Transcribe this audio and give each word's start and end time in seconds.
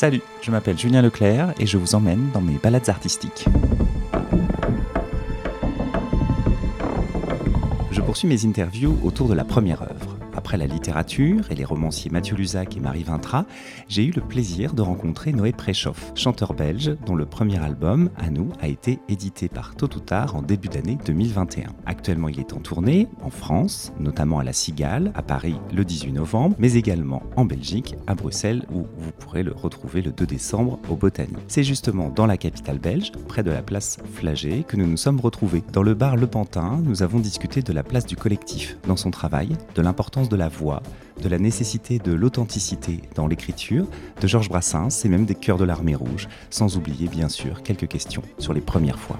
Salut, 0.00 0.22
je 0.40 0.50
m'appelle 0.50 0.78
Julien 0.78 1.02
Leclerc 1.02 1.52
et 1.58 1.66
je 1.66 1.76
vous 1.76 1.94
emmène 1.94 2.30
dans 2.32 2.40
mes 2.40 2.54
balades 2.54 2.88
artistiques. 2.88 3.44
Je 7.90 8.00
poursuis 8.00 8.26
mes 8.26 8.46
interviews 8.46 8.98
autour 9.04 9.28
de 9.28 9.34
la 9.34 9.44
première 9.44 9.82
œuvre. 9.82 10.19
Après 10.40 10.56
la 10.56 10.66
littérature 10.66 11.50
et 11.50 11.54
les 11.54 11.66
romanciers 11.66 12.10
Mathieu 12.10 12.34
Lusac 12.34 12.74
et 12.74 12.80
Marie 12.80 13.02
Vintra, 13.02 13.44
j'ai 13.88 14.06
eu 14.06 14.10
le 14.10 14.22
plaisir 14.22 14.72
de 14.72 14.80
rencontrer 14.80 15.34
Noé 15.34 15.52
Préchoff, 15.52 16.12
chanteur 16.14 16.54
belge 16.54 16.96
dont 17.04 17.14
le 17.14 17.26
premier 17.26 17.62
album, 17.62 18.08
À 18.16 18.30
nous, 18.30 18.48
a 18.58 18.66
été 18.66 19.00
édité 19.10 19.50
par 19.50 19.74
Tôt 19.74 19.86
Tard 19.86 20.36
en 20.36 20.40
début 20.40 20.68
d'année 20.68 20.96
2021. 21.04 21.74
Actuellement, 21.84 22.28
il 22.28 22.40
est 22.40 22.54
en 22.54 22.58
tournée 22.60 23.06
en 23.22 23.28
France, 23.28 23.92
notamment 24.00 24.38
à 24.38 24.44
La 24.44 24.54
Cigale, 24.54 25.12
à 25.14 25.20
Paris 25.20 25.56
le 25.74 25.84
18 25.84 26.12
novembre, 26.12 26.56
mais 26.58 26.72
également 26.72 27.22
en 27.36 27.44
Belgique, 27.44 27.94
à 28.06 28.14
Bruxelles, 28.14 28.64
où 28.72 28.86
vous 28.96 29.12
pourrez 29.18 29.42
le 29.42 29.52
retrouver 29.52 30.00
le 30.00 30.10
2 30.10 30.24
décembre 30.24 30.78
au 30.88 30.96
Botany. 30.96 31.34
C'est 31.48 31.64
justement 31.64 32.08
dans 32.08 32.24
la 32.24 32.38
capitale 32.38 32.78
belge, 32.78 33.12
près 33.28 33.42
de 33.42 33.50
la 33.50 33.60
place 33.60 33.98
Flagey, 34.14 34.64
que 34.66 34.78
nous 34.78 34.86
nous 34.86 34.96
sommes 34.96 35.20
retrouvés. 35.20 35.62
Dans 35.74 35.82
le 35.82 35.92
bar 35.92 36.16
Le 36.16 36.26
Pantin, 36.26 36.80
nous 36.82 37.02
avons 37.02 37.18
discuté 37.18 37.60
de 37.60 37.74
la 37.74 37.82
place 37.82 38.06
du 38.06 38.16
collectif 38.16 38.78
dans 38.88 38.96
son 38.96 39.10
travail, 39.10 39.50
de 39.74 39.82
l'importance 39.82 40.29
de 40.30 40.36
la 40.36 40.48
voix, 40.48 40.82
de 41.22 41.28
la 41.28 41.38
nécessité 41.38 41.98
de 41.98 42.12
l'authenticité 42.12 43.02
dans 43.14 43.26
l'écriture, 43.26 43.86
de 44.20 44.26
Georges 44.26 44.48
Brassens 44.48 45.04
et 45.04 45.08
même 45.08 45.26
des 45.26 45.34
Chœurs 45.34 45.58
de 45.58 45.64
l'Armée 45.64 45.96
Rouge, 45.96 46.28
sans 46.48 46.76
oublier 46.76 47.08
bien 47.08 47.28
sûr 47.28 47.62
quelques 47.62 47.88
questions 47.88 48.22
sur 48.38 48.54
les 48.54 48.60
premières 48.60 48.98
fois. 48.98 49.18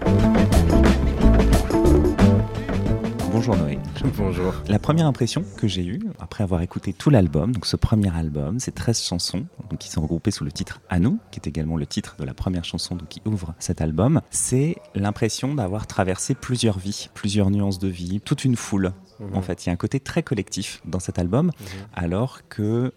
Bonjour 3.33 3.57
Noé. 3.57 3.79
Bonjour. 4.17 4.55
La 4.69 4.79
première 4.79 5.07
impression 5.07 5.45
que 5.57 5.69
j'ai 5.69 5.85
eue, 5.85 6.01
après 6.19 6.45
avoir 6.45 6.63
écouté 6.63 6.93
tout 6.93 7.11
l'album, 7.11 7.53
donc 7.53 7.67
ce 7.67 7.77
premier 7.77 8.15
album, 8.15 8.59
ces 8.59 8.73
13 8.73 9.03
chansons, 9.03 9.47
donc 9.71 9.79
qui 9.79 9.89
sont 9.89 10.03
regroupées 10.03 10.31
sous 10.31 10.45
le 10.45 10.53
titre 10.53 10.81
À 10.89 10.99
nous, 10.99 11.19
qui 11.31 11.39
est 11.39 11.49
également 11.49 11.77
le 11.77 11.87
titre 11.87 12.17
de 12.19 12.25
la 12.25 12.35
première 12.35 12.65
chanson 12.65 12.97
donc, 12.97 13.09
qui 13.09 13.23
ouvre 13.25 13.55
cet 13.59 13.81
album, 13.81 14.21
c'est 14.31 14.77
l'impression 14.95 15.55
d'avoir 15.55 15.87
traversé 15.87 16.35
plusieurs 16.35 16.79
vies, 16.79 17.09
plusieurs 17.15 17.51
nuances 17.51 17.79
de 17.79 17.89
vie, 17.89 18.21
toute 18.21 18.45
une 18.45 18.57
foule. 18.57 18.93
En 19.21 19.37
Mhm. 19.39 19.43
fait, 19.43 19.65
il 19.65 19.69
y 19.69 19.71
a 19.71 19.73
un 19.73 19.77
côté 19.77 20.01
très 20.01 20.23
collectif 20.23 20.81
dans 20.85 21.01
cet 21.01 21.19
album, 21.19 21.51
alors 21.93 22.41
que 22.49 22.93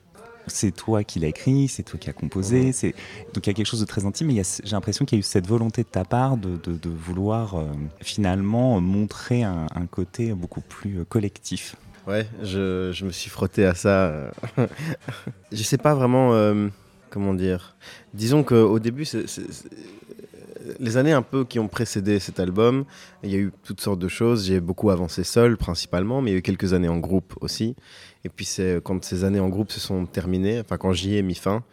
c'est 0.47 0.71
toi 0.75 1.03
qui 1.03 1.19
l'as 1.19 1.29
écrit, 1.29 1.67
c'est 1.69 1.83
toi 1.83 1.97
qui 1.99 2.09
as 2.09 2.13
composé, 2.13 2.71
c'est 2.73 2.93
donc 3.33 3.45
il 3.45 3.49
y 3.49 3.51
a 3.51 3.53
quelque 3.53 3.65
chose 3.65 3.79
de 3.79 3.85
très 3.85 4.05
intime. 4.05 4.29
Et 4.29 4.41
j'ai 4.63 4.71
l'impression 4.71 5.05
qu'il 5.05 5.17
y 5.17 5.19
a 5.19 5.21
eu 5.21 5.23
cette 5.23 5.47
volonté 5.47 5.83
de 5.83 5.87
ta 5.87 6.03
part 6.05 6.35
de, 6.37 6.57
de- 6.57 6.77
de 6.77 6.89
vouloir 6.89 7.55
euh, 7.55 7.65
finalement 8.01 8.79
montrer 8.81 9.43
un, 9.43 9.67
un 9.73 9.85
côté 9.85 10.33
beaucoup 10.33 10.59
plus 10.61 10.99
euh, 10.99 11.05
collectif. 11.05 11.75
Ouais, 12.07 12.27
je, 12.41 12.91
je 12.93 13.05
me 13.05 13.11
suis 13.11 13.29
frotté 13.29 13.65
à 13.65 13.73
ça. 13.75 14.31
je 15.51 15.63
sais 15.63 15.77
pas 15.77 15.95
vraiment 15.95 16.33
euh, 16.33 16.67
comment 17.09 17.33
dire. 17.33 17.75
Disons 18.13 18.43
qu'au 18.43 18.79
début, 18.79 19.05
c'est- 19.05 19.25
les 20.79 20.97
années 20.97 21.11
un 21.11 21.21
peu 21.21 21.45
qui 21.45 21.59
ont 21.59 21.67
précédé 21.67 22.19
cet 22.19 22.39
album, 22.39 22.85
il 23.23 23.31
y 23.31 23.35
a 23.35 23.37
eu 23.37 23.51
toutes 23.63 23.81
sortes 23.81 23.99
de 23.99 24.07
choses. 24.07 24.47
J'ai 24.47 24.59
beaucoup 24.59 24.89
avancé 24.89 25.23
seul 25.23 25.57
principalement, 25.57 26.21
mais 26.21 26.31
il 26.31 26.33
y 26.33 26.35
a 26.35 26.39
eu 26.39 26.43
quelques 26.43 26.73
années 26.73 26.87
en 26.87 26.99
groupe 26.99 27.35
aussi. 27.41 27.75
Et 28.23 28.29
puis 28.29 28.45
c'est 28.45 28.81
quand 28.83 29.03
ces 29.03 29.23
années 29.23 29.39
en 29.39 29.49
groupe 29.49 29.71
se 29.71 29.79
sont 29.79 30.05
terminées, 30.05 30.59
enfin 30.59 30.77
quand 30.77 30.93
j'y 30.93 31.17
ai 31.17 31.21
mis 31.21 31.35
fin, 31.35 31.63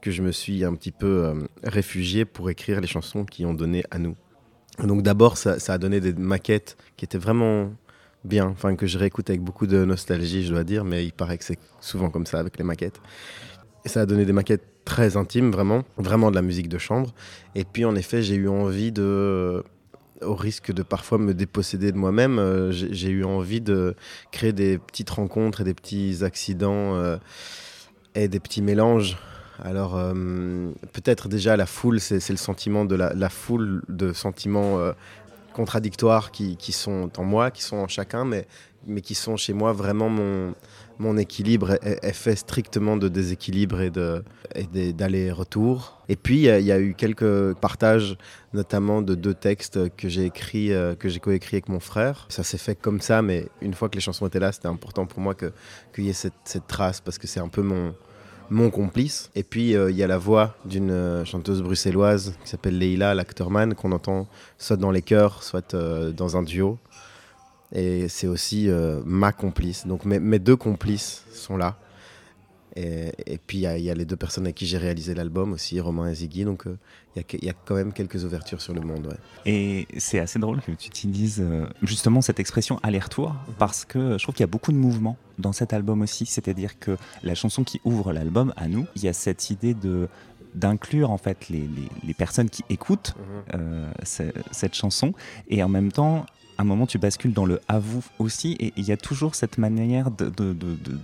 que 0.00 0.10
je 0.10 0.22
me 0.22 0.32
suis 0.32 0.64
un 0.64 0.74
petit 0.74 0.92
peu 0.92 1.24
euh, 1.24 1.34
réfugié 1.64 2.24
pour 2.24 2.50
écrire 2.50 2.80
les 2.80 2.86
chansons 2.86 3.24
qui 3.24 3.44
ont 3.44 3.54
donné 3.54 3.82
à 3.90 3.98
nous. 3.98 4.16
Donc 4.82 5.02
d'abord, 5.02 5.36
ça, 5.36 5.58
ça 5.58 5.74
a 5.74 5.78
donné 5.78 6.00
des 6.00 6.12
maquettes 6.12 6.76
qui 6.96 7.04
étaient 7.04 7.18
vraiment 7.18 7.72
bien, 8.24 8.46
enfin 8.46 8.76
que 8.76 8.86
je 8.86 8.98
réécoute 8.98 9.30
avec 9.30 9.40
beaucoup 9.40 9.66
de 9.66 9.84
nostalgie, 9.84 10.44
je 10.44 10.52
dois 10.52 10.64
dire, 10.64 10.84
mais 10.84 11.04
il 11.04 11.12
paraît 11.12 11.38
que 11.38 11.44
c'est 11.44 11.58
souvent 11.80 12.10
comme 12.10 12.26
ça 12.26 12.38
avec 12.38 12.58
les 12.58 12.64
maquettes. 12.64 13.00
Et 13.84 13.88
ça 13.88 14.02
a 14.02 14.06
donné 14.06 14.24
des 14.24 14.32
maquettes 14.32 14.75
très 14.86 15.18
intimes, 15.18 15.50
vraiment, 15.50 15.84
vraiment 15.98 16.30
de 16.30 16.36
la 16.36 16.42
musique 16.42 16.70
de 16.70 16.78
chambre. 16.78 17.12
Et 17.54 17.64
puis 17.64 17.84
en 17.84 17.94
effet, 17.94 18.22
j'ai 18.22 18.36
eu 18.36 18.48
envie 18.48 18.92
de, 18.92 19.62
au 20.22 20.34
risque 20.34 20.72
de 20.72 20.82
parfois 20.82 21.18
me 21.18 21.34
déposséder 21.34 21.92
de 21.92 21.98
moi-même, 21.98 22.38
euh, 22.38 22.72
j'ai 22.72 23.10
eu 23.10 23.24
envie 23.24 23.60
de 23.60 23.94
créer 24.30 24.54
des 24.54 24.78
petites 24.78 25.10
rencontres 25.10 25.60
et 25.60 25.64
des 25.64 25.74
petits 25.74 26.24
accidents 26.24 26.94
euh, 26.94 27.18
et 28.14 28.28
des 28.28 28.40
petits 28.40 28.62
mélanges. 28.62 29.18
Alors 29.62 29.96
euh, 29.96 30.70
peut-être 30.92 31.28
déjà 31.28 31.56
la 31.56 31.66
foule, 31.66 32.00
c'est 32.00 32.30
le 32.30 32.36
sentiment 32.36 32.84
de 32.84 32.94
la, 32.94 33.28
foule 33.28 33.82
de 33.88 34.12
sentiments 34.12 34.78
euh, 34.78 34.92
contradictoires 35.52 36.30
qui, 36.30 36.56
qui 36.56 36.72
sont 36.72 37.10
en 37.16 37.24
moi, 37.24 37.50
qui 37.50 37.62
sont 37.62 37.76
en 37.76 37.88
chacun, 37.88 38.24
mais, 38.24 38.46
mais 38.86 39.00
qui 39.00 39.14
sont 39.14 39.36
chez 39.36 39.52
moi 39.52 39.72
vraiment 39.72 40.08
mon, 40.08 40.54
mon 40.98 41.16
équilibre 41.16 41.78
est, 41.82 42.12
fait 42.12 42.36
strictement 42.36 42.96
de 42.96 43.08
déséquilibre 43.08 43.80
et 43.80 43.90
d'aller-retour. 44.92 46.00
Et 46.08 46.16
puis 46.16 46.36
il 46.46 46.64
y, 46.64 46.72
a- 46.72 46.80
eu 46.80 46.94
quelques 46.94 47.54
partages, 47.54 48.16
notamment 48.54 49.02
de 49.02 49.14
deux 49.14 49.34
textes 49.34 49.94
que 49.96 50.08
j'ai 50.08 50.24
écrits, 50.26 50.72
euh, 50.72 50.94
que 50.94 51.08
j'ai 51.08 51.20
coécrit 51.20 51.56
avec 51.56 51.68
mon 51.68 51.80
frère. 51.80 52.26
Ça 52.28 52.42
s'est 52.42 52.58
fait 52.58 52.74
comme 52.74 53.00
ça, 53.00 53.22
mais 53.22 53.48
une 53.60 53.74
fois 53.74 53.88
que 53.88 53.94
les 53.96 54.00
chansons 54.00 54.26
étaient 54.26 54.40
là, 54.40 54.52
c'était 54.52 54.68
important 54.68 55.06
pour 55.06 55.20
moi 55.20 55.34
qu'il 55.34 56.04
y 56.04 56.08
ait 56.08 56.12
cette, 56.12 56.66
trace 56.66 57.00
parce 57.00 57.18
que 57.18 57.26
c'est 57.26 57.40
un 57.40 57.48
peu 57.48 57.62
mon 58.50 58.70
complice. 58.70 59.30
Et 59.34 59.42
puis 59.42 59.76
euh, 59.76 59.90
il 59.90 59.96
y 59.96 60.02
a 60.02 60.06
la 60.06 60.18
voix 60.18 60.56
d'une 60.64 60.90
euh, 60.90 61.24
chanteuse 61.24 61.62
bruxelloise 61.62 62.34
qui 62.44 62.50
s'appelle 62.50 62.78
Leila 62.78 63.14
Lacterman, 63.14 63.74
qu'on 63.74 63.92
entend 63.92 64.26
soit 64.58 64.76
dans 64.76 64.90
les 64.90 65.02
chœurs, 65.02 65.42
soit 65.42 65.74
dans 65.74 66.36
un 66.36 66.42
duo. 66.42 66.78
Et 67.78 68.08
c'est 68.08 68.26
aussi 68.26 68.68
euh, 68.68 69.02
ma 69.04 69.32
complice. 69.32 69.86
Donc 69.86 70.04
mes, 70.06 70.18
mes 70.18 70.38
deux 70.38 70.56
complices 70.56 71.22
sont 71.32 71.56
là. 71.58 71.76
Et, 72.78 73.12
et 73.26 73.38
puis 73.38 73.58
il 73.58 73.60
y, 73.62 73.66
a- 73.66 73.78
il 73.78 73.84
y 73.84 73.90
a 73.90 73.94
les 73.94 74.04
deux 74.04 74.16
personnes 74.16 74.44
avec 74.44 74.56
qui 74.56 74.66
j'ai 74.66 74.76
réalisé 74.76 75.14
l'album 75.14 75.52
aussi, 75.54 75.78
Romain 75.80 76.08
et 76.10 76.14
Ziggy. 76.14 76.44
Donc 76.44 76.66
euh, 76.66 76.76
il 77.16 77.22
y, 77.44 77.48
a 77.48 77.52
y 77.52 77.54
quand 77.64 77.74
même 77.74 77.92
quelques 77.92 78.24
ouvertures 78.24 78.60
sur 78.60 78.74
le 78.74 78.80
monde. 78.82 79.06
ouais. 79.06 79.16
Et 79.46 79.86
c'est 79.98 80.18
assez 80.18 80.38
drôle 80.38 80.60
que 80.60 80.72
tu 80.72 80.88
utilises 80.88 81.40
euh, 81.40 81.66
justement 81.82 82.20
cette 82.20 82.40
expression 82.40 82.78
aller-retour 82.82 83.34
parce 83.58 83.84
que 83.86 84.18
je 84.18 84.22
trouve 84.22 84.34
qu'il 84.34 84.42
y 84.42 84.50
a 84.50 84.54
beaucoup 84.56 84.72
de 84.72 84.76
mouvements 84.78 85.16
dans 85.38 85.52
cet 85.52 85.72
album 85.72 86.02
aussi. 86.02 86.26
C'est-à-dire 86.26 86.78
que 86.78 86.96
la 87.22 87.34
chanson 87.34 87.62
qui 87.64 87.80
ouvre 87.84 88.12
l'album, 88.12 88.52
à 88.56 88.68
nous, 88.68 88.86
il 88.96 89.04
y 89.04 89.08
a 89.08 89.12
cette 89.12 89.50
idée 89.50 89.74
de 89.74 90.08
d'inclure 90.54 91.10
en 91.10 91.18
fait 91.18 91.50
les, 91.50 91.60
les- 91.60 91.90
les 92.02 92.14
personnes 92.14 92.48
qui 92.48 92.64
écoutent 92.70 93.14
euh, 93.54 93.90
ce- 94.04 94.32
cette 94.52 94.74
chanson 94.74 95.12
et 95.48 95.62
en 95.62 95.68
même 95.68 95.92
temps 95.92 96.24
un 96.58 96.64
moment 96.64 96.86
tu 96.86 96.98
bascules 96.98 97.32
dans 97.32 97.44
le 97.44 97.60
à 97.68 97.78
vous 97.78 98.02
aussi 98.18 98.56
et 98.60 98.72
il 98.76 98.84
y 98.88 98.92
a 98.92 98.96
toujours 98.96 99.34
cette 99.34 99.58
manière 99.58 100.10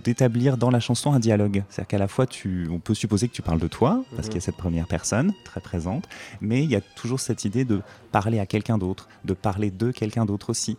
d'établir 0.03 0.57
dans 0.57 0.69
la 0.69 0.79
chanson 0.79 1.13
un 1.13 1.19
dialogue 1.19 1.63
c'est 1.69 1.81
à 1.81 1.83
dire 1.83 1.87
qu'à 1.89 1.97
la 1.97 2.07
fois 2.07 2.25
tu 2.25 2.67
on 2.71 2.79
peut 2.79 2.93
supposer 2.93 3.27
que 3.27 3.33
tu 3.33 3.41
parles 3.41 3.59
de 3.59 3.67
toi 3.67 4.03
parce 4.15 4.23
Mhm. 4.27 4.31
qu'il 4.31 4.35
y 4.35 4.37
a 4.37 4.41
cette 4.41 4.57
première 4.57 4.87
personne 4.87 5.33
très 5.43 5.61
présente 5.61 6.07
mais 6.41 6.63
il 6.63 6.69
y 6.71 6.75
a 6.75 6.81
toujours 6.81 7.19
cette 7.19 7.45
idée 7.45 7.65
de 7.65 7.81
parler 8.13 8.39
à 8.39 8.45
quelqu'un 8.45 8.77
d'autre 8.77 9.09
de 9.25 9.33
parler 9.33 9.71
de 9.71 9.91
quelqu'un 9.91 10.25
d'autre 10.25 10.51
aussi 10.51 10.77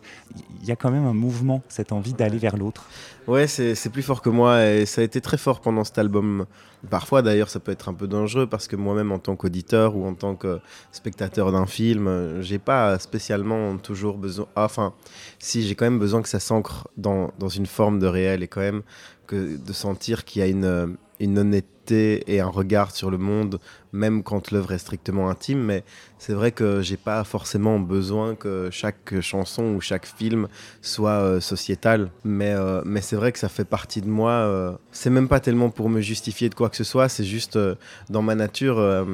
il 0.61 0.67
y 0.67 0.71
a 0.71 0.75
quand 0.75 0.89
même 0.89 1.05
un 1.05 1.13
mouvement 1.13 1.61
cette 1.69 1.91
envie 1.91 2.13
d'aller 2.13 2.39
vers 2.39 2.57
l'autre 2.57 2.85
Ouais, 3.27 3.47
c'est 3.47 3.89
plus 3.89 4.03
fort 4.03 4.21
que 4.21 4.29
moi 4.29 4.63
et 4.67 4.85
ça 4.85 5.01
a 5.01 5.03
été 5.03 5.19
très 5.19 5.37
fort 5.37 5.59
pendant 5.59 5.83
cet 5.83 5.97
album. 5.97 6.45
Parfois 6.91 7.23
d'ailleurs 7.23 7.49
ça 7.49 7.59
peut 7.59 7.71
être 7.71 7.89
un 7.89 7.95
peu 7.95 8.07
dangereux 8.07 8.45
parce 8.45 8.67
que 8.67 8.75
moi-même 8.75 9.11
en 9.11 9.17
tant 9.17 9.35
qu'auditeur 9.35 9.95
ou 9.95 10.05
en 10.05 10.13
tant 10.13 10.35
que 10.35 10.59
spectateur 10.91 11.51
d'un 11.51 11.65
film, 11.65 12.39
j'ai 12.41 12.59
pas 12.59 12.99
spécialement 12.99 13.77
toujours 13.77 14.19
besoin... 14.19 14.45
ah, 14.55 14.65
Enfin, 14.65 14.93
si 15.39 15.63
j'ai 15.63 15.73
quand 15.73 15.85
même 15.85 15.97
besoin 15.97 16.21
que 16.21 16.29
ça 16.29 16.39
s'ancre 16.39 16.87
dans, 16.97 17.31
dans 17.39 17.49
une 17.49 17.65
forme 17.65 17.97
de 17.97 18.05
réel 18.05 18.43
et 18.43 18.47
quand 18.47 18.61
même 18.61 18.83
que 19.25 19.57
de 19.57 19.73
sentir 19.73 20.23
qu'il 20.23 20.41
y 20.41 20.45
a 20.45 20.47
une, 20.47 20.95
une 21.19 21.37
honnêteté 21.39 22.23
et 22.27 22.39
un 22.39 22.47
regard 22.47 22.91
sur 22.91 23.11
le 23.11 23.17
monde, 23.17 23.59
même 23.93 24.23
quand 24.23 24.51
l'œuvre 24.51 24.71
est 24.71 24.77
strictement 24.79 25.29
intime. 25.29 25.59
Mais 25.59 25.83
c'est 26.17 26.33
vrai 26.33 26.51
que 26.51 26.81
j'ai 26.81 26.97
pas 26.97 27.23
forcément 27.23 27.79
besoin 27.79 28.35
que 28.35 28.69
chaque 28.71 29.19
chanson 29.21 29.63
ou 29.75 29.81
chaque 29.81 30.05
film 30.05 30.47
soit 30.81 31.11
euh, 31.11 31.39
sociétal. 31.39 32.09
Mais, 32.23 32.51
euh, 32.51 32.81
mais 32.85 33.01
c'est 33.01 33.15
vrai 33.15 33.31
que 33.31 33.39
ça 33.39 33.49
fait 33.49 33.65
partie 33.65 34.01
de 34.01 34.09
moi. 34.09 34.31
euh, 34.31 34.73
c'est 34.91 35.09
même 35.09 35.27
pas 35.27 35.39
tellement 35.39 35.69
pour 35.69 35.89
me 35.89 36.01
justifier 36.01 36.49
de 36.49 36.55
quoi 36.55 36.69
que 36.69 36.75
ce 36.75 36.83
soit, 36.83 37.09
c'est 37.09 37.23
juste 37.23 37.59
dans 38.09 38.21
ma 38.21 38.35
nature. 38.35 39.07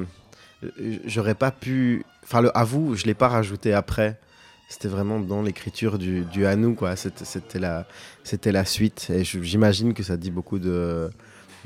J'aurais 1.04 1.34
pas 1.34 1.50
pu. 1.50 2.04
Enfin, 2.24 2.40
le 2.40 2.56
à 2.56 2.64
vous, 2.64 2.94
je 2.94 3.04
l'ai 3.04 3.14
pas 3.14 3.28
rajouté 3.28 3.72
après. 3.72 4.18
C'était 4.68 4.88
vraiment 4.88 5.20
dans 5.20 5.42
l'écriture 5.42 5.98
du, 5.98 6.22
du 6.22 6.46
à 6.46 6.56
nous, 6.56 6.74
quoi. 6.74 6.96
C'était 6.96 7.58
la, 7.58 7.86
c'était 8.24 8.52
la 8.52 8.64
suite. 8.64 9.10
Et 9.10 9.22
j'imagine 9.22 9.92
que 9.92 10.02
ça 10.02 10.16
dit 10.16 10.30
beaucoup 10.30 10.58
de, 10.58 11.10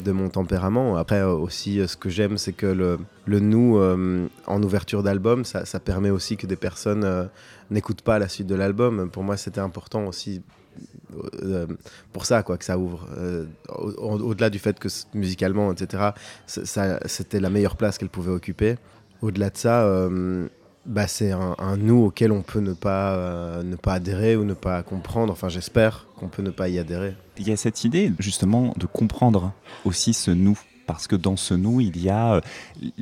de 0.05 0.13
mon 0.13 0.29
tempérament. 0.29 0.97
Après, 0.97 1.21
euh, 1.21 1.33
aussi, 1.33 1.81
euh, 1.81 1.87
ce 1.87 1.97
que 1.97 2.09
j'aime, 2.11 2.37
c'est 2.39 2.53
que 2.53 2.67
le, 2.67 2.99
le 3.25 3.41
nous, 3.41 3.79
euh, 3.79 4.27
en 4.47 4.63
ouverture 4.63 5.03
d'album, 5.03 5.45
ça, 5.45 5.65
permet 5.81 6.11
aussi 6.11 6.37
que 6.37 6.47
des 6.47 6.57
personnes 6.57 7.29
n'écoutent 7.71 8.03
pas 8.03 8.19
la 8.19 8.29
suite 8.29 8.47
de 8.47 8.55
l'album. 8.55 9.09
Pour 9.11 9.23
moi, 9.23 9.37
c'était 9.37 9.61
important 9.61 10.07
aussi 10.07 10.43
pour 12.13 12.27
ça, 12.27 12.43
quoi, 12.43 12.59
que 12.59 12.65
ça 12.65 12.77
ouvre. 12.79 13.07
Au- 13.69 13.91
au- 13.93 14.21
Au-delà 14.31 14.51
du 14.51 14.59
fait 14.59 14.79
que 14.79 14.89
musicalement, 15.15 15.73
etc., 15.73 16.11
c'était 16.47 17.41
la 17.41 17.49
meilleure 17.51 17.77
place 17.77 17.97
qu'elle 17.99 18.11
pouvait 18.11 18.33
occuper. 18.33 18.77
Au-delà 19.23 19.49
de 19.51 19.57
ça, 19.57 20.09
bah, 20.87 21.07
c'est 21.09 21.33
un, 21.33 21.57
un 21.59 21.77
nous 21.77 22.05
auquel 22.05 22.33
on 22.33 22.43
peut 22.43 22.61
ne 22.61 22.73
pas, 22.73 23.15
euh, 23.15 23.63
ne 23.63 23.77
pas 23.77 23.95
adhérer 23.95 24.37
ou 24.37 24.45
ne 24.45 24.55
pas 24.55 24.83
comprendre. 24.83 25.33
Enfin, 25.33 25.49
j'espère 25.49 26.07
qu'on 26.17 26.29
peut 26.29 26.43
ne 26.43 26.51
pas 26.51 26.69
y 26.69 26.79
adhérer. 26.79 27.17
il 27.39 27.49
y 27.49 27.53
a 27.53 27.57
cette 27.57 27.85
idée 27.85 28.13
justement 28.19 28.73
de 28.77 28.87
comprendre 28.87 29.53
aussi 29.85 30.15
ce 30.15 30.31
nous 30.31 30.59
parce 30.87 31.09
que 31.09 31.17
dans 31.17 31.35
ce 31.35 31.53
nous, 31.53 31.81
il 31.81 32.01
y 32.01 32.09
a, 32.11 32.41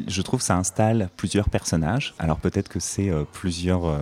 je 0.07 0.23
trouve, 0.23 0.41
ça 0.41 0.57
installe 0.57 1.11
plusieurs 1.19 1.51
personnages. 1.51 2.15
Alors 2.19 2.39
peut-être 2.39 2.71
que 2.71 2.81
c'est 2.81 3.13
plusieurs 3.35 4.01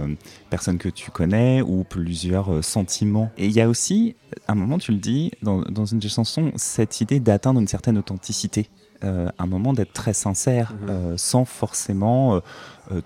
personnes 0.50 0.79
que 0.79 0.88
tu 0.88 1.11
connais 1.11 1.62
ou 1.62 1.82
plusieurs 1.82 2.62
sentiments. 2.62 3.32
Et 3.37 3.46
il 3.46 3.52
y 3.52 3.61
a 3.61 3.69
aussi, 3.69 4.14
à 4.46 4.52
un 4.52 4.55
moment, 4.55 4.79
tu 4.79 4.93
le 4.93 4.99
dis, 4.99 5.32
dans, 5.43 5.62
dans 5.62 5.84
une 5.84 5.99
des 5.99 6.08
chansons, 6.08 6.52
cette 6.55 7.00
idée 7.00 7.19
d'atteindre 7.19 7.58
une 7.58 7.67
certaine 7.67 7.99
authenticité. 7.99 8.70
un 9.02 9.46
moment 9.46 9.73
d'être 9.73 9.93
très 9.93 10.12
sincère, 10.14 10.75
mhm. 10.87 11.19
sans 11.19 11.44
forcément 11.44 12.40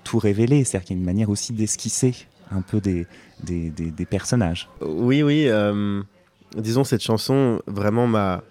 tout 0.04 0.18
révéler. 0.18 0.64
C'est-à-dire 0.64 0.86
qu'il 0.86 0.96
y 0.96 0.98
a 0.98 1.00
une 1.00 1.06
manière 1.06 1.30
aussi 1.30 1.52
d'esquisser 1.52 2.26
un 2.50 2.60
peu 2.60 2.80
des, 2.80 3.06
des, 3.42 3.70
des, 3.70 4.06
personnages. 4.06 4.68
Oui, 4.80 5.22
oui. 5.22 5.46
Euh, 5.48 6.02
disons, 6.56 6.84
cette 6.84 7.02
chanson 7.02 7.60
vraiment 7.66 8.06
m'a 8.06 8.42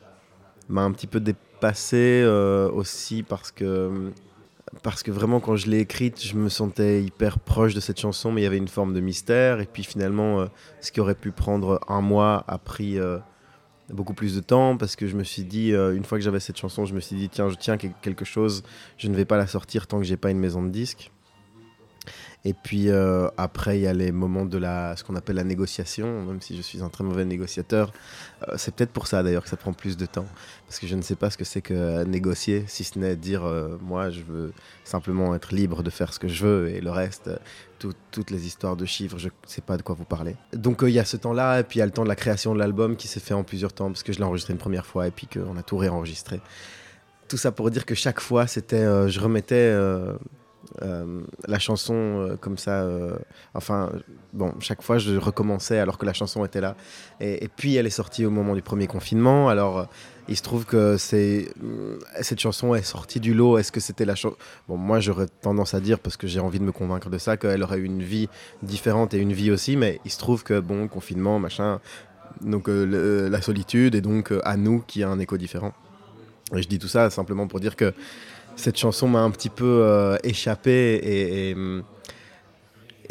un 0.69 0.91
petit 0.91 1.07
peu 1.07 1.19
dépassé 1.19 2.21
euh, 2.23 2.69
aussi 2.71 3.23
parce 3.23 3.51
que, 3.51 4.11
parce 4.83 5.03
que 5.03 5.11
vraiment, 5.11 5.39
quand 5.39 5.55
je 5.55 5.69
l'ai 5.69 5.79
écrite, 5.79 6.21
je 6.23 6.35
me 6.35 6.49
sentais 6.49 7.03
hyper 7.03 7.39
proche 7.39 7.73
de 7.73 7.79
cette 7.79 7.99
chanson, 7.99 8.31
mais 8.31 8.41
il 8.41 8.43
y 8.43 8.47
avait 8.47 8.57
une 8.57 8.67
forme 8.67 8.93
de 8.93 8.99
mystère. 8.99 9.61
Et 9.61 9.65
puis 9.65 9.83
finalement, 9.83 10.41
euh, 10.41 10.45
ce 10.81 10.91
qui 10.91 10.99
aurait 10.99 11.15
pu 11.15 11.31
prendre 11.31 11.79
un 11.87 12.01
mois 12.01 12.43
a 12.47 12.57
pris 12.57 12.97
beaucoup 13.89 14.15
plus 14.15 14.35
de 14.35 14.41
temps 14.41 14.77
parce 14.77 14.95
que 14.95 15.07
je 15.07 15.15
me 15.15 15.23
suis 15.23 15.43
dit, 15.43 15.69
une 15.71 16.03
fois 16.03 16.17
que 16.17 16.23
j'avais 16.23 16.39
cette 16.39 16.57
chanson, 16.57 16.85
je 16.85 16.93
me 16.93 16.99
suis 16.99 17.15
dit, 17.15 17.29
tiens, 17.29 17.49
je 17.49 17.55
tiens 17.55 17.77
quelque 17.77 18.25
chose, 18.25 18.63
je 18.97 19.07
ne 19.07 19.15
vais 19.15 19.25
pas 19.25 19.37
la 19.37 19.47
sortir 19.47 19.87
tant 19.87 19.99
que 19.99 20.05
j'ai 20.05 20.17
pas 20.17 20.31
une 20.31 20.39
maison 20.39 20.63
de 20.63 20.69
disques. 20.69 21.11
Et 22.47 22.53
puis 22.53 22.89
euh, 22.89 23.27
après, 23.37 23.79
il 23.79 23.81
y 23.81 23.87
a 23.87 23.93
les 23.93 24.11
moments 24.11 24.45
de 24.45 24.59
la, 24.59 24.95
ce 24.95 25.03
qu'on 25.03 25.15
appelle 25.15 25.35
la 25.35 25.43
négociation, 25.43 26.23
même 26.25 26.41
si 26.41 26.55
je 26.55 26.61
suis 26.61 26.83
un 26.83 26.89
très 26.89 27.03
mauvais 27.03 27.25
négociateur. 27.25 27.91
Euh, 28.47 28.53
c'est 28.55 28.75
peut-être 28.75 28.91
pour 28.91 29.07
ça 29.07 29.23
d'ailleurs 29.23 29.41
que 29.41 29.49
ça 29.49 29.57
prend 29.57 29.73
plus 29.73 29.97
de 29.97 30.05
temps. 30.05 30.27
Parce 30.67 30.77
que 30.77 30.85
je 30.85 30.95
ne 30.95 31.01
sais 31.01 31.15
pas 31.15 31.31
ce 31.31 31.37
que 31.39 31.43
c'est 31.43 31.63
que 31.63 32.03
négocier, 32.03 32.63
si 32.67 32.83
ce 32.83 32.99
n'est 32.99 33.15
dire 33.15 33.43
euh, 33.45 33.79
moi 33.81 34.11
je 34.11 34.21
veux 34.21 34.53
simplement 34.83 35.33
être 35.33 35.55
libre 35.55 35.81
de 35.81 35.89
faire 35.89 36.13
ce 36.13 36.19
que 36.19 36.27
je 36.27 36.45
veux 36.45 36.69
et 36.69 36.81
le 36.81 36.91
reste, 36.91 37.31
toutes 37.79 38.29
les 38.29 38.45
histoires 38.45 38.75
de 38.75 38.85
chiffres, 38.85 39.17
je 39.17 39.27
ne 39.27 39.33
sais 39.47 39.61
pas 39.61 39.75
de 39.75 39.81
quoi 39.81 39.95
vous 39.95 40.05
parlez. 40.05 40.35
Donc 40.53 40.83
il 40.83 40.89
y 40.89 40.99
a 40.99 41.05
ce 41.05 41.17
temps-là 41.17 41.61
et 41.61 41.63
puis 41.63 41.77
il 41.77 41.79
y 41.79 41.83
a 41.83 41.85
le 41.87 41.91
temps 41.91 42.03
de 42.03 42.09
la 42.09 42.15
création 42.15 42.53
de 42.53 42.59
l'album 42.59 42.95
qui 42.95 43.07
s'est 43.07 43.19
fait 43.19 43.33
en 43.33 43.43
plusieurs 43.43 43.73
temps 43.73 43.87
parce 43.87 44.03
que 44.03 44.13
je 44.13 44.19
l'ai 44.19 44.23
enregistré 44.23 44.53
une 44.53 44.59
première 44.59 44.85
fois 44.85 45.07
et 45.07 45.11
puis 45.11 45.25
qu'on 45.27 45.57
a 45.57 45.63
tout 45.63 45.77
réenregistré. 45.77 46.41
Tout 47.27 47.37
ça 47.37 47.51
pour 47.51 47.71
dire 47.71 47.87
que 47.87 47.95
chaque 47.95 48.19
fois, 48.19 48.45
c'était, 48.45 49.09
je 49.09 49.19
remettais 49.19 49.75
euh, 50.81 51.21
la 51.47 51.59
chanson 51.59 51.93
euh, 51.93 52.35
comme 52.35 52.57
ça, 52.57 52.83
euh, 52.83 53.15
enfin, 53.53 53.91
bon, 54.33 54.53
chaque 54.59 54.81
fois 54.81 54.97
je 54.97 55.15
recommençais 55.15 55.79
alors 55.79 55.97
que 55.97 56.05
la 56.05 56.13
chanson 56.13 56.43
était 56.45 56.61
là. 56.61 56.75
Et, 57.19 57.49
puis 57.55 57.75
elle 57.75 57.87
est 57.87 57.91
sortie 57.91 58.25
au 58.25 58.29
moment 58.29 58.55
du 58.55 58.61
premier 58.61 58.87
confinement. 58.87 59.49
Alors 59.49 59.87
il 60.27 60.35
se 60.35 60.41
trouve 60.41 60.65
que 60.65 60.97
cette 60.97 62.39
chanson 62.39 62.75
est 62.75 62.81
sortie 62.81 63.19
du 63.19 63.33
lot. 63.33 63.57
Est-ce 63.57 63.71
que 63.71 63.79
c'était 63.79 64.05
la 64.05 64.15
chanson 64.15 64.37
Bon, 64.67 64.77
moi 64.77 64.99
j'aurais 64.99 65.27
tendance 65.41 65.73
à 65.73 65.79
dire 65.79 65.99
parce 65.99 66.17
que 66.17 66.27
j'ai 66.27 66.39
envie 66.39 66.59
de 66.59 66.65
me 66.65 66.71
convaincre 66.71 67.09
de 67.09 67.17
ça 67.17 67.37
qu'elle 67.37 67.63
aurait 67.63 67.77
eu 67.77 67.85
une 67.85 68.03
vie 68.03 68.27
différente 68.63 69.13
et 69.13 69.17
une 69.17 69.33
vie 69.33 69.51
aussi. 69.51 69.77
Mais 69.77 69.99
il 70.05 70.11
se 70.11 70.17
trouve 70.17 70.43
que 70.43 70.59
bon, 70.59 70.87
confinement, 70.87 71.39
machin, 71.39 71.79
donc 72.41 72.67
la 72.67 73.41
solitude 73.41 73.95
et 73.95 74.01
donc 74.01 74.33
à 74.43 74.57
nous 74.57 74.83
qui 74.85 75.03
a 75.03 75.09
un 75.09 75.19
écho 75.19 75.37
différent. 75.37 75.73
Et 76.55 76.61
je 76.61 76.67
dis 76.67 76.79
tout 76.79 76.87
ça 76.87 77.09
simplement 77.09 77.47
pour 77.47 77.59
dire 77.59 77.75
que 77.75 77.93
cette 78.55 78.77
chanson 78.77 79.07
m'a 79.07 79.19
un 79.19 79.31
petit 79.31 79.49
peu 79.49 79.65
euh, 79.65 80.17
échappé 80.23 80.71
et, 80.71 81.49
et, 81.51 81.55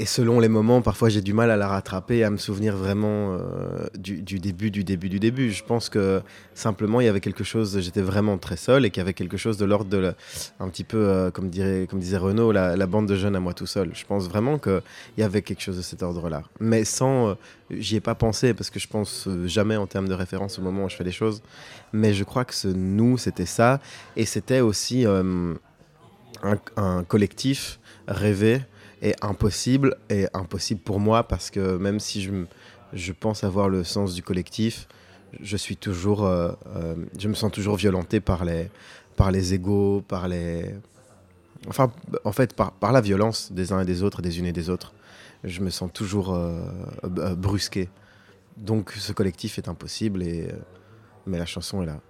selon 0.05 0.41
les 0.41 0.49
moments, 0.49 0.83
parfois 0.83 1.09
j'ai 1.09 1.21
du 1.21 1.33
mal 1.33 1.51
à 1.51 1.57
la 1.57 1.69
rattraper, 1.69 2.25
à 2.25 2.31
me 2.31 2.37
souvenir 2.37 2.77
vraiment 2.77 3.33
euh, 3.33 3.87
du, 3.97 4.21
début, 4.23 4.71
du 4.71 4.85
début, 4.85 5.09
du 5.09 5.21
début. 5.21 5.51
Je 5.51 5.65
pense 5.65 5.89
que 5.89 6.23
simplement 6.55 7.01
il 7.01 7.07
y 7.07 7.09
avait 7.09 7.21
quelque 7.21 7.45
chose, 7.45 7.79
j'étais 7.81 8.03
vraiment 8.03 8.39
très 8.39 8.57
seul 8.57 8.85
et 8.85 8.91
qu'il 8.91 9.01
y 9.01 9.03
avait 9.03 9.15
quelque 9.15 9.37
chose 9.37 9.57
de 9.57 9.65
l'ordre 9.65 9.91
de, 9.91 10.15
un 10.61 10.69
petit 10.69 10.85
peu, 10.85 10.99
euh, 10.99 11.31
comme, 11.31 11.49
dirait, 11.51 11.87
comme 11.89 12.01
disait 12.01 12.17
Renaud, 12.17 12.53
la, 12.53 12.87
bande 12.87 13.07
de 13.07 13.17
jeunes 13.17 13.37
à 13.37 13.41
moi 13.41 13.55
tout 13.55 13.67
seul. 13.67 13.91
Je 13.95 14.05
pense 14.05 14.29
vraiment 14.29 14.59
qu'il 14.59 14.83
y 15.19 15.23
avait 15.23 15.43
quelque 15.43 15.63
chose 15.63 15.77
de 15.77 15.83
cet 15.83 16.03
ordre-là. 16.03 16.43
Mais 16.61 16.85
sans, 16.85 17.37
j'y 17.71 17.97
ai 17.97 18.01
pas 18.01 18.15
pensé 18.15 18.55
parce 18.55 18.71
que 18.71 18.79
je 18.79 18.89
pense 18.89 19.29
jamais 19.47 19.77
en 19.77 19.87
termes 19.87 20.09
de 20.09 20.15
référence 20.15 20.59
au 20.59 20.63
moment 20.63 20.85
où 20.85 20.89
je 20.89 20.97
fais 20.97 21.05
les 21.05 21.13
choses 21.13 21.43
mais 21.95 22.13
je 22.13 22.25
crois 22.25 22.45
que 22.45 22.55
ce 22.55 22.69
nous, 22.69 23.17
c'était 23.17 23.47
ça. 23.47 23.81
Et 24.17 24.27
c'était 24.27 24.61
aussi 24.61 25.07
euh, 25.07 25.55
un, 26.77 27.05
collectif 27.05 27.79
rêvé 28.09 28.61
et 29.05 29.15
impossible, 29.23 29.97
et 30.11 30.27
impossible 30.35 30.81
pour 30.81 30.99
moi 30.99 31.29
parce 31.29 31.51
que 31.51 31.77
même 31.77 32.01
si 32.01 32.23
je, 32.23 32.33
je 32.93 33.13
pense 33.13 33.45
avoir 33.45 33.69
le 33.69 33.85
sens 33.85 34.15
du 34.15 34.23
collectif, 34.23 34.89
je 35.41 35.57
suis 35.57 35.77
toujours, 35.77 36.25
euh, 36.25 36.53
euh, 36.75 36.97
je 37.19 37.29
me 37.29 37.35
sens 37.35 37.53
toujours 37.53 37.77
violenté 37.77 38.21
par 38.21 38.45
les, 38.45 38.71
par 39.17 39.31
les 39.31 39.55
égaux, 39.55 40.03
par 40.09 40.27
les, 40.27 40.75
enfin, 41.69 41.93
en 42.25 42.33
fait, 42.33 42.55
par, 42.55 42.73
par 42.73 42.93
la 42.93 43.01
violence 43.01 43.53
des 43.53 43.73
uns 43.73 43.81
et 43.81 43.85
des 43.85 44.03
autres, 44.03 44.23
des 44.23 44.39
unes 44.39 44.47
et 44.47 44.53
des 44.53 44.71
autres. 44.71 44.95
Je 45.45 45.61
me 45.61 45.71
sens 45.71 45.91
toujours 45.93 46.35
brusqué. 47.03 47.91
Donc, 48.57 48.93
ce 48.93 49.13
collectif 49.13 49.59
est 49.59 49.69
impossible 49.69 50.23
et 50.23 50.49
mais 51.27 51.39
la 51.39 51.47
chanson 51.47 51.83
est 51.83 51.87
là. 51.87 52.01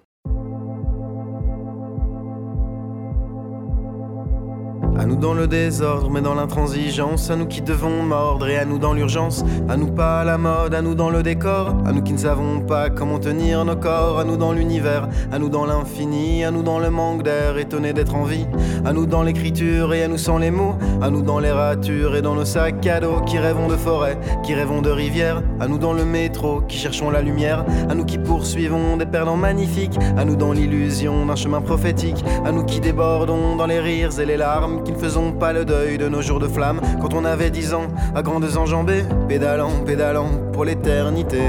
À 4.97 5.07
nous 5.07 5.17
dans 5.17 5.35
le 5.35 5.49
désordre, 5.49 6.09
mais 6.09 6.21
dans 6.21 6.35
l'intransigeance, 6.35 7.29
à 7.29 7.35
nous 7.35 7.47
qui 7.47 7.61
devons 7.61 8.03
mordre 8.05 8.47
et 8.49 8.57
à 8.57 8.65
nous 8.65 8.79
dans 8.79 8.93
l'urgence, 8.93 9.45
à 9.69 9.77
nous 9.77 9.89
pas 9.89 10.21
à 10.21 10.25
la 10.25 10.39
mode, 10.39 10.73
à 10.73 10.83
nous 10.83 10.95
dans 10.95 11.11
le 11.11 11.25
décor, 11.25 11.75
à 11.85 11.93
nous 11.93 12.03
qui 12.03 12.13
ne 12.13 12.19
savons 12.19 12.61
pas 12.61 12.91
comment 12.91 13.19
tenir 13.19 13.65
nos 13.65 13.75
corps, 13.75 14.21
à 14.21 14.25
nous 14.25 14.37
dans 14.37 14.53
l'univers, 14.53 15.09
à 15.33 15.39
nous 15.41 15.49
dans 15.49 15.67
l'infini, 15.67 16.45
à 16.45 16.53
nous 16.53 16.63
dans 16.63 16.79
le 16.79 16.91
manque 16.91 17.25
d'air, 17.25 17.59
étonné 17.59 17.93
d'être 17.93 18.15
en 18.15 18.23
vie, 18.23 18.47
à 18.85 18.93
nous 18.93 19.05
dans 19.05 19.25
l'écriture 19.25 19.93
et 19.95 20.05
à 20.05 20.09
nous 20.09 20.17
sans 20.17 20.39
les 20.39 20.53
mots, 20.53 20.77
à 21.03 21.11
nous 21.11 21.23
dans 21.23 21.41
les 21.41 21.51
ratures 21.51 22.15
et 22.15 22.23
dans 22.23 22.37
nos 22.37 22.45
sacs 22.45 22.87
à 22.87 23.01
dos 23.01 23.21
qui 23.23 23.39
rêvons 23.39 23.67
de 23.67 23.77
forêt, 23.77 24.17
qui 24.45 24.55
rêvons 24.55 24.81
de 24.81 24.91
rivière, 24.91 25.43
à 25.59 25.67
nous 25.67 25.79
dans 25.79 25.93
le 25.93 26.05
métro, 26.05 26.61
qui 26.69 26.79
cherchons 26.79 27.11
la 27.11 27.21
lumière, 27.21 27.65
à 27.91 27.95
nous 27.97 28.05
qui 28.05 28.19
poursuivons 28.19 28.97
des 28.97 29.07
perdants 29.07 29.37
magnifiques, 29.37 29.99
à 30.17 30.25
nous 30.25 30.37
dans 30.37 30.53
l'illusion 30.53 31.27
d'un 31.27 31.37
chemin 31.37 31.61
prophétique, 31.61 32.25
à 32.45 32.53
nous 32.53 32.65
qui 32.65 32.79
débordons 32.79 33.57
dans 33.57 33.67
les 33.67 33.81
rires 33.81 34.21
et 34.21 34.25
les 34.25 34.37
larmes 34.37 34.84
qui 34.85 34.93
ne 34.93 34.99
faisons 34.99 35.33
pas 35.33 35.53
le 35.53 35.65
deuil 35.65 35.99
de 35.99 36.09
nos 36.09 36.23
jours 36.23 36.41
de 36.41 36.49
flamme 36.49 36.81
quand 37.01 37.15
on 37.15 37.25
avait 37.25 37.51
dix 37.51 37.75
ans, 37.75 37.89
à 38.15 38.23
grandes 38.23 38.57
enjambées, 38.57 39.05
pédalant, 39.29 39.73
pédalant 39.85 40.31
pour 40.53 40.65
l'éternité. 40.65 41.43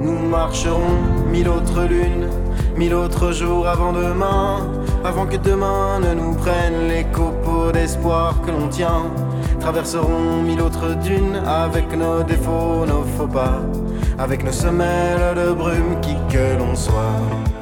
Nous 0.00 0.18
marcherons 0.28 0.98
mille 1.30 1.48
autres 1.48 1.84
lunes, 1.84 2.28
mille 2.76 2.94
autres 2.94 3.32
jours 3.32 3.66
avant 3.66 3.92
demain, 3.92 4.68
avant 5.04 5.26
que 5.26 5.36
demain 5.36 6.00
ne 6.00 6.14
nous 6.14 6.34
prenne 6.34 6.88
les 6.88 7.04
copeaux 7.04 7.72
d'espoir 7.72 8.40
que 8.42 8.50
l'on 8.50 8.68
tient. 8.68 9.10
Traverserons 9.60 10.42
mille 10.42 10.60
autres 10.60 10.94
dunes 11.02 11.40
avec 11.46 11.96
nos 11.96 12.22
défauts, 12.22 12.84
nos 12.86 13.04
faux 13.16 13.26
pas, 13.26 13.62
avec 14.18 14.44
nos 14.44 14.52
semelles 14.52 15.34
de 15.36 15.52
brume 15.52 16.00
qui 16.02 16.14
que 16.28 16.58
l'on 16.58 16.74
soit. 16.74 17.53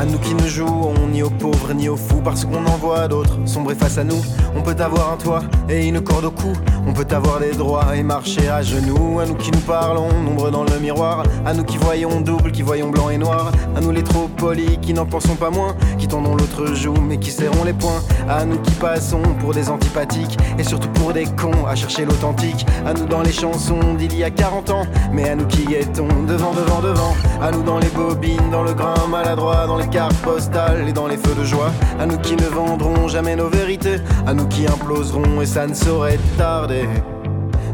À 0.00 0.06
nous 0.06 0.18
qui 0.18 0.34
ne 0.34 0.48
jouons 0.48 0.94
ni 1.12 1.22
aux 1.22 1.28
pauvres 1.28 1.74
ni 1.74 1.90
aux 1.90 1.96
fous 1.96 2.22
parce 2.24 2.46
qu'on 2.46 2.64
en 2.64 2.76
voit 2.78 3.06
d'autres 3.06 3.38
sombrer 3.44 3.74
face 3.74 3.98
à 3.98 4.04
nous. 4.04 4.22
On 4.56 4.62
peut 4.62 4.74
avoir 4.82 5.12
un 5.12 5.18
toit 5.18 5.42
et 5.68 5.86
une 5.86 6.00
corde 6.00 6.24
au 6.24 6.30
cou. 6.30 6.54
On 6.86 6.94
peut 6.94 7.06
avoir 7.14 7.38
des 7.38 7.50
droits 7.50 7.94
et 7.94 8.02
marcher 8.02 8.48
à 8.48 8.62
genoux. 8.62 9.20
À 9.20 9.26
nous 9.26 9.34
qui 9.34 9.50
nous 9.50 9.60
parlons, 9.60 10.08
nombre 10.22 10.50
dans 10.50 10.64
le 10.64 10.78
miroir. 10.80 11.24
À 11.44 11.52
nous 11.52 11.64
qui 11.64 11.76
voyons 11.76 12.22
double, 12.22 12.50
qui 12.50 12.62
voyons 12.62 12.88
blanc 12.88 13.10
et 13.10 13.18
noir. 13.18 13.52
À 13.76 13.82
nous 13.82 13.90
les 13.90 14.02
trop 14.02 14.26
polis 14.38 14.78
qui 14.80 14.94
n'en 14.94 15.04
pensons 15.04 15.34
pas 15.34 15.50
moins. 15.50 15.76
Qui 15.98 16.08
tendons 16.08 16.34
l'autre 16.34 16.74
joue 16.74 16.94
mais 16.94 17.18
qui 17.18 17.30
serrons 17.30 17.64
les 17.64 17.74
poings. 17.74 18.00
À 18.26 18.46
nous 18.46 18.58
qui 18.58 18.72
passons 18.76 19.20
pour 19.38 19.52
des 19.52 19.68
antipathiques 19.68 20.38
et 20.58 20.64
surtout 20.64 20.88
pour 20.88 21.12
des 21.12 21.24
cons 21.24 21.66
à 21.68 21.74
chercher 21.74 22.06
l'authentique. 22.06 22.64
À 22.86 22.94
nous 22.94 23.04
dans 23.04 23.20
les 23.20 23.32
chansons 23.32 23.92
d'il 23.98 24.16
y 24.16 24.24
a 24.24 24.30
40 24.30 24.70
ans. 24.70 24.86
Mais 25.12 25.28
à 25.28 25.36
nous 25.36 25.46
qui 25.46 25.66
guettons 25.66 26.08
devant, 26.26 26.54
devant, 26.54 26.80
devant. 26.80 27.14
À 27.42 27.50
nous 27.50 27.62
dans 27.62 27.78
les 27.78 27.88
bobines, 27.88 28.50
dans 28.50 28.62
le 28.62 28.72
grain 28.72 29.06
maladroit, 29.10 29.66
dans 29.66 29.76
les 29.76 29.89
cartes 29.90 30.16
postales 30.22 30.88
et 30.88 30.92
dans 30.92 31.08
les 31.08 31.16
feux 31.16 31.34
de 31.34 31.44
joie. 31.44 31.70
À 31.98 32.06
nous 32.06 32.18
qui 32.18 32.36
ne 32.36 32.46
vendrons 32.46 33.08
jamais 33.08 33.36
nos 33.36 33.48
vérités, 33.48 33.96
à 34.26 34.34
nous 34.34 34.46
qui 34.46 34.66
imploserons 34.66 35.40
et 35.40 35.46
ça 35.46 35.66
ne 35.66 35.74
saurait 35.74 36.18
tarder. 36.38 36.88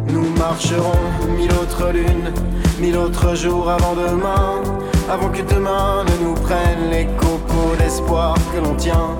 Nous 0.08 0.26
marcherons 0.38 0.98
mille 1.36 1.52
autres 1.52 1.90
lunes, 1.92 2.32
mille 2.80 2.96
autres 2.96 3.34
jours 3.34 3.68
avant 3.70 3.94
demain, 3.94 4.62
avant 5.10 5.28
que 5.28 5.42
demain 5.42 6.04
ne 6.04 6.26
nous 6.26 6.34
prenne 6.34 6.90
les 6.90 7.06
copeaux 7.06 7.76
d'espoir 7.78 8.34
que 8.54 8.60
l'on 8.66 8.74
tient. 8.74 9.10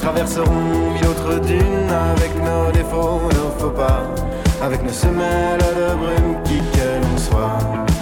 Traverserons 0.00 0.92
mille 0.92 1.06
autres 1.06 1.40
dunes 1.40 1.90
avec 2.16 2.32
nos 2.36 2.70
défauts, 2.72 3.20
nos 3.30 3.58
faux 3.58 3.70
pas, 3.70 4.02
avec 4.62 4.82
nos 4.84 4.92
semelles 4.92 5.58
de 5.58 5.94
brume 5.94 6.42
qui 6.44 6.58
que 6.58 7.00
l'on 7.02 7.18
soit. 7.18 7.93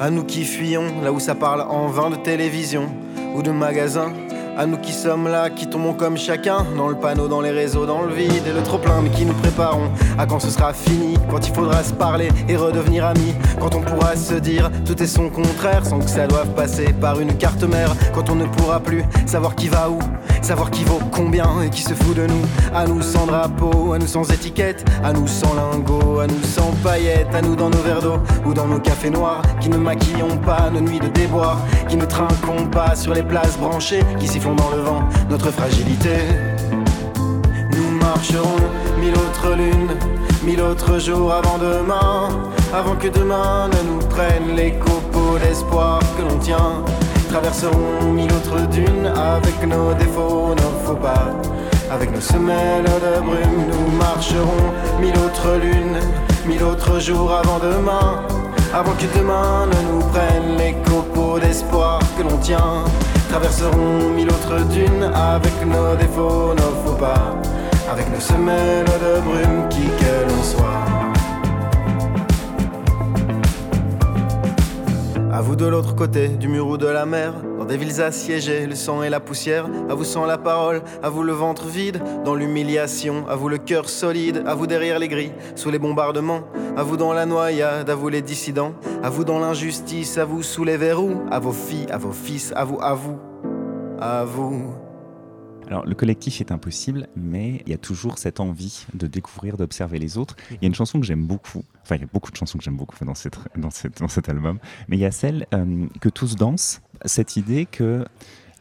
À 0.00 0.10
nous 0.10 0.22
qui 0.22 0.44
fuyons 0.44 1.02
là 1.02 1.10
où 1.10 1.18
ça 1.18 1.34
parle 1.34 1.62
en 1.62 1.88
vain 1.88 2.10
de 2.10 2.14
télévision 2.14 2.88
ou 3.34 3.42
de 3.42 3.50
magasins. 3.50 4.12
À 4.56 4.64
nous 4.64 4.76
qui 4.76 4.92
sommes 4.92 5.26
là, 5.26 5.50
qui 5.50 5.68
tombons 5.68 5.92
comme 5.92 6.16
chacun, 6.16 6.64
dans 6.76 6.88
le 6.88 6.94
panneau, 6.94 7.26
dans 7.26 7.40
les 7.40 7.50
réseaux, 7.50 7.84
dans 7.84 8.02
le 8.02 8.14
vide 8.14 8.46
et 8.46 8.52
le 8.52 8.62
trop 8.62 8.78
plein, 8.78 9.00
mais 9.02 9.10
qui 9.10 9.24
nous 9.24 9.34
préparons. 9.34 9.90
À 10.16 10.26
quand 10.26 10.38
ce 10.38 10.50
sera 10.50 10.72
fini, 10.72 11.16
quand 11.28 11.46
il 11.48 11.52
faudra 11.52 11.82
se 11.82 11.92
parler 11.92 12.28
et 12.48 12.56
redevenir 12.56 13.06
amis, 13.06 13.34
quand 13.60 13.74
on 13.74 13.80
pourra 13.80 14.14
se 14.14 14.34
dire 14.34 14.70
tout 14.86 15.00
est 15.02 15.06
son 15.06 15.30
contraire 15.30 15.84
sans 15.84 15.98
que 15.98 16.10
ça 16.10 16.28
doive 16.28 16.54
passer 16.54 16.92
par 17.00 17.18
une 17.18 17.36
carte 17.36 17.64
mère, 17.64 17.92
quand 18.14 18.30
on 18.30 18.36
ne 18.36 18.46
pourra 18.46 18.78
plus 18.78 19.04
savoir 19.26 19.56
qui 19.56 19.66
va 19.66 19.90
où, 19.90 19.98
savoir 20.44 20.70
qui 20.70 20.84
vaut 20.84 21.00
combien 21.12 21.62
et 21.62 21.70
qui 21.70 21.82
se 21.82 21.94
fout 21.94 22.16
de 22.16 22.26
nous, 22.26 22.42
à 22.74 22.86
nous 22.86 23.02
sans 23.02 23.26
drapeau, 23.26 23.92
à 23.92 23.98
nous 23.98 24.06
sans 24.06 24.30
étiquette, 24.30 24.84
à 25.04 25.12
nous 25.12 25.26
sans 25.26 25.54
lingots, 25.54 26.20
à 26.20 26.26
nous 26.26 26.42
sans 26.42 26.72
paillettes, 26.82 27.34
à 27.34 27.42
nous 27.42 27.56
dans 27.56 27.70
nos 27.70 27.78
verres 27.78 28.02
d'eau 28.02 28.18
ou 28.46 28.54
dans 28.54 28.66
nos 28.66 28.78
cafés 28.78 29.10
noirs, 29.10 29.42
qui 29.60 29.68
ne 29.68 29.76
maquillons 29.76 30.36
pas 30.38 30.70
nos 30.72 30.80
nuits 30.80 31.00
de 31.00 31.08
déboire, 31.08 31.58
qui 31.88 31.96
ne 31.96 32.04
trinquons 32.04 32.66
pas 32.70 32.94
sur 32.96 33.14
les 33.14 33.22
places 33.22 33.58
branchées, 33.58 34.02
qui 34.18 34.28
sifflons 34.28 34.54
dans 34.54 34.70
le 34.70 34.82
vent 34.82 35.02
notre 35.30 35.50
fragilité. 35.50 36.16
Nous 37.72 37.98
marcherons 38.00 38.56
mille 39.00 39.14
autres 39.14 39.54
lunes, 39.56 39.96
mille 40.44 40.60
autres 40.60 40.98
jours 40.98 41.32
avant 41.32 41.58
demain, 41.58 42.28
avant 42.74 42.96
que 42.96 43.08
demain 43.08 43.68
ne 43.68 43.92
nous 43.92 44.06
prenne 44.08 44.54
les 44.56 44.72
copeaux 44.72 45.38
d'espoir 45.38 46.00
que 46.16 46.22
l'on 46.22 46.38
tient. 46.38 46.84
Traverserons 47.28 48.12
mille 48.14 48.32
autres 48.32 48.66
dunes 48.68 49.06
avec 49.06 49.62
nos 49.66 49.92
défauts, 49.94 50.54
nos 50.54 50.86
faux 50.86 50.96
pas. 50.96 51.28
Avec 51.90 52.10
nos 52.10 52.20
semelles 52.20 52.84
de 52.84 53.20
brume, 53.20 53.66
nous 53.70 53.96
marcherons 53.96 54.72
mille 54.98 55.16
autres 55.18 55.56
lunes, 55.60 56.00
mille 56.46 56.62
autres 56.62 56.98
jours 56.98 57.32
avant 57.32 57.58
demain. 57.58 58.22
Avant 58.72 58.92
que 58.92 59.06
demain 59.18 59.66
ne 59.66 59.92
nous 59.92 60.04
prenne 60.08 60.56
les 60.56 60.74
copeaux 60.90 61.38
d'espoir 61.38 62.00
que 62.16 62.22
l'on 62.22 62.38
tient. 62.38 62.84
Traverserons 63.28 64.10
mille 64.14 64.28
autres 64.28 64.64
dunes 64.70 65.10
avec 65.14 65.54
nos 65.66 65.96
défauts, 65.96 66.54
nos 66.54 66.74
faux 66.84 66.96
pas. 66.96 67.36
Avec 67.90 68.10
nos 68.10 68.20
semelles 68.20 68.84
de 68.86 69.20
brume, 69.20 69.68
qui 69.68 69.82
que 69.82 70.28
l'on 70.28 70.42
soit. 70.42 70.97
À 75.38 75.40
vous 75.40 75.54
de 75.54 75.66
l'autre 75.66 75.94
côté 75.94 76.26
du 76.26 76.48
mur 76.48 76.66
ou 76.66 76.76
de 76.76 76.88
la 76.88 77.06
mer, 77.06 77.32
dans 77.56 77.64
des 77.64 77.76
villes 77.76 78.02
assiégées, 78.02 78.66
le 78.66 78.74
sang 78.74 79.04
et 79.04 79.08
la 79.08 79.20
poussière. 79.20 79.68
À 79.88 79.94
vous 79.94 80.02
sans 80.02 80.26
la 80.26 80.36
parole, 80.36 80.82
à 81.00 81.10
vous 81.10 81.22
le 81.22 81.32
ventre 81.32 81.66
vide, 81.66 82.02
dans 82.24 82.34
l'humiliation. 82.34 83.24
À 83.28 83.36
vous 83.36 83.48
le 83.48 83.58
cœur 83.58 83.88
solide, 83.88 84.42
à 84.46 84.56
vous 84.56 84.66
derrière 84.66 84.98
les 84.98 85.06
grilles, 85.06 85.34
sous 85.54 85.70
les 85.70 85.78
bombardements. 85.78 86.42
À 86.76 86.82
vous 86.82 86.96
dans 86.96 87.12
la 87.12 87.24
noyade, 87.24 87.88
à 87.88 87.94
vous 87.94 88.08
les 88.08 88.20
dissidents. 88.20 88.72
À 89.00 89.10
vous 89.10 89.22
dans 89.22 89.38
l'injustice, 89.38 90.18
à 90.18 90.24
vous 90.24 90.42
sous 90.42 90.64
les 90.64 90.76
verrous. 90.76 91.22
À 91.30 91.38
vos 91.38 91.52
filles, 91.52 91.86
à 91.88 91.98
vos 91.98 92.10
fils, 92.10 92.52
à 92.56 92.64
vous, 92.64 92.80
à 92.80 92.94
vous, 92.94 93.16
à 94.00 94.24
vous. 94.24 94.87
Alors, 95.68 95.84
le 95.84 95.94
collectif 95.94 96.40
est 96.40 96.50
impossible, 96.50 97.08
mais 97.14 97.62
il 97.66 97.70
y 97.70 97.74
a 97.74 97.78
toujours 97.78 98.16
cette 98.16 98.40
envie 98.40 98.86
de 98.94 99.06
découvrir, 99.06 99.58
d'observer 99.58 99.98
les 99.98 100.16
autres. 100.16 100.34
Il 100.50 100.58
y 100.62 100.64
a 100.64 100.66
une 100.66 100.74
chanson 100.74 100.98
que 100.98 101.04
j'aime 101.04 101.26
beaucoup, 101.26 101.62
enfin, 101.82 101.96
il 101.96 102.00
y 102.00 102.04
a 102.04 102.08
beaucoup 102.10 102.30
de 102.30 102.36
chansons 102.36 102.56
que 102.56 102.64
j'aime 102.64 102.76
beaucoup 102.78 102.96
dans, 103.04 103.14
cet 103.14 104.28
album, 104.30 104.58
mais 104.88 104.96
il 104.96 105.00
y 105.00 105.04
a 105.04 105.10
celle 105.10 105.46
euh, 105.52 105.86
que 106.00 106.08
tous 106.08 106.36
dansent, 106.36 106.80
cette 107.04 107.36
idée 107.36 107.66
que 107.66 108.06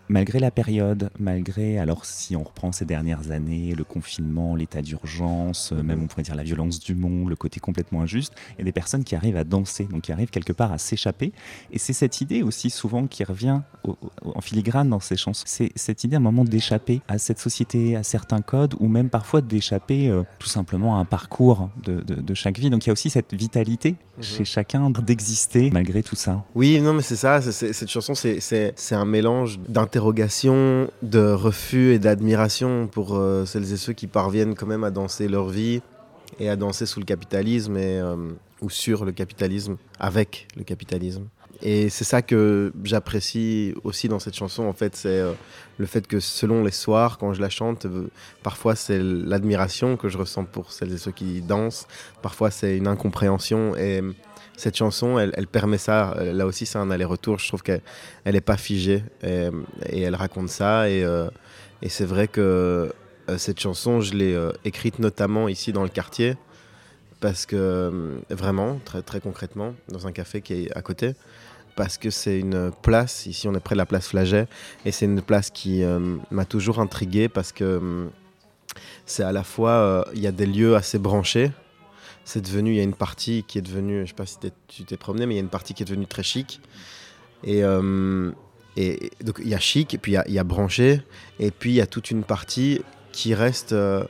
malgré 0.10 0.40
la 0.40 0.52
période, 0.52 1.10
malgré, 1.20 1.78
alors 1.80 2.06
si 2.06 2.36
on 2.36 2.44
reprend 2.44 2.72
ces 2.72 2.86
dernières 2.86 3.32
années, 3.32 3.74
le 3.76 3.84
confinement, 3.84 4.56
l'état 4.56 4.82
d'urgence, 4.82 5.72
euh, 5.74 5.84
même 5.84 6.04
on 6.04 6.08
pourrait 6.08 6.24
dire 6.24 6.36
la 6.36 6.44
violence 6.44 6.80
du 6.80 6.96
monde, 6.96 7.30
le 7.30 7.36
côté 7.36 7.60
complètement 7.60 8.02
injuste, 8.02 8.34
il 8.56 8.60
y 8.60 8.62
a 8.62 8.66
des 8.66 8.72
personnes 8.72 9.04
qui 9.04 9.16
arrivent 9.16 9.38
à 9.38 9.44
danser, 9.44 9.86
donc 9.86 10.04
qui 10.04 10.12
arrivent 10.12 10.30
quelque 10.30 10.54
part 10.54 10.72
à 10.72 10.78
s'échapper. 10.78 11.34
Et 11.72 11.80
c'est 11.80 11.94
cette 11.94 12.22
idée 12.22 12.42
aussi 12.42 12.70
souvent 12.70 13.08
qui 13.08 13.24
revient 13.24 13.62
en 14.24 14.42
filigrane 14.42 14.90
dans 14.90 15.00
ces 15.00 15.18
chansons. 15.18 15.44
C'est 15.46 15.72
cette 15.76 16.04
idée 16.04 16.16
à 16.16 16.20
un 16.20 16.22
moment 16.22 16.44
d'échapper 16.44 17.02
à 17.08 17.18
cette 17.18 17.40
société, 17.40 17.96
à 17.96 18.04
certains 18.04 18.42
codes, 18.42 18.76
ou 18.80 18.88
même 18.88 19.10
parfois 19.10 19.42
d'échapper 19.42 20.10
euh, 20.10 20.24
tout 20.40 20.48
simplement 20.48 20.98
à 20.98 21.00
un 21.00 21.06
parcours 21.06 21.70
de, 21.84 22.02
de, 22.02 22.16
de, 22.16 22.34
chaque 22.34 22.60
vie. 22.60 22.70
Donc 22.70 22.86
il 22.86 22.88
y 22.88 22.92
a 22.92 22.94
aussi 22.94 23.10
cette 23.10 23.34
vitalité 23.34 23.92
mmh. 23.92 24.22
chez 24.22 24.46
chacun 24.46 24.90
d'exister 24.90 25.70
malgré 25.72 26.04
tout 26.04 26.16
ça. 26.16 26.44
Oui, 26.56 26.80
non 26.82 26.94
mais 26.94 27.02
c'est 27.02 27.16
ça, 27.16 27.42
cette 27.42 27.90
chanson 27.90 28.14
c'est 28.16 28.74
un 28.92 29.06
mélange 29.06 29.60
d'interrogations 29.68 29.97
d'interrogation, 29.98 30.92
de 31.02 31.32
refus 31.32 31.94
et 31.94 32.00
d'admiration 32.00 32.88
pour 32.88 33.16
euh, 33.16 33.46
celles 33.46 33.74
et 33.74 33.78
ceux 33.78 33.94
qui 33.94 34.06
parviennent 34.06 34.54
quand 34.54 34.68
même 34.68 34.84
à 34.84 34.92
danser 34.92 35.28
leur 35.28 35.50
vie 35.50 35.82
et 36.40 36.50
à 36.50 36.56
danser 36.56 36.86
sous 36.86 37.00
le 37.00 37.06
capitalisme 37.06 37.76
euh, 37.78 38.16
ou 38.62 38.70
sur 38.70 39.06
le 39.06 39.12
capitalisme, 39.12 39.78
avec 40.00 40.48
le 40.56 40.64
capitalisme. 40.64 41.26
Et 41.64 41.90
c'est 41.90 42.04
ça 42.04 42.22
que 42.22 42.72
j'apprécie 42.84 43.74
aussi 43.84 44.08
dans 44.08 44.20
cette 44.20 44.36
chanson, 44.36 44.66
en 44.66 44.74
fait, 44.74 44.96
c'est 44.96 45.20
euh, 45.20 45.34
le 45.80 45.88
fait 45.88 46.06
que 46.06 46.20
selon 46.20 46.64
les 46.64 46.72
soirs, 46.72 47.18
quand 47.18 47.34
je 47.34 47.42
la 47.42 47.50
chante, 47.50 47.88
parfois 48.44 48.76
c'est 48.76 49.00
l'admiration 49.00 49.98
que 49.98 50.10
je 50.10 50.20
ressens 50.20 50.46
pour 50.46 50.72
celles 50.72 50.94
et 50.94 51.00
ceux 51.00 51.12
qui 51.12 51.42
dansent, 51.42 51.88
parfois 52.22 52.52
c'est 52.52 52.78
une 52.78 52.88
incompréhension. 52.88 53.76
Et 53.76 54.04
cette 54.58 54.76
chanson, 54.76 55.18
elle, 55.18 55.32
elle 55.38 55.48
permet 55.48 55.78
ça. 55.78 56.16
Là 56.20 56.46
aussi, 56.46 56.66
c'est 56.66 56.78
un 56.78 56.92
aller-retour. 56.92 57.40
Je 57.40 57.48
trouve 57.48 57.64
qu'elle 57.64 57.82
n'est 58.26 58.42
pas 58.42 58.58
figée 58.58 59.04
et, 59.24 60.02
elle 60.02 60.16
raconte 60.16 60.50
ça. 60.50 60.90
Et, 60.90 61.04
euh, 61.04 61.30
c'est 61.88 62.06
vrai 62.06 62.28
que 62.28 62.92
euh, 63.30 63.38
cette 63.38 63.60
chanson, 63.60 64.02
je 64.02 64.14
l'ai 64.14 64.34
euh, 64.34 64.52
écrite 64.66 65.00
notamment 65.00 65.48
ici 65.48 65.72
dans 65.72 65.84
le 65.84 65.90
quartier. 65.90 66.36
Parce 67.20 67.46
que, 67.48 67.56
euh, 67.56 68.18
vraiment, 68.30 68.80
très, 68.86 69.02
très 69.02 69.20
concrètement, 69.20 69.74
dans 69.90 70.06
un 70.08 70.12
café 70.12 70.42
qui 70.42 70.54
est 70.54 70.78
à 70.78 70.82
côté. 70.82 71.16
Parce 71.76 71.98
que 71.98 72.10
c'est 72.10 72.40
une 72.40 72.72
place, 72.82 73.26
ici 73.28 73.48
on 73.48 73.54
est 73.54 73.60
près 73.60 73.76
de 73.76 73.78
la 73.78 73.86
place 73.86 74.08
Flaget, 74.08 74.48
et 74.84 74.92
c'est 74.92 75.06
une 75.06 75.22
place 75.22 75.52
qui 75.52 75.84
euh, 75.84 76.18
m'a 76.32 76.46
toujours 76.46 76.80
intrigué 76.80 77.30
parce 77.30 77.52
que 77.52 77.64
euh, 77.64 78.08
c'est 79.06 79.24
à 79.24 79.32
la 79.32 79.44
fois, 79.44 80.08
il 80.16 80.22
y 80.22 80.28
a 80.28 80.32
des 80.32 80.48
lieux 80.48 80.76
assez 80.76 80.98
branchés, 80.98 81.52
c'est 82.28 82.42
devenu, 82.42 82.72
il 82.72 82.76
y 82.76 82.82
a 82.82 82.84
une 82.84 82.94
partie 82.94 83.46
qui 83.48 83.58
est 83.58 83.62
devenue, 83.62 84.02
je 84.02 84.08
sais 84.08 84.14
pas 84.14 84.26
si 84.26 84.38
tu 84.68 84.84
t'es 84.84 84.98
promené, 84.98 85.26
mais 85.26 85.36
il 85.36 85.38
y 85.38 85.40
a 85.40 85.44
une 85.44 85.48
partie 85.48 85.74
qui 85.74 85.84
est 85.84 85.86
devenue 85.86 86.08
très 86.08 86.24
chic. 86.24 86.60
Et, 87.46 87.64
euh, 87.64 88.34
donc 88.76 89.40
il 89.40 89.48
y 89.48 89.56
a 89.56 89.60
chic, 89.60 89.94
et 89.94 89.98
puis 89.98 90.12
il 90.12 90.16
y 90.16 90.18
a, 90.18 90.28
il 90.28 90.34
y 90.34 90.40
a 90.40 90.44
branché, 90.44 91.02
et 91.40 91.52
puis 91.52 91.70
il 91.70 91.76
y 91.76 91.82
a 91.82 91.88
toute 91.88 92.12
une 92.12 92.26
partie 92.26 92.82
qui 93.14 93.34
reste 93.34 93.72
euh, 93.72 94.04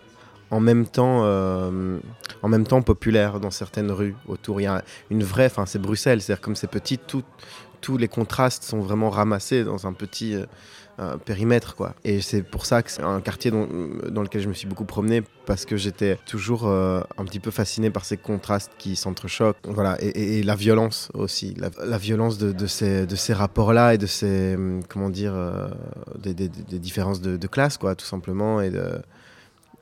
en 0.50 0.60
même 0.60 0.88
temps, 0.88 1.26
euh, 1.26 2.00
en 2.42 2.50
même 2.50 2.66
temps 2.66 2.82
populaire 2.82 3.40
dans 3.40 3.52
certaines 3.52 3.92
rues 3.92 4.16
autour. 4.28 4.62
Il 4.62 4.64
y 4.64 4.68
a 4.68 4.84
une 5.12 5.24
vraie, 5.24 5.46
enfin 5.46 5.68
c'est 5.68 5.80
Bruxelles, 5.80 6.20
c'est-à-dire 6.20 6.42
comme 6.42 6.56
c'est 6.56 6.66
petit, 6.66 6.98
tout, 6.98 7.24
tous 7.82 7.98
les 7.98 8.08
contrastes 8.08 8.64
sont 8.64 8.80
vraiment 8.80 9.12
ramassés 9.12 9.64
dans 9.64 9.86
un 9.86 9.94
petit 9.94 10.36
périmètre 11.26 11.76
quoi. 11.76 11.96
Et 12.04 12.22
c'est 12.22 12.42
pour 12.42 12.66
ça 12.66 12.82
que 12.82 12.90
c'est 12.92 13.04
un 13.04 13.22
quartier 13.22 13.52
dans 13.52 14.22
lequel 14.22 14.42
je 14.42 14.50
me 14.50 14.54
suis 14.54 14.68
beaucoup 14.68 14.86
promené 14.86 15.24
parce 15.46 15.66
que 15.66 15.78
j'étais 15.78 16.18
toujours 16.26 16.68
euh, 16.68 17.02
un 17.18 17.26
petit 17.26 17.40
peu 17.40 17.52
fasciné 17.52 17.90
par 17.90 18.04
ces 18.04 18.18
contrastes 18.18 18.72
qui 18.78 18.96
s'entrechoquent. 18.96 19.58
Voilà, 19.64 19.98
et, 20.02 20.42
la 20.44 20.56
violence 20.56 21.10
aussi, 21.14 21.56
la, 21.56 21.98
violence 21.98 22.38
de, 22.38 22.68
ces, 22.68 23.06
de 23.06 23.16
ces 23.16 23.34
rapports-là 23.34 23.94
et 23.94 23.98
de 23.98 24.08
ces, 24.08 24.58
comment 24.90 25.10
dire, 25.10 25.34
euh, 25.36 25.70
des, 26.18 26.34
différences 26.80 27.22
de, 27.22 27.48
classe 27.48 27.78
quoi, 27.78 27.96
tout 27.96 28.06
simplement. 28.06 28.62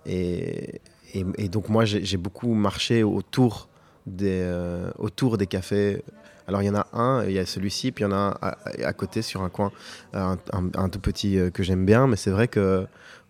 Et, 0.06 0.82
et 1.16 1.50
donc 1.50 1.70
moi 1.70 1.86
j'ai 1.86 2.18
beaucoup 2.18 2.54
marché 2.54 3.04
autour 3.04 3.70
des, 4.06 4.42
euh, 4.44 4.92
autour 4.98 5.38
des 5.38 5.48
cafés 5.48 6.04
alors 6.48 6.62
il 6.62 6.66
y 6.66 6.70
en 6.70 6.76
a 6.76 6.88
un, 6.94 7.26
il 7.26 7.32
y 7.32 7.40
a 7.40 7.46
celui-ci, 7.46 7.92
puis 7.92 8.04
il 8.04 8.08
y 8.08 8.12
en 8.12 8.14
a 8.14 8.38
un 8.42 8.84
à, 8.84 8.94
côté 8.94 9.22
sur 9.22 9.42
un 9.42 9.50
coin, 9.50 9.72
un, 10.14 10.38
un, 10.54 10.90
tout 10.90 11.00
petit 11.00 11.40
euh, 11.40 11.50
que 11.50 11.64
j'aime 11.64 11.86
bien, 11.86 12.08
mais 12.08 12.16
c'est 12.16 12.32
vrai 12.32 12.48
que 12.48 12.86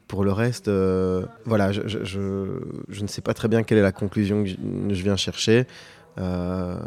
pour 0.07 0.23
le 0.23 0.31
reste, 0.31 0.67
euh, 0.67 1.25
voilà, 1.45 1.71
je, 1.71 2.19
ne 2.19 3.07
sais 3.07 3.21
pas 3.21 3.33
très 3.33 3.47
bien 3.47 3.63
quelle 3.63 3.77
est 3.77 3.83
la 3.83 3.91
conclusion 3.91 4.43
que 4.43 4.49
je, 4.49 5.03
viens 5.03 5.15
chercher. 5.15 5.65
Euh, 6.17 6.77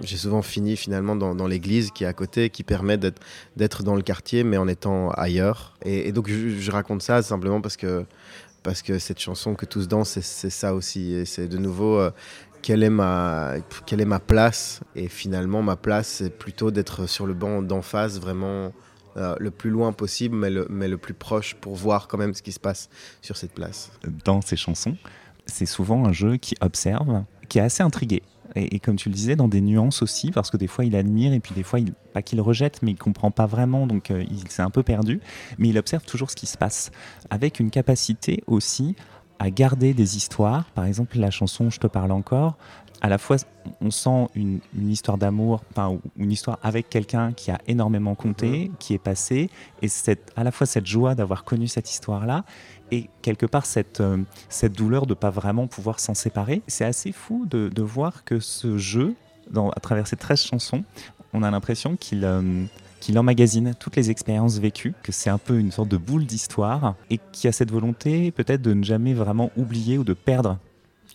j'ai 0.00 0.16
souvent 0.16 0.42
fini 0.42 0.76
finalement 0.76 1.14
dans, 1.14 1.46
l'église 1.46 1.90
qui 1.90 2.04
est 2.04 2.06
à 2.06 2.12
côté, 2.12 2.50
qui 2.50 2.62
permet 2.62 2.96
d'être 2.98 3.82
dans 3.82 3.94
le 3.94 4.02
quartier, 4.02 4.44
mais 4.44 4.56
en 4.56 4.66
étant 4.66 5.10
ailleurs. 5.10 5.74
Et, 5.84 6.10
donc 6.12 6.28
je, 6.28 6.70
raconte 6.70 7.02
ça 7.02 7.22
simplement 7.22 7.60
parce 7.60 7.76
que 7.76 8.04
parce 8.62 8.80
que 8.80 8.98
cette 8.98 9.20
chanson 9.20 9.54
que 9.54 9.66
tous 9.66 9.88
dansent, 9.88 10.20
c'est 10.20 10.48
ça 10.48 10.74
aussi. 10.74 11.12
Et 11.12 11.26
c'est 11.26 11.48
de 11.48 11.58
nouveau 11.58 11.98
euh, 11.98 12.10
quelle 12.64 12.82
est 12.82 12.90
ma, 12.90 13.56
quelle 13.84 14.00
est 14.00 14.06
ma 14.06 14.20
place. 14.20 14.80
Et 14.96 15.08
finalement, 15.08 15.62
ma 15.62 15.76
place, 15.76 16.08
c'est 16.08 16.30
plutôt 16.30 16.70
d'être 16.70 17.06
sur 17.06 17.26
le 17.26 17.34
banc 17.34 17.60
d'en 17.60 17.82
face, 17.82 18.18
vraiment 18.18 18.72
euh, 19.18 19.36
le 19.38 19.50
plus 19.50 19.68
loin 19.68 19.92
possible, 19.92 20.34
mais 20.34 20.48
le, 20.48 20.66
mais 20.70 20.88
le 20.88 20.96
plus 20.96 21.12
proche 21.12 21.54
pour 21.56 21.74
voir 21.74 22.08
quand 22.08 22.16
même 22.16 22.32
ce 22.32 22.40
qui 22.40 22.52
se 22.52 22.58
passe 22.58 22.88
sur 23.20 23.36
cette 23.36 23.52
place. 23.52 23.92
Dans 24.24 24.40
ces 24.40 24.56
chansons, 24.56 24.96
c'est 25.44 25.66
souvent 25.66 26.06
un 26.06 26.12
jeu 26.12 26.38
qui 26.38 26.54
observe, 26.62 27.24
qui 27.50 27.58
est 27.58 27.62
assez 27.62 27.82
intrigué. 27.82 28.22
Et, 28.56 28.78
comme 28.78 28.96
tu 28.96 29.08
le 29.08 29.14
disais, 29.14 29.36
dans 29.36 29.48
des 29.48 29.60
nuances 29.60 30.00
aussi, 30.00 30.30
parce 30.30 30.50
que 30.50 30.56
des 30.56 30.68
fois 30.68 30.84
il 30.84 30.94
admire 30.94 31.32
et 31.32 31.40
puis 31.40 31.54
des 31.54 31.64
fois, 31.64 31.80
il, 31.80 31.92
pas 32.12 32.22
qu'il 32.22 32.40
rejette, 32.40 32.82
mais 32.82 32.92
il 32.92 32.96
comprend 32.96 33.30
pas 33.30 33.46
vraiment, 33.46 33.86
donc 33.86 34.10
euh, 34.10 34.24
il 34.30 34.48
s'est 34.48 34.62
un 34.62 34.70
peu 34.70 34.82
perdu. 34.82 35.20
Mais 35.58 35.68
il 35.68 35.78
observe 35.78 36.04
toujours 36.04 36.30
ce 36.30 36.36
qui 36.36 36.46
se 36.46 36.56
passe, 36.56 36.92
avec 37.30 37.58
une 37.60 37.70
capacité 37.70 38.42
aussi 38.46 38.96
à 39.38 39.50
garder 39.50 39.94
des 39.94 40.16
histoires. 40.16 40.64
Par 40.74 40.84
exemple, 40.84 41.18
la 41.18 41.30
chanson 41.30 41.70
Je 41.70 41.80
te 41.80 41.86
parle 41.86 42.12
encore, 42.12 42.56
à 43.04 43.08
la 43.10 43.18
fois 43.18 43.36
on 43.82 43.90
sent 43.90 44.28
une, 44.34 44.60
histoire 44.74 45.18
d'amour, 45.18 45.62
enfin, 45.70 45.98
une 46.16 46.32
histoire 46.32 46.58
avec 46.62 46.88
quelqu'un 46.88 47.32
qui 47.32 47.50
a 47.50 47.58
énormément 47.66 48.14
compté, 48.14 48.68
mhm. 48.68 48.74
qui 48.78 48.94
est 48.94 48.98
passé, 48.98 49.50
et 49.82 49.88
cette, 49.88 50.32
à 50.36 50.42
la 50.44 50.50
fois 50.50 50.66
cette 50.66 50.86
joie 50.86 51.14
d'avoir 51.14 51.44
connu 51.44 51.68
cette 51.68 51.90
histoire-là, 51.90 52.44
et 52.90 53.10
quelque 53.20 53.44
part 53.44 53.66
cette, 53.66 54.00
euh, 54.00 54.22
cette 54.48 54.72
douleur 54.72 55.04
de 55.04 55.10
ne 55.10 55.18
pas 55.18 55.28
vraiment 55.28 55.66
pouvoir 55.66 56.00
s'en 56.00 56.14
séparer. 56.14 56.62
C'est 56.66 56.86
assez 56.86 57.12
fou 57.12 57.44
de, 57.44 57.68
de, 57.68 57.82
voir 57.82 58.24
que 58.24 58.40
ce 58.40 58.78
jeu, 58.78 59.14
dans, 59.50 59.68
à 59.68 59.80
travers 59.80 60.06
ces 60.06 60.16
13 60.16 60.40
chansons, 60.40 60.82
on 61.34 61.42
a 61.42 61.50
l'impression 61.50 61.96
qu'il... 61.96 62.24
Euh, 62.24 62.64
qu'il 63.04 63.18
emmagasine 63.18 63.74
toutes 63.78 63.96
les 63.96 64.10
expériences 64.10 64.58
vécues, 64.58 64.94
que 65.02 65.12
c'est 65.12 65.28
un 65.28 65.36
peu 65.36 65.58
une 65.58 65.70
sorte 65.70 65.90
de 65.90 65.98
boule 65.98 66.24
d'histoire, 66.24 66.94
et 67.10 67.20
qui 67.32 67.46
a 67.46 67.52
cette 67.52 67.70
volonté 67.70 68.30
peut-être 68.30 68.62
de 68.62 68.72
ne 68.72 68.82
jamais 68.82 69.12
vraiment 69.12 69.50
oublier 69.58 69.98
ou 69.98 70.04
de 70.04 70.14
perdre 70.14 70.56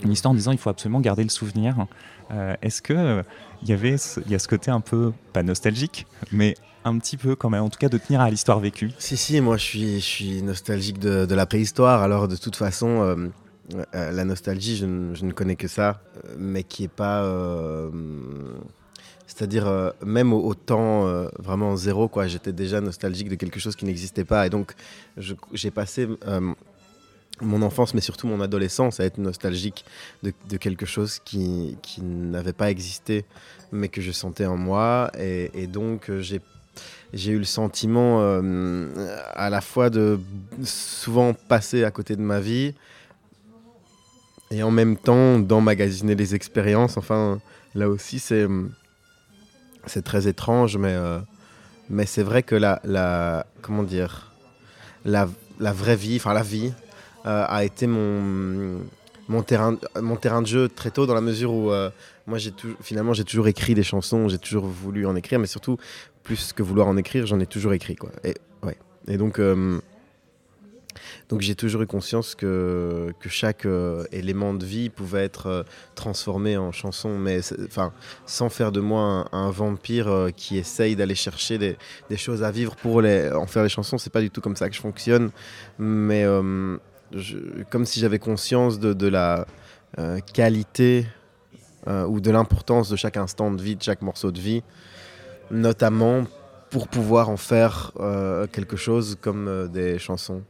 une 0.03 0.11
histoire 0.11 0.31
en 0.31 0.35
disant 0.35 0.51
il 0.51 0.59
faut 0.59 0.69
absolument 0.69 1.01
garder 1.01 1.23
le 1.23 1.29
souvenir. 1.29 1.87
Euh, 2.29 2.55
est-ce 2.61 2.83
que 2.83 2.93
euh, 2.93 3.23
il 3.63 3.69
y 3.69 3.73
avait 3.73 3.95
il 4.23 4.31
y 4.31 4.35
a 4.35 4.39
ce 4.39 4.47
côté 4.47 4.69
un 4.69 4.81
peu 4.81 5.13
pas 5.33 5.41
nostalgique, 5.41 6.05
mais 6.31 6.53
un 6.85 6.95
petit 6.99 7.17
peu 7.17 7.35
quand 7.35 7.49
même, 7.49 7.63
en 7.63 7.69
tout 7.69 7.79
cas 7.79 7.89
de 7.89 7.97
tenir 7.97 8.21
à 8.21 8.29
l'histoire 8.29 8.59
vécue? 8.59 8.91
Si 8.99 9.17
si, 9.17 9.41
moi 9.41 9.57
je 9.57 9.63
suis 9.63 9.99
je 9.99 10.43
nostalgique 10.43 10.99
de, 10.99 11.33
la 11.33 11.47
préhistoire. 11.47 12.03
Alors 12.03 12.27
de 12.27 12.35
toute 12.35 12.55
façon. 12.55 13.01
Euh, 13.01 13.29
la 13.93 14.25
nostalgie, 14.25 14.77
je, 14.77 14.85
ne 14.87 15.31
connais 15.31 15.55
que 15.55 15.67
ça, 15.67 16.01
mais 16.39 16.63
qui 16.63 16.85
est 16.85 16.87
pas. 16.87 17.23
C'est-à-dire, 19.29 19.93
même 20.03 20.33
au, 20.33 20.55
temps 20.55 21.05
vraiment 21.37 21.75
zéro, 21.75 22.07
quoi, 22.07 22.27
j'étais 22.27 22.51
déjà 22.51 22.81
nostalgique 22.81 23.29
de 23.29 23.35
quelque 23.35 23.59
chose 23.59 23.75
qui 23.75 23.85
n'existait 23.85 24.25
pas. 24.25 24.47
Et 24.47 24.49
donc, 24.49 24.73
j'ai 25.53 25.71
passé 25.71 26.07
mon 27.41 27.61
enfance, 27.61 27.93
mais 27.93 28.01
surtout 28.01 28.27
mon 28.27 28.41
adolescence, 28.41 28.99
à 28.99 29.05
être 29.05 29.17
nostalgique 29.17 29.85
de, 30.23 30.57
quelque 30.57 30.85
chose 30.85 31.19
qui, 31.23 31.77
qui 31.81 32.01
n'avait 32.01 32.53
pas 32.53 32.69
existé, 32.69 33.25
mais 33.71 33.87
que 33.87 34.01
je 34.01 34.11
sentais 34.11 34.45
en 34.45 34.57
moi. 34.57 35.11
Et, 35.17 35.67
donc, 35.67 36.09
euh, 36.09 36.21
j'ai 36.21 36.41
j'ai 37.11 37.31
eu 37.31 37.39
le 37.39 37.45
sentiment 37.45 38.19
euh, 38.21 38.87
à 39.33 39.49
la 39.49 39.61
fois 39.61 39.89
de 39.89 40.19
souvent 40.63 41.33
passer 41.33 41.83
à 41.83 41.91
côté 41.91 42.15
de 42.15 42.21
ma 42.21 42.39
vie 42.39 42.75
et 44.51 44.61
en 44.61 44.69
même 44.69 44.95
temps 44.95 45.39
d'emmagasiner 45.39 46.13
les 46.13 46.35
expériences. 46.35 46.97
Enfin, 46.97 47.41
là 47.73 47.89
aussi, 47.89 48.19
c'est 48.19 48.47
c'est 49.85 50.03
très 50.03 50.27
étrange, 50.27 50.77
mais, 50.77 50.93
euh, 50.93 51.19
mais 51.89 52.05
c'est 52.05 52.23
vrai 52.23 52.43
que 52.43 52.55
la, 52.55 52.81
la 52.83 53.45
comment 53.61 53.83
dire 53.83 54.31
la, 55.05 55.27
la 55.59 55.73
vraie 55.73 55.95
vie, 55.95 56.17
enfin 56.17 56.33
la 56.33 56.43
vie, 56.43 56.73
euh, 57.25 57.45
a 57.47 57.63
été 57.63 57.87
mon, 57.87 58.81
mon, 59.27 59.43
terrain, 59.43 59.77
mon 60.01 60.15
terrain 60.15 60.41
de 60.41 60.47
jeu 60.47 60.69
très 60.69 60.91
tôt 60.91 61.05
dans 61.05 61.13
la 61.13 61.21
mesure 61.21 61.53
où 61.53 61.71
euh, 61.71 61.89
moi 62.27 62.37
j'ai 62.37 62.53
finalement 62.81 63.13
j'ai 63.13 63.23
toujours 63.23 63.47
écrit 63.47 63.73
des 63.73 63.83
chansons, 63.83 64.27
j'ai 64.29 64.37
toujours 64.37 64.65
voulu 64.65 65.05
en 65.05 65.15
écrire, 65.15 65.39
mais 65.39 65.47
surtout 65.47 65.77
plus 66.23 66.53
que 66.53 66.63
vouloir 66.63 66.87
en 66.87 66.97
écrire, 66.97 67.25
j'en 67.25 67.39
ai 67.39 67.47
toujours 67.47 67.73
écrit 67.73 67.95
quoi. 67.95 68.11
Et 68.23 68.35
ouais. 68.63 68.77
Et 69.07 69.17
donc 69.17 69.39
donc 71.29 71.41
j'ai 71.41 71.55
toujours 71.55 71.83
eu 71.83 71.87
conscience 71.87 72.35
que, 72.35 73.13
que 73.19 73.29
chaque 73.29 73.67
élément 74.11 74.53
de 74.53 74.65
vie 74.65 74.89
pouvait 74.89 75.23
être 75.23 75.63
transformé 75.95 76.57
en 76.57 76.71
chanson, 76.71 77.17
mais 77.17 77.39
enfin 77.65 77.93
sans 78.25 78.49
faire 78.49 78.71
de 78.71 78.79
moi 78.79 79.27
un, 79.31 79.51
vampire 79.51 80.29
qui 80.35 80.57
essaye 80.57 80.95
d'aller 80.95 81.15
chercher 81.15 81.57
des, 81.57 81.77
choses 82.17 82.43
à 82.43 82.49
vivre 82.49 82.75
pour 82.75 82.97
en 82.97 83.45
faire 83.45 83.61
des 83.61 83.69
chansons. 83.69 83.97
C'est 83.99 84.11
pas 84.11 84.21
du 84.21 84.31
tout 84.31 84.41
comme 84.41 84.55
ça 84.55 84.69
que 84.69 84.75
je 84.75 84.81
fonctionne, 84.81 85.29
mais 85.77 86.25
comme 87.69 87.85
si 87.85 87.99
j'avais 87.99 88.19
conscience 88.19 88.79
de, 88.79 89.07
la 89.07 89.45
euh, 89.97 90.19
qualité 90.33 91.07
euh, 91.87 92.05
ou 92.05 92.19
de 92.19 92.31
l'importance 92.31 92.89
de 92.89 92.95
chaque 92.95 93.17
instant 93.17 93.51
de 93.51 93.61
vie, 93.61 93.75
de 93.75 93.83
chaque 93.83 94.01
morceau 94.01 94.31
de 94.31 94.39
vie, 94.39 94.63
notamment 95.51 96.25
pour 96.69 96.87
pouvoir 96.87 97.29
en 97.29 97.37
faire 97.37 97.91
euh, 97.99 98.45
quelque 98.47 98.77
chose 98.77 99.17
comme 99.19 99.69
des 99.73 99.97
chansons. 99.97 100.43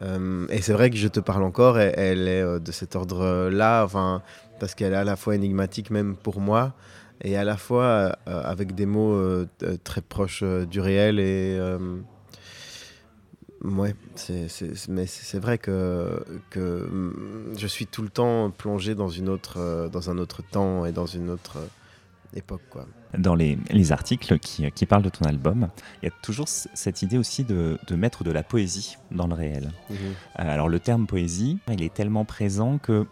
Et 0.00 0.62
c'est 0.62 0.72
vrai 0.72 0.90
que 0.90 0.96
je 0.96 1.08
te 1.08 1.20
parle 1.20 1.42
encore, 1.42 1.78
elle 1.78 2.28
est 2.28 2.60
de 2.60 2.72
cet 2.72 2.96
ordre-là, 2.96 3.84
enfin, 3.84 4.22
parce 4.60 4.74
qu'elle 4.74 4.92
est 4.92 4.96
à 4.96 5.04
la 5.04 5.16
fois 5.16 5.34
énigmatique 5.34 5.90
même 5.90 6.16
pour 6.16 6.40
moi, 6.40 6.74
et 7.22 7.36
à 7.36 7.44
la 7.44 7.56
fois 7.56 8.16
avec 8.26 8.74
des 8.74 8.86
mots 8.86 9.44
très 9.84 10.02
proches 10.02 10.42
du 10.42 10.80
réel 10.80 11.18
et 11.18 11.58
Ouais, 13.66 13.94
mais 14.88 15.06
c'est 15.06 15.38
vrai 15.38 15.58
que, 15.58 16.22
que 16.50 16.88
mm, 16.88 17.54
je 17.58 17.66
suis 17.66 17.86
tout 17.86 18.02
le 18.02 18.10
temps 18.10 18.50
plongé 18.50 18.94
dans, 18.94 19.08
une 19.08 19.28
autre, 19.28 19.54
euh, 19.58 19.88
dans 19.88 20.10
un 20.10 20.18
autre 20.18 20.42
temps 20.42 20.84
et 20.84 20.92
dans 20.92 21.06
une 21.06 21.30
autre 21.30 21.56
euh, 21.56 21.66
époque. 22.34 22.62
Quoi. 22.70 22.86
Dans 23.16 23.34
les, 23.34 23.58
les 23.70 23.92
articles 23.92 24.38
qui, 24.38 24.70
qui, 24.72 24.86
parlent 24.86 25.02
de 25.02 25.08
ton 25.08 25.24
album, 25.24 25.68
il 26.02 26.06
y 26.06 26.08
a 26.08 26.14
toujours 26.22 26.48
cette 26.48 27.02
idée 27.02 27.18
aussi 27.18 27.44
de, 27.44 27.78
de 27.86 27.96
mettre 27.96 28.24
de 28.24 28.30
la 28.30 28.42
poésie 28.42 28.96
dans 29.10 29.26
le 29.26 29.34
réel. 29.34 29.72
Mhm. 29.90 29.96
Euh, 29.96 30.14
alors 30.36 30.68
le 30.68 30.80
terme 30.80 31.06
poésie, 31.06 31.58
il 31.70 31.82
est 31.82 31.92
tellement 31.92 32.24
présent 32.24 32.78
que 32.78 33.06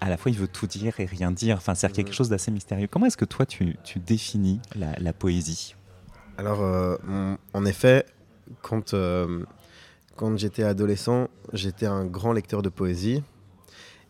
à 0.00 0.08
la 0.08 0.16
fois 0.16 0.30
il 0.30 0.38
veut 0.38 0.48
tout 0.48 0.66
dire 0.66 0.98
et 1.00 1.04
rien 1.04 1.30
dire. 1.30 1.56
Enfin, 1.56 1.74
c'est 1.74 1.92
quelque 1.92 2.12
chose 2.12 2.28
d'assez 2.28 2.50
mystérieux. 2.50 2.88
Comment 2.90 3.06
est-ce 3.06 3.16
que 3.16 3.24
toi 3.24 3.46
tu, 3.46 3.76
tu 3.84 3.98
définis 3.98 4.60
la, 4.74 4.92
la 4.98 5.12
poésie? 5.12 5.76
Alors, 6.38 6.98
en 7.52 7.64
effet, 7.66 8.06
quand 8.62 8.94
quand 10.16 10.36
j'étais 10.36 10.62
adolescent, 10.62 11.28
j'étais 11.52 11.86
un 11.86 12.04
grand 12.04 12.32
lecteur 12.32 12.62
de 12.62 12.68
poésie 12.68 13.22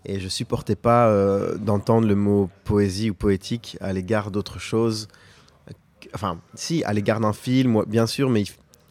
et 0.05 0.19
je 0.19 0.29
supportais 0.29 0.77
pas 0.77 1.09
euh, 1.09 1.57
d'entendre 1.57 2.09
le 2.09 2.15
mot 2.15 2.51
poésie 2.65 3.11
ou 3.11 3.15
poétique 3.15 3.77
à 3.81 3.93
l'égard 3.93 4.31
d'autre 4.31 4.59
chose. 4.59 5.09
Enfin, 6.15 6.41
si, 6.55 6.83
à 6.85 6.93
l'égard 6.93 7.21
d'un 7.21 7.33
film, 7.33 7.85
bien 7.87 8.07
sûr, 8.07 8.29
mais 8.29 8.43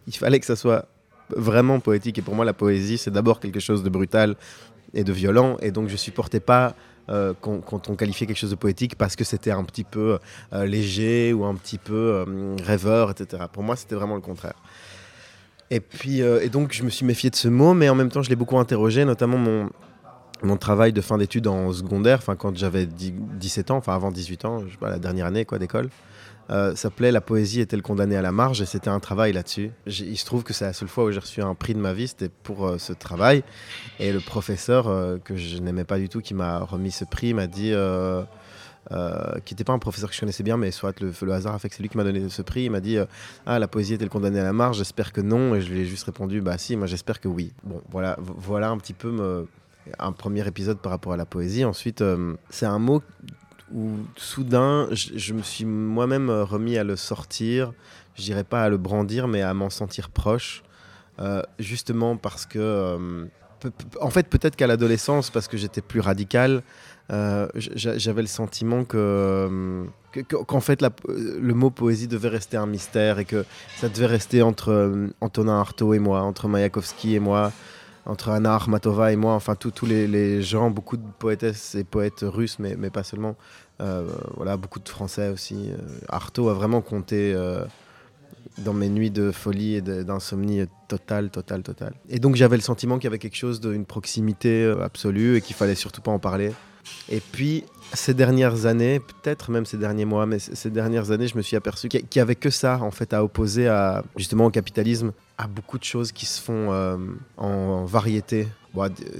il, 0.08 0.16
fallait 0.16 0.40
que 0.40 0.46
ça 0.46 0.56
soit 0.56 0.88
vraiment 1.36 1.80
poétique. 1.80 2.18
Et 2.18 2.22
pour 2.22 2.36
moi, 2.36 2.46
la 2.46 2.54
poésie, 2.54 2.98
c'est 2.98 3.12
d'abord 3.12 3.40
quelque 3.40 3.60
chose 3.60 3.84
de 3.84 3.90
brutal 3.90 4.36
et 4.94 5.04
de 5.04 5.12
violent. 5.12 5.58
Et 5.62 5.72
donc, 5.72 5.90
je 5.90 5.98
supportais 5.98 6.40
pas 6.40 6.76
euh, 7.10 7.34
quand, 7.42 7.90
on 7.90 7.96
qualifiait 7.96 8.26
quelque 8.26 8.38
chose 8.38 8.52
de 8.52 8.56
poétique 8.56 8.96
parce 8.96 9.18
que 9.18 9.26
c'était 9.26 9.52
un 9.52 9.64
petit 9.66 9.84
peu 9.84 10.18
euh, 10.54 10.66
léger 10.66 11.34
ou 11.34 11.44
un 11.44 11.56
petit 11.56 11.78
peu 11.78 12.26
rêveur, 12.64 13.12
etc. 13.12 13.44
Pour 13.52 13.64
moi, 13.64 13.76
c'était 13.76 13.96
vraiment 13.96 14.16
le 14.16 14.22
contraire. 14.22 14.56
Et 15.70 15.82
puis, 15.82 16.20
et 16.20 16.50
donc, 16.50 16.74
je 16.74 16.84
me 16.84 16.90
suis 16.90 17.06
méfié 17.06 17.30
de 17.30 17.36
ce 17.36 17.48
mot, 17.48 17.74
mais 17.74 17.88
en 17.90 17.96
même 17.96 18.10
temps, 18.10 18.22
je 18.22 18.30
l'ai 18.30 18.36
beaucoup 18.36 18.58
interrogé, 18.58 19.06
notamment 19.06 19.38
mon, 19.38 19.70
mon 20.44 20.58
travail 20.58 20.94
de 20.94 21.02
fin 21.02 21.18
d'études 21.18 21.48
en 21.48 21.72
secondaire, 21.72 22.22
quand 22.38 22.56
j'avais 22.58 22.86
17 22.86 23.72
ans, 23.72 23.78
enfin 23.78 23.96
avant 23.96 24.12
18 24.12 24.46
ans, 24.46 24.64
la 24.82 25.00
dernière 25.00 25.28
année 25.28 25.46
quoi 25.46 25.60
d'école, 25.60 25.90
euh, 26.50 26.76
s'appelait 26.76 27.12
La 27.12 27.22
poésie 27.22 27.62
est-elle 27.62 27.82
condamnée 27.82 28.18
à 28.18 28.22
la 28.22 28.32
marge 28.32 28.62
et 28.62 28.66
c'était 28.66 28.90
un 28.90 29.00
travail 29.00 29.34
là-dessus. 29.34 29.72
Il 29.86 30.18
se 30.18 30.26
trouve 30.26 30.44
que 30.44 30.54
c'est 30.54 30.66
la 30.66 30.74
seule 30.74 30.88
fois 30.88 31.06
où 31.06 31.12
j'ai 31.12 31.20
reçu 31.20 31.42
un 31.42 31.56
prix 31.56 31.74
de 31.74 31.80
ma 31.80 31.94
vie, 31.94 32.08
c'était 32.08 32.30
pour 32.30 32.68
euh, 32.68 32.78
ce 32.78 32.94
travail. 32.94 33.44
Et 34.00 34.12
le 34.12 34.20
professeur 34.20 34.86
que 35.24 35.36
je 35.36 35.58
n'aimais 35.58 35.86
pas 35.86 35.98
du 35.98 36.10
tout, 36.10 36.22
qui 36.22 36.34
m'a 36.34 36.60
remis 36.60 36.92
ce 36.92 37.06
prix, 37.06 37.34
m'a 37.34 37.48
dit 37.48 37.74
euh, 38.92 39.40
qui 39.46 39.54
n'était 39.54 39.64
pas 39.64 39.74
un 39.74 39.80
professeur 39.80 40.10
que 40.10 40.16
je 40.16 40.20
connaissais 40.20 40.42
bien, 40.42 40.58
mais 40.58 40.72
soit 40.72 41.00
le, 41.00 41.32
hasard 41.32 41.54
a 41.54 41.60
fait 41.60 41.70
que 41.70 41.76
c'est 41.76 41.84
lui 41.84 41.90
qui 41.90 41.98
m'a 41.98 42.04
donné 42.04 42.28
ce 42.30 42.42
prix. 42.42 42.64
Il 42.64 42.72
m'a 42.72 42.80
dit 42.80 42.98
euh, 42.98 43.06
Ah, 43.46 43.60
la 43.60 43.68
poésie 43.68 43.94
est-elle 43.94 44.10
condamnée 44.10 44.40
à 44.40 44.44
la 44.44 44.54
marge 44.54 44.78
J'espère 44.78 45.14
que 45.14 45.22
non. 45.22 45.54
Et 45.54 45.62
je 45.62 45.72
lui 45.72 45.82
ai 45.82 45.86
juste 45.86 46.04
répondu 46.06 46.42
Bah, 46.42 46.58
si, 46.58 46.76
moi 46.76 46.88
j'espère 46.88 47.20
que 47.20 47.28
oui. 47.28 47.54
Bon, 47.64 47.82
voilà, 47.92 48.18
voilà 48.20 48.70
un 48.70 48.78
petit 48.78 48.94
peu 48.94 49.12
me, 49.12 49.48
un 50.00 50.12
premier 50.12 50.48
épisode 50.48 50.80
par 50.80 50.92
rapport 50.92 51.14
à 51.14 51.18
la 51.18 51.26
poésie. 51.26 51.66
Ensuite, 51.66 52.02
euh, 52.02 52.36
c'est 52.50 52.66
un 52.66 52.80
mot 52.80 53.02
où 53.74 53.92
soudain, 54.16 54.88
je, 54.92 55.34
me 55.34 55.42
suis 55.42 55.66
moi-même 55.66 56.30
remis 56.30 56.78
à 56.78 56.84
le 56.84 56.96
sortir. 56.96 57.74
Je 58.16 58.24
dirais 58.24 58.44
pas 58.44 58.64
à 58.64 58.70
le 58.70 58.78
brandir, 58.78 59.28
mais 59.28 59.42
à 59.42 59.54
m'en 59.54 59.70
sentir 59.70 60.10
proche. 60.10 60.64
justement 61.60 62.18
parce 62.18 62.46
que. 62.46 63.30
en 64.02 64.10
fait, 64.10 64.28
peut-être 64.28 64.56
qu'à 64.56 64.68
l'adolescence, 64.68 65.30
parce 65.30 65.48
que 65.48 65.56
j'étais 65.56 65.82
plus 65.82 66.02
radical, 66.02 66.64
euh, 67.12 67.48
j'avais 67.56 68.22
le 68.22 68.28
sentiment 68.28 68.86
que 68.86 69.86
qu'en 70.28 70.60
fait 70.60 70.82
le 71.08 71.54
mot 71.54 71.70
poésie 71.70 72.08
devait 72.08 72.30
rester 72.30 72.58
un 72.58 72.66
mystère 72.66 73.20
et 73.20 73.26
que 73.26 73.46
ça 73.78 73.90
devait 73.90 74.06
rester 74.06 74.42
entre 74.42 74.72
euh, 74.72 75.08
Antonin 75.20 75.60
Artaud 75.60 75.94
et 75.94 76.00
moi, 76.00 76.22
entre 76.22 76.48
Mayakovsky 76.48 77.16
et 77.16 77.20
moi, 77.20 77.52
entre 78.06 78.30
Anna 78.30 78.54
Armatova 78.54 79.12
et 79.12 79.16
moi, 79.16 79.34
enfin 79.34 79.56
tous 79.56 79.86
les, 79.86 80.42
gens, 80.42 80.70
beaucoup 80.70 80.98
de 80.98 81.06
poétesses 81.20 81.76
et 81.76 81.84
poètes 81.84 82.24
russes, 82.24 82.58
mais, 82.60 82.76
pas 82.90 83.04
seulement. 83.04 83.36
Euh, 83.82 84.08
voilà, 84.36 84.58
beaucoup 84.58 84.80
de 84.80 84.90
Français 84.90 85.30
aussi. 85.30 85.72
Artaud 86.10 86.50
a 86.50 86.54
vraiment 86.54 86.82
compté 86.82 87.36
dans 88.58 88.74
mes 88.74 88.90
nuits 88.90 89.12
de 89.12 89.32
folie 89.32 89.76
et 89.76 89.82
d'insomnie 89.82 90.66
totale, 90.88 91.30
totale, 91.30 91.64
totale. 91.64 91.94
Et 92.10 92.20
donc 92.20 92.36
j'avais 92.36 92.58
le 92.58 92.62
sentiment 92.62 92.98
qu'il 92.98 93.06
y 93.06 93.08
avait 93.08 93.20
quelque 93.20 93.38
chose 93.38 93.62
d'une 93.62 93.86
proximité 93.86 94.66
absolue 94.82 95.38
et 95.38 95.42
qu'il 95.42 95.56
fallait 95.56 95.76
surtout 95.76 96.02
pas 96.02 96.12
en 96.12 96.20
parler. 96.20 96.52
Et 97.10 97.20
puis, 97.20 97.64
ces 97.94 98.14
dernières 98.14 98.66
années, 98.66 99.00
peut-être 99.00 99.52
même 99.52 99.66
ces 99.66 99.78
derniers 99.78 100.06
mois, 100.06 100.26
mais 100.26 100.40
ces 100.40 100.70
dernières 100.70 101.12
années, 101.12 101.28
je 101.28 101.36
me 101.36 101.42
suis 101.42 101.56
aperçu 101.56 101.90
qu'il 101.90 102.06
n'y 102.16 102.22
avait 102.22 102.36
que 102.36 102.50
ça, 102.50 102.80
en 102.82 102.92
fait, 102.92 103.14
à 103.14 103.24
opposer 103.24 103.68
à, 103.68 104.04
justement 104.18 104.46
au 104.46 104.50
capitalisme, 104.50 105.12
à 105.38 105.48
beaucoup 105.48 105.78
de 105.78 105.84
choses 105.84 106.12
qui 106.12 106.26
se 106.26 106.42
font 106.42 106.72
euh, 106.72 106.98
en, 107.38 107.86
variété. 107.86 108.48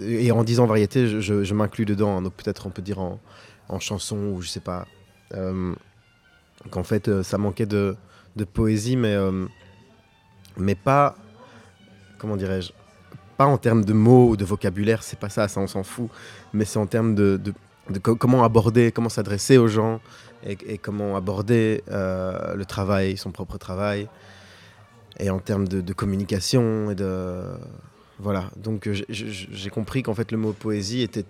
et 0.06 0.32
en 0.32 0.44
disant 0.44 0.66
variété, 0.66 1.22
je, 1.22 1.54
m'inclus 1.54 1.86
dedans, 1.86 2.18
hein, 2.18 2.22
donc 2.22 2.34
peut-être 2.34 2.68
on 2.68 2.70
peut 2.70 2.82
dire 2.82 3.00
en, 3.00 3.20
chanson 3.80 4.18
ou 4.18 4.42
je 4.42 4.50
sais 4.50 4.60
pas. 4.60 4.86
Euh, 5.34 5.74
qu'en 6.70 6.84
fait, 6.84 7.08
euh, 7.08 7.24
ça 7.24 7.38
manquait 7.38 7.66
de, 7.66 7.96
de 8.36 8.44
poésie, 8.44 8.96
mais, 8.96 9.16
mais 10.58 10.76
pas, 10.76 11.16
comment 12.18 12.38
dirais-je, 12.38 12.72
en 13.48 13.58
termes 13.58 13.86
de 13.86 13.94
mots 13.94 14.30
ou 14.30 14.38
de 14.38 14.46
vocabulaire, 14.46 15.04
c'est 15.04 15.20
pas 15.20 15.30
ça, 15.30 15.48
ça 15.48 15.60
on 15.60 15.68
s'en 15.68 15.84
fout, 15.84 16.10
mais 16.54 16.66
c'est 16.66 16.80
en 16.80 16.88
termes 16.88 17.16
de, 17.16 17.40
de, 17.90 18.00
comment 18.00 18.44
aborder, 18.44 18.92
comment 18.92 19.10
s'adresser 19.10 19.58
aux 19.58 19.68
gens 19.68 20.00
et, 20.46 20.78
comment 20.78 21.16
aborder 21.16 21.84
euh, 21.92 22.56
le 22.56 22.66
travail, 22.66 23.18
son 23.18 23.32
propre 23.32 23.58
travail, 23.58 24.08
et 25.20 25.30
en 25.30 25.40
termes 25.40 25.68
de, 25.68 25.94
communication 25.94 26.90
et 26.92 26.96
de 26.96 27.44
voilà. 28.20 28.50
Donc 28.58 28.90
j'ai 29.10 29.70
compris 29.70 30.04
qu'en 30.04 30.14
fait 30.14 30.32
le 30.32 30.38
mot 30.38 30.54
poésie 30.54 31.02
était 31.02 31.26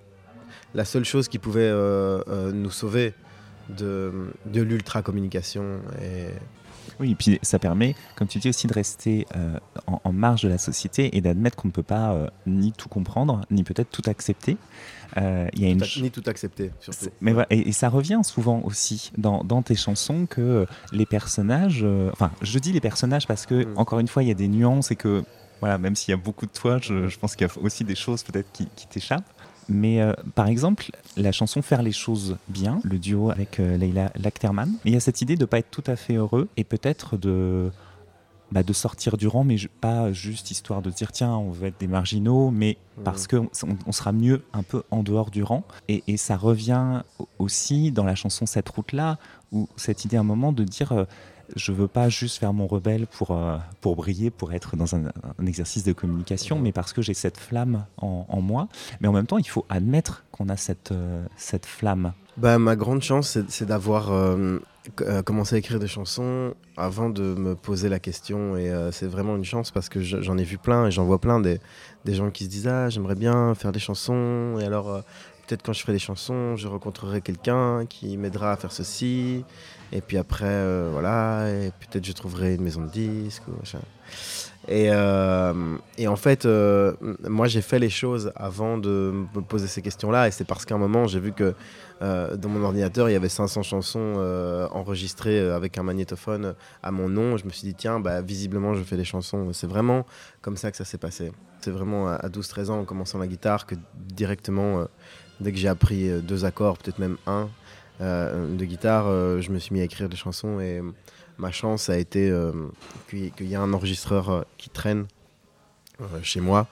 la 0.74 0.86
seule 0.86 1.06
chose 1.06 1.28
qui 1.28 1.39
pouvait 1.39 1.62
euh, 1.62 2.21
euh, 2.28 2.52
nous 2.52 2.69
sauver 2.69 3.13
de, 3.69 4.12
de 4.45 4.62
l'ultra 4.62 5.02
communication 5.02 5.80
et 6.02 6.28
oui, 6.99 7.11
et 7.11 7.15
puis 7.15 7.39
ça 7.41 7.59
permet, 7.59 7.95
comme 8.15 8.27
tu 8.27 8.39
dis 8.39 8.49
aussi, 8.49 8.67
de 8.67 8.73
rester 8.73 9.25
euh, 9.35 9.57
en, 9.87 10.11
marge 10.11 10.43
de 10.43 10.49
la 10.49 10.57
société 10.57 11.15
et 11.17 11.21
d'admettre 11.21 11.55
qu'on 11.55 11.67
ne 11.67 11.73
peut 11.73 11.83
pas 11.83 12.13
euh, 12.13 12.27
ni 12.45 12.71
tout 12.71 12.89
comprendre, 12.89 13.41
ni 13.49 13.63
peut-être 13.63 13.89
tout 13.89 14.07
accepter. 14.07 14.57
Euh, 15.17 15.47
y 15.53 15.65
a 15.65 15.69
une... 15.69 15.81
Ni 16.01 16.11
tout 16.11 16.23
accepter, 16.27 16.71
surtout. 16.79 17.07
Mais 17.19 17.33
et, 17.49 17.71
ça 17.71 17.89
revient 17.89 18.21
souvent 18.23 18.61
aussi 18.63 19.11
dans, 19.17 19.43
dans 19.43 19.61
tes 19.61 19.75
chansons 19.75 20.25
que 20.25 20.65
les 20.93 21.05
personnages. 21.05 21.85
enfin, 22.11 22.31
je 22.41 22.59
dis 22.59 22.71
les 22.71 22.81
personnages 22.81 23.27
parce 23.27 23.45
que, 23.45 23.65
mm. 23.65 23.77
encore 23.77 23.99
une 23.99 24.07
fois, 24.07 24.23
il 24.23 24.29
y 24.29 24.31
a 24.31 24.35
des 24.35 24.47
nuances 24.47 24.91
et 24.91 24.95
que, 24.95 25.23
voilà, 25.59 25.77
même 25.77 25.95
s'il 25.95 26.11
y 26.11 26.13
a 26.13 26.17
beaucoup 26.17 26.45
de 26.45 26.51
toi, 26.51 26.77
je, 26.81 27.17
pense 27.17 27.35
qu'il 27.35 27.47
y 27.47 27.49
a 27.49 27.53
aussi 27.61 27.83
des 27.83 27.95
choses 27.95 28.23
peut-être 28.23 28.51
qui, 28.51 28.67
qui 28.75 28.87
t'échappent. 28.87 29.33
Mais 29.69 30.02
euh, 30.02 30.13
par 30.36 30.47
exemple, 30.47 30.91
la 31.17 31.32
chanson 31.32 31.62
Faire 31.62 31.84
les 31.84 31.91
choses 31.91 32.38
bien, 32.47 32.80
le 32.84 32.97
duo 32.97 33.30
avec 33.32 33.60
euh, 33.60 33.78
Leila 33.78 34.12
Lachterman, 34.15 34.74
il 34.86 34.93
y 34.93 34.95
a 34.95 35.00
cette 35.00 35.21
idée 35.21 35.36
de 35.36 35.41
ne 35.41 35.45
pas 35.45 35.60
être 35.60 35.69
tout 35.69 35.84
à 35.88 35.95
fait 35.95 36.15
heureux 36.15 36.47
et 36.58 36.63
peut-être 36.63 37.17
de, 37.17 37.71
bah, 38.52 38.63
de 38.63 38.74
sortir 38.74 39.17
du 39.17 39.28
rang, 39.28 39.43
mais 39.43 39.58
pas 39.80 40.12
juste 40.12 40.52
histoire 40.52 40.82
de 40.82 40.89
dire 40.89 41.12
tiens, 41.12 41.36
on 41.36 41.52
veut 41.52 41.67
être 41.67 41.80
des 41.80 41.88
marginaux, 41.88 42.52
mais 42.52 42.78
mmh. 42.97 43.04
parce 43.04 43.28
qu'on 43.28 43.50
on 43.86 43.91
sera 43.91 44.12
mieux 44.12 44.43
un 44.54 44.63
peu 44.63 44.84
en 44.91 45.04
dehors 45.04 45.32
du 45.32 45.43
rang. 45.43 45.63
Et, 45.88 46.04
et 46.08 46.17
ça 46.17 46.36
revient 46.36 47.04
aussi 47.39 47.91
dans 47.91 48.04
la 48.04 48.15
chanson 48.15 48.45
Cette 48.45 48.69
route-là, 48.69 49.19
où 49.52 49.69
cette 49.76 50.06
idée 50.06 50.17
à 50.17 50.21
un 50.21 50.24
moment 50.24 50.52
de 50.52 50.63
dire. 50.63 50.91
Euh, 50.91 51.06
je 51.55 51.71
veux 51.71 51.87
pas 51.87 52.09
juste 52.09 52.39
faire 52.39 52.53
mon 52.53 52.67
rebelle 52.67 53.07
pour, 53.07 53.31
euh, 53.31 53.57
pour 53.81 53.95
briller, 53.95 54.29
pour 54.29 54.53
être 54.53 54.75
dans 54.75 54.95
un, 54.95 55.11
exercice 55.45 55.83
de 55.83 55.93
communication, 55.93 56.59
mais 56.59 56.71
parce 56.71 56.93
que 56.93 57.01
j'ai 57.01 57.13
cette 57.13 57.37
flamme 57.37 57.85
en, 57.97 58.41
moi. 58.41 58.67
Mais 58.99 59.07
en 59.07 59.11
même 59.11 59.27
temps, 59.27 59.37
il 59.37 59.47
faut 59.47 59.65
admettre 59.69 60.23
qu'on 60.31 60.49
a 60.49 60.57
cette, 60.57 60.91
euh, 60.91 61.25
cette 61.35 61.65
flamme. 61.65 62.13
Bah, 62.37 62.57
ma 62.57 62.75
grande 62.75 63.01
chance, 63.01 63.37
c'est 63.49 63.65
d'avoir 63.65 64.11
euh, 64.11 64.59
commencé 65.25 65.55
à 65.55 65.57
écrire 65.57 65.79
des 65.79 65.87
chansons 65.87 66.53
avant 66.77 67.09
de 67.09 67.35
me 67.35 67.55
poser 67.55 67.89
la 67.89 67.99
question. 67.99 68.55
Et 68.55 68.71
c'est 68.91 69.07
vraiment 69.07 69.35
une 69.35 69.43
chance 69.43 69.71
parce 69.71 69.89
que 69.89 70.01
j'en 70.01 70.37
ai 70.37 70.43
vu 70.43 70.57
plein 70.57 70.87
et 70.87 70.91
j'en 70.91 71.03
vois 71.03 71.19
plein 71.19 71.39
des, 71.39 71.59
des, 72.05 72.13
gens 72.13 72.31
qui 72.31 72.45
se 72.45 72.49
disent 72.49 72.67
Ah, 72.67 72.89
j'aimerais 72.89 73.15
bien 73.15 73.53
faire 73.53 73.73
des 73.73 73.79
chansons. 73.79 74.57
Et 74.59 74.63
alors, 74.63 75.03
peut-être 75.45 75.61
quand 75.61 75.73
je 75.73 75.81
ferai 75.81 75.93
des 75.93 75.99
chansons, 75.99 76.55
je 76.55 76.67
rencontrerai 76.69 77.21
quelqu'un 77.21 77.85
qui 77.85 78.17
m'aidera 78.17 78.53
à 78.53 78.55
faire 78.55 78.71
ceci. 78.71 79.43
Et 79.93 80.01
puis 80.01 80.17
après, 80.17 80.45
euh, 80.47 80.89
voilà, 80.91 81.49
et 81.49 81.71
peut-être 81.71 82.06
je 82.06 82.13
trouverai 82.13 82.56
une 82.56 82.63
maison 82.63 82.82
de 82.82 82.89
disques 82.89 83.43
ou. 83.47 83.54
Et, 84.67 84.89
euh, 84.91 85.54
et 85.97 86.08
en 86.08 86.15
fait, 86.15 86.45
euh, 86.45 86.93
moi 87.27 87.47
j'ai 87.47 87.62
fait 87.62 87.80
les 87.80 87.89
choses 87.89 88.32
avant 88.36 88.77
de 88.77 89.12
me 89.36 89.41
poser 89.41 89.67
ces 89.67 89.82
questions-là. 89.82 90.27
Et 90.27 90.32
c'est 90.32 90.45
parce 90.45 90.65
qu'à 90.65 90.75
un 90.75 90.77
moment, 90.77 91.08
j'ai 91.08 91.19
vu 91.19 91.34
que 91.34 91.54
dans 92.01 92.49
mon 92.49 92.63
ordinateur, 92.63 93.10
il 93.10 93.13
y 93.13 93.15
avait 93.15 93.30
500 93.30 93.62
chansons 93.62 94.67
enregistrées 94.71 95.39
avec 95.51 95.77
un 95.77 95.84
magnétophone 95.84 96.56
à 96.82 96.91
mon 96.91 97.10
nom. 97.10 97.38
Je 97.38 97.45
me 97.45 97.51
suis 97.51 97.67
dit, 97.67 97.75
tiens, 97.75 97.99
bah, 97.99 98.21
visiblement, 98.21 98.73
je 98.73 98.82
fais 98.82 98.97
des 98.97 99.04
chansons. 99.04 99.54
C'est 99.54 99.67
vraiment 99.67 100.06
comme 100.41 100.58
ça 100.58 100.71
que 100.71 100.77
ça 100.77 100.86
s'est 100.86 100.97
passé. 100.97 101.32
C'est 101.60 101.69
vraiment 101.69 102.08
à 102.08 102.27
12-13 102.27 102.69
ans, 102.71 102.80
en 102.80 102.86
commençant 102.86 103.19
la 103.19 103.27
guitare, 103.27 103.67
que 103.67 103.75
directement, 103.95 104.88
dès 105.41 105.51
que 105.51 105.60
j'ai 105.60 105.67
appris 105.67 106.10
deux 106.21 106.43
accords, 106.43 106.80
peut-être 106.80 106.97
même 106.97 107.17
un, 107.27 107.49
de 108.01 108.65
guitare, 108.65 109.07
euh, 109.07 109.41
je 109.41 109.51
me 109.51 109.59
suis 109.59 109.73
mis 109.73 109.81
à 109.81 109.83
écrire 109.83 110.09
des 110.09 110.17
chansons 110.17 110.59
et 110.59 110.81
ma 111.37 111.51
chance 111.51 111.89
a 111.89 111.97
été 111.97 112.29
euh, 112.29 112.51
qu'il 113.09 113.47
y 113.47 113.55
a 113.55 113.61
un 113.61 113.73
enregistreur 113.73 114.45
qui 114.57 114.69
traîne 114.69 115.05
chez 116.23 116.41
moi 116.41 116.67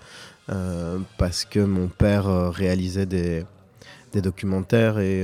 parce 1.19 1.45
que 1.45 1.59
mon 1.59 1.87
père 1.87 2.51
réalisait 2.51 3.05
des, 3.05 3.45
documentaires 4.15 4.97
et 4.97 5.23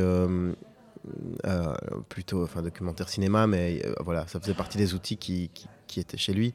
plutôt 2.08 2.44
enfin 2.44 2.62
documentaire 2.62 3.10
cinéma 3.10 3.48
mais 3.48 3.82
voilà 4.00 4.28
ça 4.28 4.40
faisait 4.40 4.54
partie 4.54 4.78
des 4.78 4.94
outils 4.94 5.18
qui, 5.18 5.50
qui 5.88 6.00
étaient 6.00 6.18
chez 6.18 6.34
lui 6.34 6.54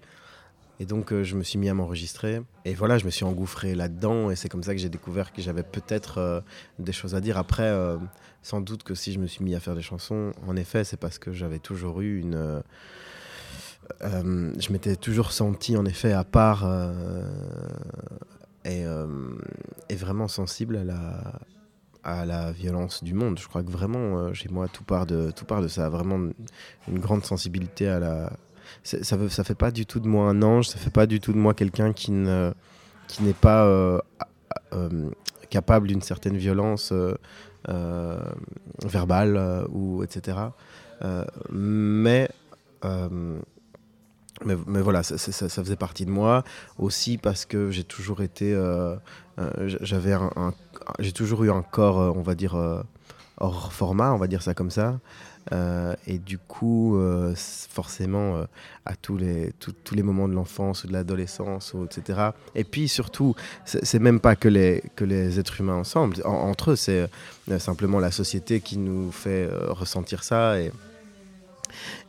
et 0.80 0.86
donc, 0.86 1.12
euh, 1.12 1.22
je 1.24 1.36
me 1.36 1.42
suis 1.42 1.58
mis 1.58 1.68
à 1.68 1.74
m'enregistrer. 1.74 2.40
Et 2.64 2.72
voilà, 2.72 2.96
je 2.96 3.04
me 3.04 3.10
suis 3.10 3.26
engouffré 3.26 3.74
là-dedans. 3.74 4.30
Et 4.30 4.36
c'est 4.36 4.48
comme 4.48 4.62
ça 4.62 4.72
que 4.72 4.80
j'ai 4.80 4.88
découvert 4.88 5.30
que 5.30 5.42
j'avais 5.42 5.62
peut-être 5.62 6.16
euh, 6.16 6.40
des 6.78 6.92
choses 6.92 7.14
à 7.14 7.20
dire. 7.20 7.36
Après, 7.36 7.68
euh, 7.68 7.98
sans 8.42 8.62
doute 8.62 8.82
que 8.82 8.94
si 8.94 9.12
je 9.12 9.18
me 9.18 9.26
suis 9.26 9.44
mis 9.44 9.54
à 9.54 9.60
faire 9.60 9.74
des 9.74 9.82
chansons, 9.82 10.32
en 10.46 10.56
effet, 10.56 10.84
c'est 10.84 10.96
parce 10.96 11.18
que 11.18 11.34
j'avais 11.34 11.58
toujours 11.58 12.00
eu 12.00 12.18
une. 12.18 12.62
je 14.00 14.72
m'étais 14.72 14.96
toujours 14.96 15.32
senti, 15.32 15.76
en 15.76 15.84
effet, 15.84 16.14
à 16.14 16.24
part 16.24 16.66
et, 18.64 18.86
vraiment 19.94 20.28
sensible 20.28 20.76
à 20.76 20.84
la, 20.84 21.40
à 22.04 22.24
la 22.24 22.52
violence 22.52 23.04
du 23.04 23.12
monde. 23.12 23.38
Je 23.38 23.46
crois 23.46 23.62
que 23.62 23.70
vraiment, 23.70 24.32
chez 24.32 24.48
moi, 24.48 24.66
tout 24.66 24.84
part, 24.84 25.04
de, 25.04 25.30
tout 25.30 25.44
part 25.44 25.60
de 25.60 25.68
ça. 25.68 25.90
Vraiment 25.90 26.30
une 26.88 26.98
grande 26.98 27.26
sensibilité 27.26 27.86
à 27.86 28.00
la 28.00 28.32
ça 28.83 29.16
ne 29.16 29.28
fait 29.28 29.54
pas 29.54 29.70
du 29.70 29.87
tout 29.87 30.00
de 30.00 30.09
moi 30.09 30.28
un 30.28 30.42
ange, 30.42 30.68
ça 30.68 30.78
fait 30.78 30.90
pas 30.90 31.06
du 31.06 31.20
tout 31.20 31.33
de 31.33 31.38
moi 31.38 31.54
quelqu'un 31.54 31.92
qui 31.92 32.12
ne 32.12 32.52
n'est 33.20 33.33
pas 33.35 33.64
euh, 33.64 33.98
euh, 34.72 35.11
capable 35.48 35.88
d'une 35.88 36.02
certaine 36.02 36.37
violence 36.37 36.92
euh, 36.92 38.22
verbale 38.85 39.66
ou 39.70 40.02
etc. 40.04 40.38
mais 41.50 42.28
mais, 44.42 44.80
voilà, 44.80 45.02
ça, 45.02 45.18
ça, 45.18 45.48
faisait 45.62 45.76
partie 45.76 46.06
de 46.06 46.11
moi 46.11 46.44
aussi 46.78 47.18
parce 47.18 47.44
que 47.44 47.70
j'ai 47.70 47.85
toujours 47.85 48.22
été, 48.22 48.59
j'avais 49.66 50.14
un, 50.14 50.54
j'ai 50.98 51.12
toujours 51.12 51.44
eu 51.44 51.50
un 51.50 51.61
corps, 51.61 52.16
on 52.16 52.22
va 52.22 52.35
dire 52.35 52.56
hors 53.37 53.72
format, 53.72 54.14
on 54.14 54.16
va 54.16 54.28
dire 54.28 54.40
ça 54.40 54.54
comme 54.54 54.70
ça. 54.70 54.98
Euh, 55.53 55.94
et 56.07 56.18
du 56.18 56.38
coup, 56.38 56.96
euh, 56.96 57.35
forcément, 57.37 58.37
euh, 58.37 58.44
à 58.85 58.94
tous 58.94 59.16
les, 59.16 59.53
tous 59.59 59.94
les 59.94 60.03
moments 60.03 60.29
de 60.29 60.35
l'enfance 60.35 60.85
ou 60.85 60.88
de 60.88 60.92
l'adolescence, 60.92 61.74
etc. 61.85 62.31
Et 62.55 62.64
puis 62.64 62.88
surtout, 62.88 63.35
c'est 63.64 63.98
même 63.98 64.20
pas 64.20 64.37
que 64.37 64.48
les, 64.48 64.83
que 64.96 65.05
les 65.05 65.38
êtres 65.40 65.61
humains 65.61 65.76
ensemble, 65.76 66.16
entre 66.24 66.72
eux, 66.72 66.76
c'est 66.76 67.09
simplement 67.59 67.98
la 67.98 68.11
société 68.11 68.61
qui 68.61 68.79
nous 68.79 69.11
fait 69.11 69.48
ressentir 69.68 70.24
ça. 70.24 70.61
Et, 70.61 70.72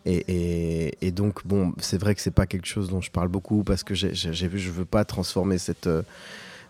et, 0.06 0.98
et, 1.02 1.12
donc, 1.12 1.46
bon, 1.46 1.74
c'est 1.80 2.00
vrai 2.00 2.16
que 2.16 2.22
c'est 2.22 2.32
pas 2.32 2.48
quelque 2.48 2.66
chose 2.66 2.90
dont 2.90 3.02
je 3.02 3.12
parle 3.12 3.28
beaucoup 3.28 3.64
parce 3.64 3.84
que 3.84 3.94
j'ai 3.94 4.48
vu, 4.48 4.60
je 4.60 4.72
veux 4.72 4.86
pas 4.86 5.06
transformer 5.06 5.58
cette, 5.58 5.90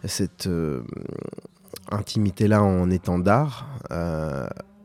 cette 0.06 0.50
intimité-là 1.90 2.62
en 2.62 2.90
étendard 2.90 3.68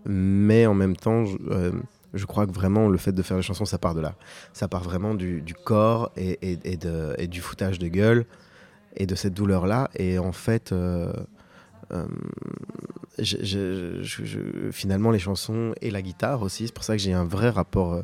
mais 0.07 0.67
en 0.67 0.75
même 0.75 0.97
temps, 0.97 1.25
euh, 1.51 1.73
je, 2.15 2.25
crois 2.27 2.47
que 2.47 2.53
vraiment 2.53 2.89
le 2.89 2.99
fait 2.99 3.13
de 3.13 3.23
faire 3.23 3.37
des 3.37 3.43
chansons, 3.43 3.65
ça 3.65 3.79
part 3.79 3.95
de 3.95 4.01
là. 4.01 4.15
Ça 4.53 4.69
part 4.69 4.83
vraiment 4.83 5.15
du, 5.15 5.43
corps 5.65 6.13
et, 6.17 7.27
du 7.27 7.41
foutage 7.41 7.79
de 7.79 7.89
gueule 7.89 8.27
et 8.97 9.07
de 9.07 9.15
cette 9.15 9.35
douleur-là. 9.35 9.91
Et 9.97 10.19
en 10.19 10.33
fait, 10.33 10.73
euh, 10.73 11.13
euh, 11.93 12.07
finalement, 14.73 15.11
les 15.11 15.19
chansons 15.19 15.75
et 15.81 15.91
la 15.91 16.03
guitare 16.03 16.43
aussi, 16.43 16.67
c'est 16.67 16.75
pour 16.75 16.85
ça 16.85 16.97
que 16.97 17.03
j'ai 17.03 17.13
un 17.13 17.25
vrai 17.25 17.51
rapport. 17.51 18.03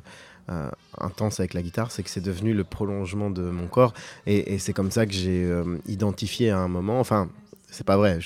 intense 0.98 1.40
avec 1.40 1.54
la 1.54 1.62
guitare, 1.62 1.90
c'est 1.90 2.02
que 2.02 2.10
c'est 2.10 2.20
devenu 2.20 2.52
le 2.52 2.64
prolongement 2.64 3.30
de 3.30 3.42
mon 3.42 3.68
corps 3.68 3.94
et, 4.26 4.58
c'est 4.58 4.74
comme 4.74 4.90
ça 4.90 5.06
que 5.06 5.12
j'ai 5.12 5.48
identifié 5.86 6.50
à 6.50 6.58
un 6.58 6.68
moment, 6.68 7.00
enfin 7.00 7.30
c'est 7.70 7.86
pas 7.86 7.96
vrai, 7.96 8.18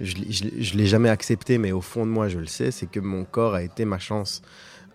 je 0.00 0.16
ne 0.16 0.78
l'ai 0.78 0.86
jamais 0.86 1.08
accepté, 1.08 1.58
mais 1.58 1.72
au 1.72 1.80
fond 1.80 2.06
de 2.06 2.10
moi, 2.10 2.28
je 2.28 2.38
le 2.38 2.46
sais, 2.46 2.70
c'est 2.70 2.86
que 2.86 3.00
mon 3.00 3.24
corps 3.24 3.54
a 3.54 3.62
été 3.62 3.84
ma 3.84 3.98
chance. 3.98 4.42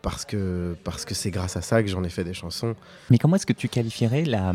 Parce 0.02 0.24
que 0.24 0.76
parce 0.84 1.04
que 1.04 1.16
c'est 1.16 1.32
grâce 1.32 1.58
à 1.58 1.62
ça 1.62 1.82
que 1.82 1.90
j'en 1.90 2.04
ai 2.04 2.10
fait 2.10 2.24
des 2.24 2.36
chansons. 2.36 2.76
Mais 3.10 3.18
comment 3.18 3.38
est-ce 3.38 3.48
que 3.48 3.54
tu 3.54 3.70
qualifierais 3.70 4.24
la, 4.24 4.54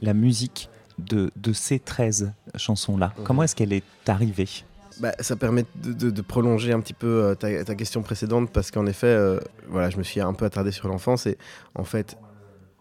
la 0.00 0.12
musique 0.12 0.68
de, 0.98 1.30
de 1.36 1.52
ces 1.52 1.78
13 1.78 2.32
chansons-là? 2.56 3.14
Mhm. 3.16 3.24
Comment 3.24 3.42
est-ce 3.44 3.54
qu'elle 3.54 3.72
est 3.72 3.84
arrivée? 4.08 4.48
Bah, 4.98 5.12
ça 5.20 5.36
permet 5.36 5.64
de, 5.76 6.20
prolonger 6.22 6.72
un 6.72 6.80
petit 6.80 6.94
peu 6.94 7.36
ta, 7.38 7.64
ta, 7.64 7.76
question 7.76 8.02
précédente 8.02 8.50
parce 8.50 8.72
qu'en 8.72 8.86
effet, 8.86 9.38
voilà, 9.68 9.90
je 9.90 9.98
me 9.98 10.02
suis 10.02 10.20
un 10.20 10.32
peu 10.32 10.44
attardé 10.44 10.72
sur 10.72 10.88
l'enfance 10.88 11.26
et 11.26 11.38
en 11.76 11.84
fait, 11.84 12.18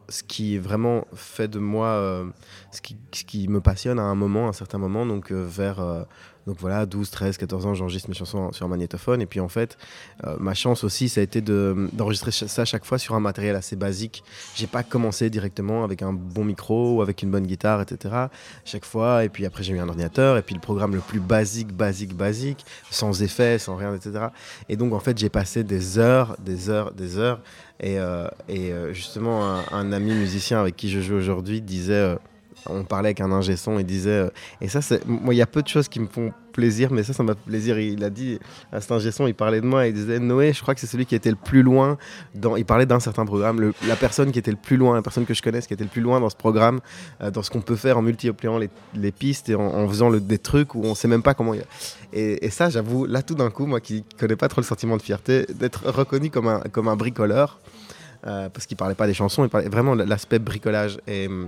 ce 0.10 0.24
qui 0.24 0.58
vraiment 0.58 1.06
fait 1.14 1.48
de 1.48 1.60
moi 1.60 1.88
euh, 1.88 2.26
ce, 2.72 2.82
qui, 2.82 2.98
ce, 3.12 3.24
qui, 3.24 3.48
me 3.48 3.62
passionne 3.62 4.00
à 4.00 4.04
un 4.04 4.16
moment, 4.16 4.46
à 4.46 4.50
un 4.50 4.54
certain 4.54 4.78
moment, 4.78 5.06
donc 5.06 5.32
euh, 5.32 5.46
vers 5.46 5.80
euh, 5.80 6.04
donc 6.48 6.58
voilà, 6.60 6.86
12, 6.86 7.12
13, 7.12 7.38
14 7.38 7.66
ans, 7.68 7.74
j'enregistre 7.76 8.10
mes 8.10 8.16
chansons 8.16 8.52
sur 8.54 8.66
un 8.66 8.70
magnétophone. 8.70 9.22
Et 9.22 9.26
puis 9.26 9.40
en 9.40 9.50
fait, 9.50 9.78
ma 10.40 10.54
chance 10.54 10.84
aussi, 10.84 11.10
ça 11.10 11.22
a 11.22 11.24
été 11.24 11.42
d'enregistrer 11.42 12.32
ça 12.32 12.66
chaque 12.66 12.86
fois 12.86 12.98
sur 12.98 13.16
un 13.16 13.20
matériel 13.20 13.56
assez 13.56 13.76
basique. 13.76 14.24
J'ai 14.56 14.66
pas 14.66 14.82
commencé 14.82 15.30
directement 15.30 15.84
avec 15.84 16.02
un 16.02 16.14
bon 16.14 16.46
micro 16.46 16.96
ou 16.96 17.02
avec 17.02 17.22
une 17.22 17.32
bonne 17.32 17.46
guitare, 17.46 17.82
etc. 17.82 18.28
Chaque 18.66 18.86
fois, 18.86 19.26
et 19.26 19.30
puis 19.30 19.46
après 19.46 19.62
j'ai 19.62 19.74
eu 19.74 19.80
un 19.80 19.90
ordinateur, 19.90 20.38
et 20.38 20.42
puis 20.42 20.56
le 20.56 20.62
programme 20.62 20.96
le 20.96 21.02
plus 21.02 21.20
basique, 21.20 21.74
basique, 21.74 22.16
basique, 22.16 22.66
sans 22.90 23.22
effet, 23.22 23.60
sans 23.60 23.76
rien, 23.76 23.94
etc. 23.94 24.28
Et 24.70 24.78
donc 24.78 24.94
en 24.94 25.00
fait, 25.00 25.18
j'ai 25.18 25.30
passé 25.30 25.64
des 25.64 26.00
heures, 26.00 26.38
des 26.40 26.70
heures, 26.70 26.94
des 26.94 27.18
heures 27.18 27.42
et, 27.80 28.00
euh, 28.00 28.28
et 28.50 28.72
euh, 28.72 28.94
justement, 28.94 29.62
un, 29.72 29.92
ami 29.92 30.14
musicien 30.14 30.60
avec 30.60 30.76
qui 30.76 30.90
je 30.90 31.00
joue 31.00 31.16
aujourd'hui 31.16 31.62
disait, 31.62 31.94
euh, 31.94 32.16
on 32.70 32.84
parlait 32.84 33.10
avec 33.10 33.22
un 33.22 33.32
ingé 33.32 33.56
son, 33.56 33.80
il 33.80 33.86
disait, 33.86 34.30
et 34.62 34.68
ça, 34.68 34.82
c'est, 34.82 35.06
moi, 35.06 35.34
il 35.34 35.38
y 35.38 35.42
a 35.42 35.48
peu 35.48 35.62
de 35.62 35.68
choses 35.68 35.88
qui 35.88 36.00
me 36.00 36.08
font 36.08 36.32
plaisir, 36.52 36.92
mais 36.92 37.04
ça, 37.04 37.14
ça 37.14 37.22
m'a 37.22 37.34
fait 37.34 37.46
plaisir. 37.46 37.80
Il 37.80 38.04
a 38.04 38.10
dit, 38.10 38.40
à 38.72 38.82
cet 38.82 38.92
ingé 38.92 39.12
son, 39.12 39.28
il 39.28 39.36
parlait 39.36 39.62
de 39.62 39.66
moi, 39.66 39.88
il 39.88 39.94
disait, 39.94 40.20
Noé, 40.20 40.54
je 40.54 40.62
crois 40.62 40.74
que 40.74 40.82
c'est 40.82 40.88
celui 40.88 41.06
qui 41.06 41.16
était 41.16 41.30
le 41.30 41.36
plus 41.36 41.62
loin, 41.62 41.98
dans, 42.34 42.56
il 42.56 42.66
parlait 42.66 42.86
d'un 42.86 43.00
certain 43.00 43.26
programme, 43.26 43.74
la 43.88 43.96
personne 43.96 44.32
qui 44.32 44.40
était 44.40 44.52
le 44.52 44.58
plus 44.58 44.78
loin, 44.78 44.96
la 44.96 45.02
personne 45.02 45.26
que 45.26 45.34
je 45.34 45.42
connaisse 45.42 45.68
qui 45.68 45.74
était 45.74 45.84
le 45.84 45.90
plus 45.90 46.02
loin 46.02 46.20
dans 46.20 46.30
ce 46.30 46.36
programme, 46.36 46.80
dans 47.20 47.44
ce 47.44 47.52
qu'on 47.52 47.62
peut 47.62 47.76
faire 47.76 47.98
en 47.98 48.02
multipliant 48.02 48.58
les, 48.58 48.70
les 48.96 49.12
pistes 49.12 49.50
et 49.50 49.56
en, 49.56 49.88
faisant 49.88 50.10
le, 50.10 50.20
des 50.20 50.40
trucs 50.40 50.76
où 50.76 50.82
on 50.84 50.96
sait 50.96 51.08
même 51.08 51.22
pas 51.22 51.34
comment. 51.34 51.54
Il... 51.54 51.64
Et, 52.14 52.46
et 52.46 52.50
ça, 52.50 52.70
j'avoue, 52.70 53.06
là, 53.06 53.22
tout 53.22 53.36
d'un 53.36 53.50
coup, 53.50 53.66
moi 53.66 53.80
qui 53.80 54.04
connais 54.20 54.36
pas 54.36 54.48
trop 54.48 54.62
le 54.62 54.66
sentiment 54.66 54.98
de 54.98 55.02
fierté, 55.02 55.46
d'être 55.54 55.90
reconnu 55.90 56.30
comme 56.30 56.48
un, 56.48 56.60
comme 56.72 56.88
un 56.88 56.96
bricoleur. 56.96 57.60
Euh, 58.26 58.50
parce 58.50 58.66
qu'il 58.66 58.76
parlait 58.76 58.96
pas 58.96 59.06
des 59.08 59.14
chansons, 59.14 59.44
il 59.44 59.50
parlait 59.50 59.70
vraiment 59.70 59.96
de 59.96 60.04
l'aspect 60.04 60.40
bricolage. 60.40 60.98
Et 61.08 61.28
euh, 61.28 61.46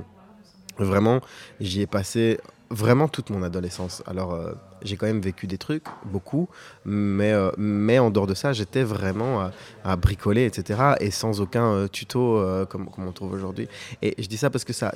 vraiment, 0.86 1.22
j'y 1.60 1.82
ai 1.82 1.88
passé 1.88 2.40
vraiment 2.70 3.08
toute 3.08 3.30
mon 3.30 3.42
adolescence. 3.42 4.04
Alors, 4.06 4.34
euh, 4.34 4.54
j'ai 4.84 4.96
quand 4.96 5.08
même 5.08 5.22
vécu 5.22 5.48
des 5.48 5.58
trucs, 5.58 5.86
beaucoup, 6.06 6.48
mais, 6.86 7.34
mais 7.58 8.00
en 8.00 8.12
dehors 8.12 8.28
de 8.28 8.34
ça, 8.34 8.54
j'étais 8.54 8.84
vraiment 8.84 9.50
à, 9.84 9.96
bricoler, 9.96 10.46
etc. 10.46 10.94
Et 11.00 11.12
sans 11.12 11.42
aucun 11.42 11.88
tuto 11.88 12.42
comme, 12.70 12.90
comme, 12.90 13.08
on 13.08 13.12
trouve 13.12 13.34
aujourd'hui. 13.34 13.68
Et 14.02 14.16
je 14.20 14.28
dis 14.28 14.38
ça 14.38 14.50
parce 14.50 14.64
que 14.64 14.74
ça, 14.74 14.94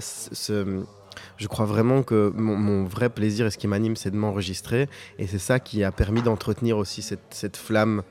je 1.38 1.48
crois 1.48 1.66
vraiment 1.66 2.04
que 2.04 2.32
mon, 2.36 2.56
mon, 2.56 2.86
vrai 2.86 3.10
plaisir 3.10 3.46
et 3.48 3.52
ce 3.52 3.58
qui 3.58 3.68
m'anime, 3.68 3.96
c'est 3.96 4.12
de 4.12 4.18
m'enregistrer. 4.18 4.88
Et 5.20 5.28
c'est 5.28 5.40
ça 5.40 5.60
qui 5.60 5.84
a 5.84 5.92
permis 5.92 6.22
d'entretenir 6.22 6.78
aussi 6.78 7.02
cette, 7.02 7.22
cette 7.32 7.58
flamme 7.58 8.04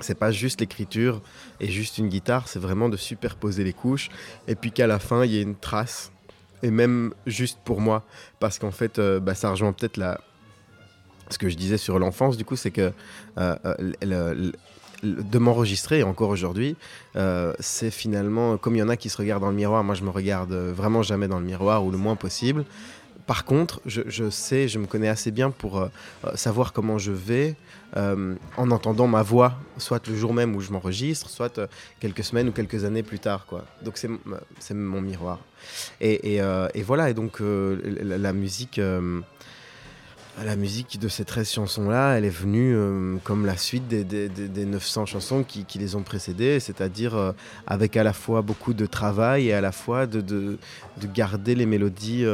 c'est 0.00 0.18
pas 0.18 0.30
juste 0.30 0.60
l'écriture 0.60 1.20
et 1.58 1.68
juste 1.68 1.98
une 1.98 2.08
guitare, 2.08 2.46
c'est 2.46 2.60
vraiment 2.60 2.88
de 2.88 2.96
superposer 2.96 3.64
les 3.64 3.72
couches 3.72 4.10
et 4.46 4.54
puis 4.54 4.70
qu'à 4.70 4.86
la 4.86 5.00
fin 5.00 5.24
il 5.24 5.32
y 5.32 5.38
ait 5.38 5.42
une 5.42 5.56
trace 5.56 6.12
et 6.62 6.70
même 6.70 7.12
juste 7.26 7.58
pour 7.64 7.80
moi 7.80 8.02
parce 8.40 8.58
qu'en 8.58 8.70
fait 8.70 8.98
euh, 8.98 9.20
bah, 9.20 9.34
ça 9.34 9.50
rejoint 9.50 9.72
peut-être 9.72 9.96
la 9.96 10.20
ce 11.30 11.38
que 11.38 11.48
je 11.48 11.56
disais 11.56 11.76
sur 11.76 11.98
l'enfance 11.98 12.36
du 12.36 12.44
coup 12.44 12.56
c'est 12.56 12.70
que 12.70 12.92
euh, 13.38 13.56
euh, 14.04 14.50
de 15.02 15.38
m'enregistrer 15.38 16.02
encore 16.02 16.30
aujourd'hui 16.30 16.76
c'est 17.60 17.90
finalement 17.90 18.56
comme 18.56 18.74
il 18.74 18.78
y 18.78 18.82
en 18.82 18.88
a 18.88 18.96
qui 18.96 19.08
se 19.08 19.16
regardent 19.16 19.42
dans 19.42 19.50
le 19.50 19.56
miroir 19.56 19.84
moi 19.84 19.94
je 19.94 20.02
me 20.02 20.10
regarde 20.10 20.52
vraiment 20.52 21.02
jamais 21.02 21.28
dans 21.28 21.38
le 21.38 21.44
miroir 21.44 21.84
ou 21.84 21.90
le 21.90 21.98
moins 21.98 22.16
possible 22.16 22.64
par 23.28 23.44
contre, 23.44 23.80
je, 23.86 24.30
sais, 24.30 24.66
je 24.66 24.80
me 24.80 24.86
connais 24.86 25.08
assez 25.08 25.30
bien 25.30 25.50
pour 25.50 25.88
savoir 26.34 26.72
comment 26.72 26.98
je 26.98 27.12
vais, 27.12 27.54
euh, 27.96 28.34
en 28.58 28.70
entendant 28.70 29.06
ma 29.06 29.22
voix, 29.22 29.54
soit 29.78 30.06
le 30.08 30.14
jour 30.14 30.34
même 30.34 30.54
où 30.54 30.60
je 30.60 30.70
m'enregistre, 30.72 31.30
soit 31.30 31.56
euh, 31.56 31.66
quelques 32.00 32.22
semaines 32.22 32.48
ou 32.50 32.52
quelques 32.52 32.84
années 32.84 33.02
plus 33.02 33.18
tard. 33.18 33.46
Quoi. 33.46 33.64
Donc 33.82 33.96
c'est, 33.96 34.74
mon 34.74 35.00
miroir. 35.00 35.38
Et, 36.00 36.34
et, 36.34 36.42
euh, 36.42 36.68
voilà, 36.84 37.08
et 37.08 37.14
donc 37.14 37.40
la, 37.40 38.32
musique... 38.32 38.78
la 40.44 40.56
musique 40.56 41.00
de 41.00 41.08
ces 41.08 41.24
13 41.24 41.50
chansons-là, 41.50 42.18
elle 42.18 42.26
est 42.26 42.30
venue 42.30 42.76
comme 43.24 43.46
la 43.46 43.56
suite 43.56 43.88
des, 43.88 44.04
des, 44.04 44.28
des 44.28 44.64
900 44.66 45.06
chansons 45.06 45.42
qui, 45.42 45.78
les 45.78 45.96
ont 45.96 46.02
précédées, 46.02 46.60
c'est-à-dire 46.60 47.34
avec 47.66 47.96
à 47.96 48.02
la 48.04 48.12
fois 48.12 48.42
beaucoup 48.42 48.74
de 48.74 48.86
travail 48.86 49.48
et 49.48 49.54
à 49.54 49.60
la 49.60 49.72
fois 49.72 50.06
de, 50.06 50.20
de 50.20 50.58
garder 51.12 51.54
les 51.54 51.66
mélodies 51.66 52.24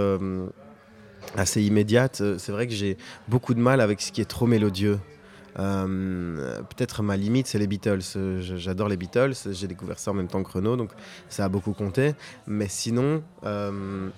assez 1.36 1.62
immédiates. 1.62 2.22
C'est 2.38 2.52
vrai 2.52 2.66
que 2.66 2.72
j'ai 2.72 2.96
beaucoup 3.28 3.54
de 3.54 3.60
mal 3.60 3.80
avec 3.80 4.00
ce 4.00 4.12
qui 4.12 4.20
est 4.20 4.26
trop 4.26 4.46
mélodieux. 4.46 4.98
Euh, 5.58 6.62
peut-être 6.62 7.02
ma 7.02 7.16
limite, 7.16 7.46
c'est 7.46 7.58
les 7.58 7.66
Beatles. 7.66 8.00
J'adore 8.40 8.88
les 8.88 8.96
Beatles. 8.96 9.34
J'ai 9.50 9.66
découvert 9.66 9.98
ça 9.98 10.10
en 10.10 10.14
même 10.14 10.28
temps 10.28 10.42
que 10.42 10.50
Renault, 10.50 10.76
donc 10.76 10.90
ça 11.28 11.44
a 11.44 11.48
beaucoup 11.48 11.72
compté. 11.72 12.14
Mais 12.46 12.66
sinon, 12.68 13.22
euh, 13.44 14.08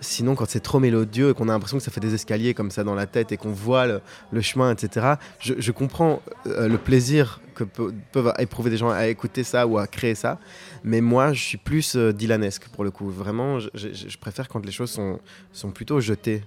sinon 0.00 0.34
quand 0.34 0.48
c'est 0.48 0.60
trop 0.60 0.80
mélodieux 0.80 1.30
et 1.30 1.34
qu'on 1.34 1.48
a 1.48 1.52
l'impression 1.52 1.78
que 1.78 1.84
ça 1.84 1.90
fait 1.90 2.00
des 2.00 2.14
escaliers 2.14 2.54
comme 2.54 2.70
ça 2.70 2.84
dans 2.84 2.94
la 2.94 3.06
tête 3.06 3.32
et 3.32 3.36
qu'on 3.36 3.52
voit 3.52 3.86
le, 3.86 4.40
chemin, 4.40 4.72
etc., 4.72 5.14
je, 5.38 5.72
comprends 5.72 6.22
euh, 6.46 6.68
le 6.68 6.78
plaisir 6.78 7.40
que 7.64 7.90
peuvent 8.12 8.32
éprouver 8.38 8.70
des 8.70 8.76
gens 8.76 8.90
à 8.90 9.06
écouter 9.06 9.44
ça 9.44 9.66
ou 9.66 9.78
à 9.78 9.86
créer 9.86 10.14
ça. 10.14 10.38
Mais 10.84 11.00
moi, 11.00 11.32
je 11.32 11.42
suis 11.42 11.58
plus 11.58 11.96
Dylanesque 11.96 12.68
pour 12.68 12.84
le 12.84 12.90
coup. 12.90 13.10
Vraiment, 13.10 13.58
je, 13.60 14.18
préfère 14.18 14.48
quand 14.48 14.64
les 14.64 14.72
choses 14.72 14.90
sont, 14.90 15.20
sont 15.52 15.70
plutôt 15.70 16.00
jetées. 16.00 16.42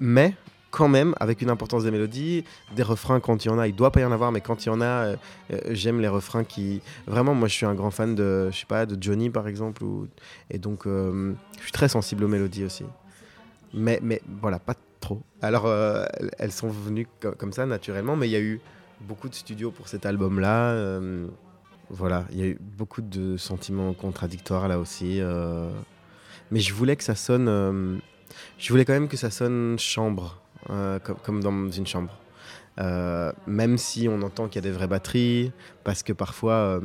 mais 0.00 0.34
quand 0.76 0.88
même 0.88 1.14
avec 1.20 1.40
une 1.40 1.48
importance 1.48 1.84
des 1.84 1.90
mélodies, 1.90 2.44
des 2.74 2.82
refrains 2.82 3.18
quand 3.18 3.44
il 3.44 3.48
y 3.48 3.50
en 3.50 3.58
a, 3.58 3.66
il 3.66 3.74
doit 3.74 3.90
pas 3.90 4.02
y 4.02 4.04
en 4.04 4.12
avoir, 4.12 4.30
mais 4.30 4.42
quand 4.42 4.66
il 4.66 4.68
y 4.68 4.70
en 4.70 4.82
a, 4.82 4.84
euh, 4.84 5.16
euh, 5.50 5.58
j'aime 5.70 6.02
les 6.02 6.08
refrains 6.08 6.44
qui 6.44 6.82
vraiment 7.06 7.34
moi 7.34 7.48
je 7.48 7.54
suis 7.54 7.64
un 7.64 7.74
grand 7.74 7.90
fan 7.90 8.14
de 8.14 8.50
je 8.50 8.58
sais 8.58 8.66
pas 8.66 8.84
de 8.84 9.02
Johnny 9.02 9.30
par 9.30 9.48
exemple 9.48 9.82
et 10.50 10.58
donc 10.58 10.86
euh, 10.86 11.32
je 11.56 11.62
suis 11.62 11.72
très 11.72 11.88
sensible 11.88 12.24
aux 12.24 12.28
mélodies 12.28 12.64
aussi. 12.64 12.84
Mais 13.72 14.00
mais 14.02 14.20
voilà, 14.42 14.58
pas 14.58 14.74
trop. 15.00 15.22
Alors 15.40 15.66
elles 16.38 16.52
sont 16.52 16.68
venues 16.68 17.06
comme 17.38 17.52
ça 17.52 17.64
naturellement, 17.64 18.14
mais 18.14 18.28
il 18.28 18.32
y 18.32 18.36
a 18.36 18.40
eu 18.40 18.60
beaucoup 19.00 19.28
de 19.28 19.34
studios 19.34 19.70
pour 19.70 19.88
cet 19.88 20.06
album 20.06 20.40
là. 20.40 21.00
voilà, 21.90 22.24
il 22.32 22.38
y 22.38 22.42
a 22.42 22.46
eu 22.46 22.58
beaucoup 22.60 23.02
de 23.02 23.36
sentiments 23.36 23.92
contradictoires 23.92 24.68
là 24.68 24.78
aussi. 24.78 25.20
mais 26.50 26.60
je 26.60 26.74
voulais 26.74 26.96
que 26.96 27.04
ça 27.04 27.14
sonne 27.14 28.00
je 28.58 28.68
voulais 28.70 28.84
quand 28.84 28.92
même 28.92 29.08
que 29.08 29.16
ça 29.16 29.30
sonne 29.30 29.78
chambre. 29.78 30.40
Euh, 30.70 30.98
comme, 30.98 31.42
dans 31.42 31.70
une 31.70 31.86
chambre. 31.86 32.18
Euh, 32.80 33.32
même 33.46 33.78
si 33.78 34.08
on 34.08 34.20
entend 34.22 34.48
qu'il 34.48 34.56
y 34.56 34.66
a 34.66 34.68
des 34.68 34.76
vraies 34.76 34.88
batteries, 34.88 35.52
parce 35.84 36.02
que 36.02 36.12
parfois, 36.12 36.54
euh, 36.54 36.80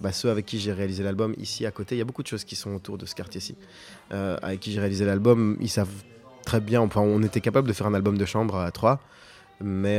bah, 0.00 0.12
ceux 0.12 0.30
avec 0.30 0.46
qui 0.46 0.60
j'ai 0.60 0.72
réalisé 0.72 1.02
l'album, 1.02 1.34
ici 1.36 1.66
à 1.66 1.72
côté, 1.72 1.96
il 1.96 1.98
y 1.98 2.02
a 2.02 2.04
beaucoup 2.04 2.22
de 2.22 2.28
choses 2.28 2.44
qui 2.44 2.54
sont 2.54 2.72
autour 2.74 2.98
de 2.98 3.06
ce 3.06 3.14
quartier-ci. 3.14 3.56
avec 4.10 4.60
qui 4.60 4.72
j'ai 4.72 4.80
réalisé 4.80 5.04
l'album, 5.04 5.56
ils 5.60 5.68
savent 5.68 5.88
très 6.44 6.60
bien, 6.60 6.80
enfin, 6.80 7.00
on 7.00 7.22
était 7.22 7.40
capable 7.40 7.66
de 7.66 7.72
faire 7.72 7.86
un 7.86 7.94
album 7.94 8.16
de 8.16 8.24
chambre 8.24 8.56
à 8.56 8.70
trois, 8.70 9.00
mais 9.62 9.98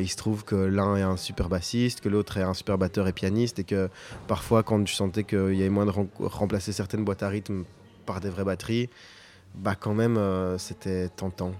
il 0.00 0.08
se 0.08 0.16
trouve 0.16 0.44
que 0.44 0.54
l'un 0.54 0.96
est 0.96 1.02
un 1.02 1.16
super 1.16 1.48
bassiste, 1.48 2.00
que 2.00 2.08
l'autre 2.08 2.36
est 2.36 2.42
un 2.42 2.54
super 2.54 2.78
batteur 2.78 3.08
et 3.08 3.12
pianiste, 3.12 3.58
et 3.58 3.64
que 3.64 3.88
parfois, 4.26 4.62
quand 4.62 4.86
je 4.86 4.94
sentais 4.94 5.24
qu'il 5.24 5.54
y 5.54 5.60
avait 5.60 5.70
moins 5.70 5.86
de 5.86 5.92
remplacer 6.20 6.72
certaines 6.72 7.04
boîtes 7.04 7.22
à 7.22 7.28
rythme 7.28 7.64
par 8.06 8.20
des 8.20 8.30
vraies 8.30 8.44
batteries, 8.44 8.90
bah 9.54 9.74
quand 9.74 9.94
même, 9.94 10.18
c'était 10.58 11.08
tentant. 11.08 11.52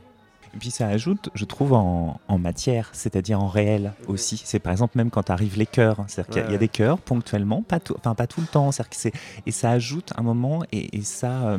Et 0.54 0.58
puis 0.58 0.70
ça 0.70 0.88
ajoute, 0.88 1.30
je 1.34 1.44
trouve, 1.44 1.72
en, 1.72 2.18
matière, 2.38 2.90
c'est-à-dire 2.92 3.40
en 3.40 3.48
réel 3.48 3.92
aussi. 4.06 4.40
C'est 4.44 4.58
par 4.58 4.72
exemple 4.72 4.96
même 4.96 5.10
quand 5.10 5.30
arrivent 5.30 5.58
les 5.58 5.66
chœurs. 5.66 6.04
C'est-à-dire 6.06 6.44
qu'il 6.44 6.52
y, 6.52 6.54
a 6.54 6.58
des 6.58 6.68
chœurs 6.68 6.98
ponctuellement, 6.98 7.62
pas 7.62 7.80
tout, 7.80 7.94
enfin 7.98 8.14
pas 8.14 8.26
tout 8.26 8.40
le 8.40 8.46
temps. 8.46 8.70
Que 8.70 9.10
et 9.46 9.50
ça 9.50 9.70
ajoute 9.70 10.12
un 10.16 10.22
moment 10.22 10.62
et, 10.72 11.02
ça, 11.02 11.48
euh, 11.48 11.58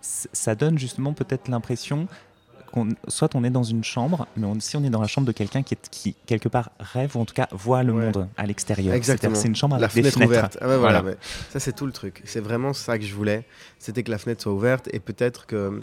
ça 0.00 0.54
donne 0.54 0.78
justement 0.78 1.12
peut-être 1.12 1.48
l'impression 1.48 2.06
qu'on, 2.72 2.88
soit 3.08 3.34
on 3.34 3.44
est 3.44 3.50
dans 3.50 3.62
une 3.62 3.84
chambre, 3.84 4.26
mais 4.36 4.46
si 4.60 4.76
on 4.76 4.84
est 4.84 4.90
dans 4.90 5.00
la 5.00 5.06
chambre 5.06 5.26
de 5.26 5.32
quelqu'un 5.32 5.62
qui, 5.62 5.76
qui, 5.90 6.14
quelque 6.26 6.48
part 6.48 6.70
rêve 6.78 7.16
ou 7.16 7.20
en 7.20 7.24
tout 7.24 7.34
cas 7.34 7.48
voit 7.52 7.82
le 7.82 7.92
monde 7.92 8.28
à 8.36 8.46
l'extérieur. 8.46 8.94
Exactement. 8.94 9.34
C'est 9.34 9.48
une 9.48 9.56
chambre 9.56 9.76
avec 9.76 9.94
la 9.94 10.02
des 10.02 10.10
fenêtre 10.10 10.28
ouverte. 10.28 10.58
Ah 10.60 10.76
voilà. 10.76 11.02
ça 11.50 11.60
c'est 11.60 11.74
tout 11.74 11.86
le 11.86 11.92
truc. 11.92 12.22
C'est 12.24 12.40
vraiment 12.40 12.72
ça 12.72 12.98
que 12.98 13.04
je 13.04 13.14
voulais. 13.14 13.44
C'était 13.78 14.02
que 14.02 14.10
la 14.10 14.18
fenêtre 14.18 14.42
soit 14.42 14.52
ouverte 14.52 14.88
et 14.92 15.00
peut-être 15.00 15.46
que 15.46 15.80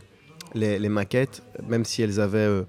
les, 0.53 0.89
maquettes, 0.89 1.43
même 1.67 1.85
si 1.85 2.01
elles 2.01 2.19
avaient 2.19 2.39
euh, 2.39 2.63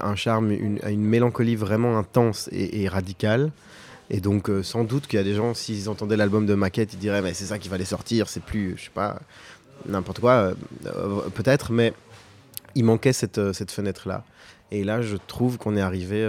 un 0.00 0.14
charme, 0.14 0.50
une, 0.50 1.00
mélancolie 1.00 1.56
vraiment 1.56 1.98
intense 1.98 2.48
et, 2.52 2.88
radicale. 2.88 3.52
Et 4.08 4.20
donc, 4.20 4.48
euh, 4.48 4.62
sans 4.62 4.84
doute 4.84 5.06
qu'il 5.08 5.16
y 5.18 5.20
a 5.20 5.24
des 5.24 5.34
gens, 5.34 5.52
s'ils 5.54 5.88
entendaient 5.88 6.16
l'album 6.16 6.46
de 6.46 6.54
maquette, 6.54 6.92
ils 6.92 6.98
diraient, 6.98 7.22
mais 7.22 7.34
c'est 7.34 7.46
ça 7.46 7.58
qui 7.58 7.68
va 7.68 7.76
les 7.76 7.84
sortir, 7.84 8.28
c'est 8.28 8.42
plus, 8.42 8.74
je 8.76 8.84
sais 8.84 8.90
pas, 8.94 9.18
n'importe 9.88 10.20
quoi, 10.20 10.52
euh, 10.86 11.28
peut-être, 11.34 11.72
mais 11.72 11.92
il 12.76 12.84
manquait 12.84 13.12
cette, 13.12 13.52
cette 13.52 13.72
fenêtre-là. 13.72 14.24
Et 14.70 14.84
là, 14.84 15.00
je 15.02 15.16
trouve 15.16 15.58
qu'on 15.58 15.76
est 15.76 15.80
arrivé 15.80 16.24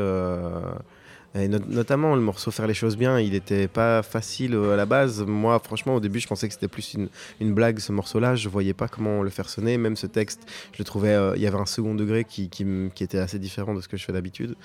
Et 1.36 1.48
notamment 1.48 2.16
le 2.16 2.22
morceau 2.22 2.52
Faire 2.52 2.68
les 2.68 2.74
choses 2.74 2.98
bien, 2.98 3.20
il 3.20 3.32
n'était 3.32 3.68
pas 3.68 4.02
facile 4.02 4.56
à 4.56 4.76
la 4.76 4.86
base. 4.86 5.24
Moi, 5.24 5.60
franchement, 5.60 5.96
au 5.96 6.00
début, 6.00 6.20
je 6.20 6.28
pensais 6.28 6.48
que 6.48 6.54
c'était 6.54 6.68
plus 6.68 6.94
une, 6.94 7.10
une, 7.40 7.54
blague 7.54 7.80
ce 7.80 7.92
morceau-là. 7.92 8.36
Je 8.36 8.48
voyais 8.50 8.74
pas 8.74 8.88
comment 8.88 9.22
le 9.24 9.30
faire 9.30 9.50
sonner. 9.50 9.78
Même 9.78 9.96
ce 9.96 10.08
texte, 10.08 10.42
je 10.72 10.84
trouvais, 10.84 11.16
il 11.36 11.42
y 11.42 11.48
avait 11.48 11.58
un 11.58 11.66
second 11.66 11.96
degré 11.96 12.24
qui, 12.24 12.50
qui, 12.50 13.04
était 13.04 13.20
assez 13.20 13.40
différent 13.40 13.74
de 13.74 13.82
ce 13.82 13.88
que 13.88 13.98
je 13.98 14.06
fais 14.06 14.14
d'habitude. 14.14 14.56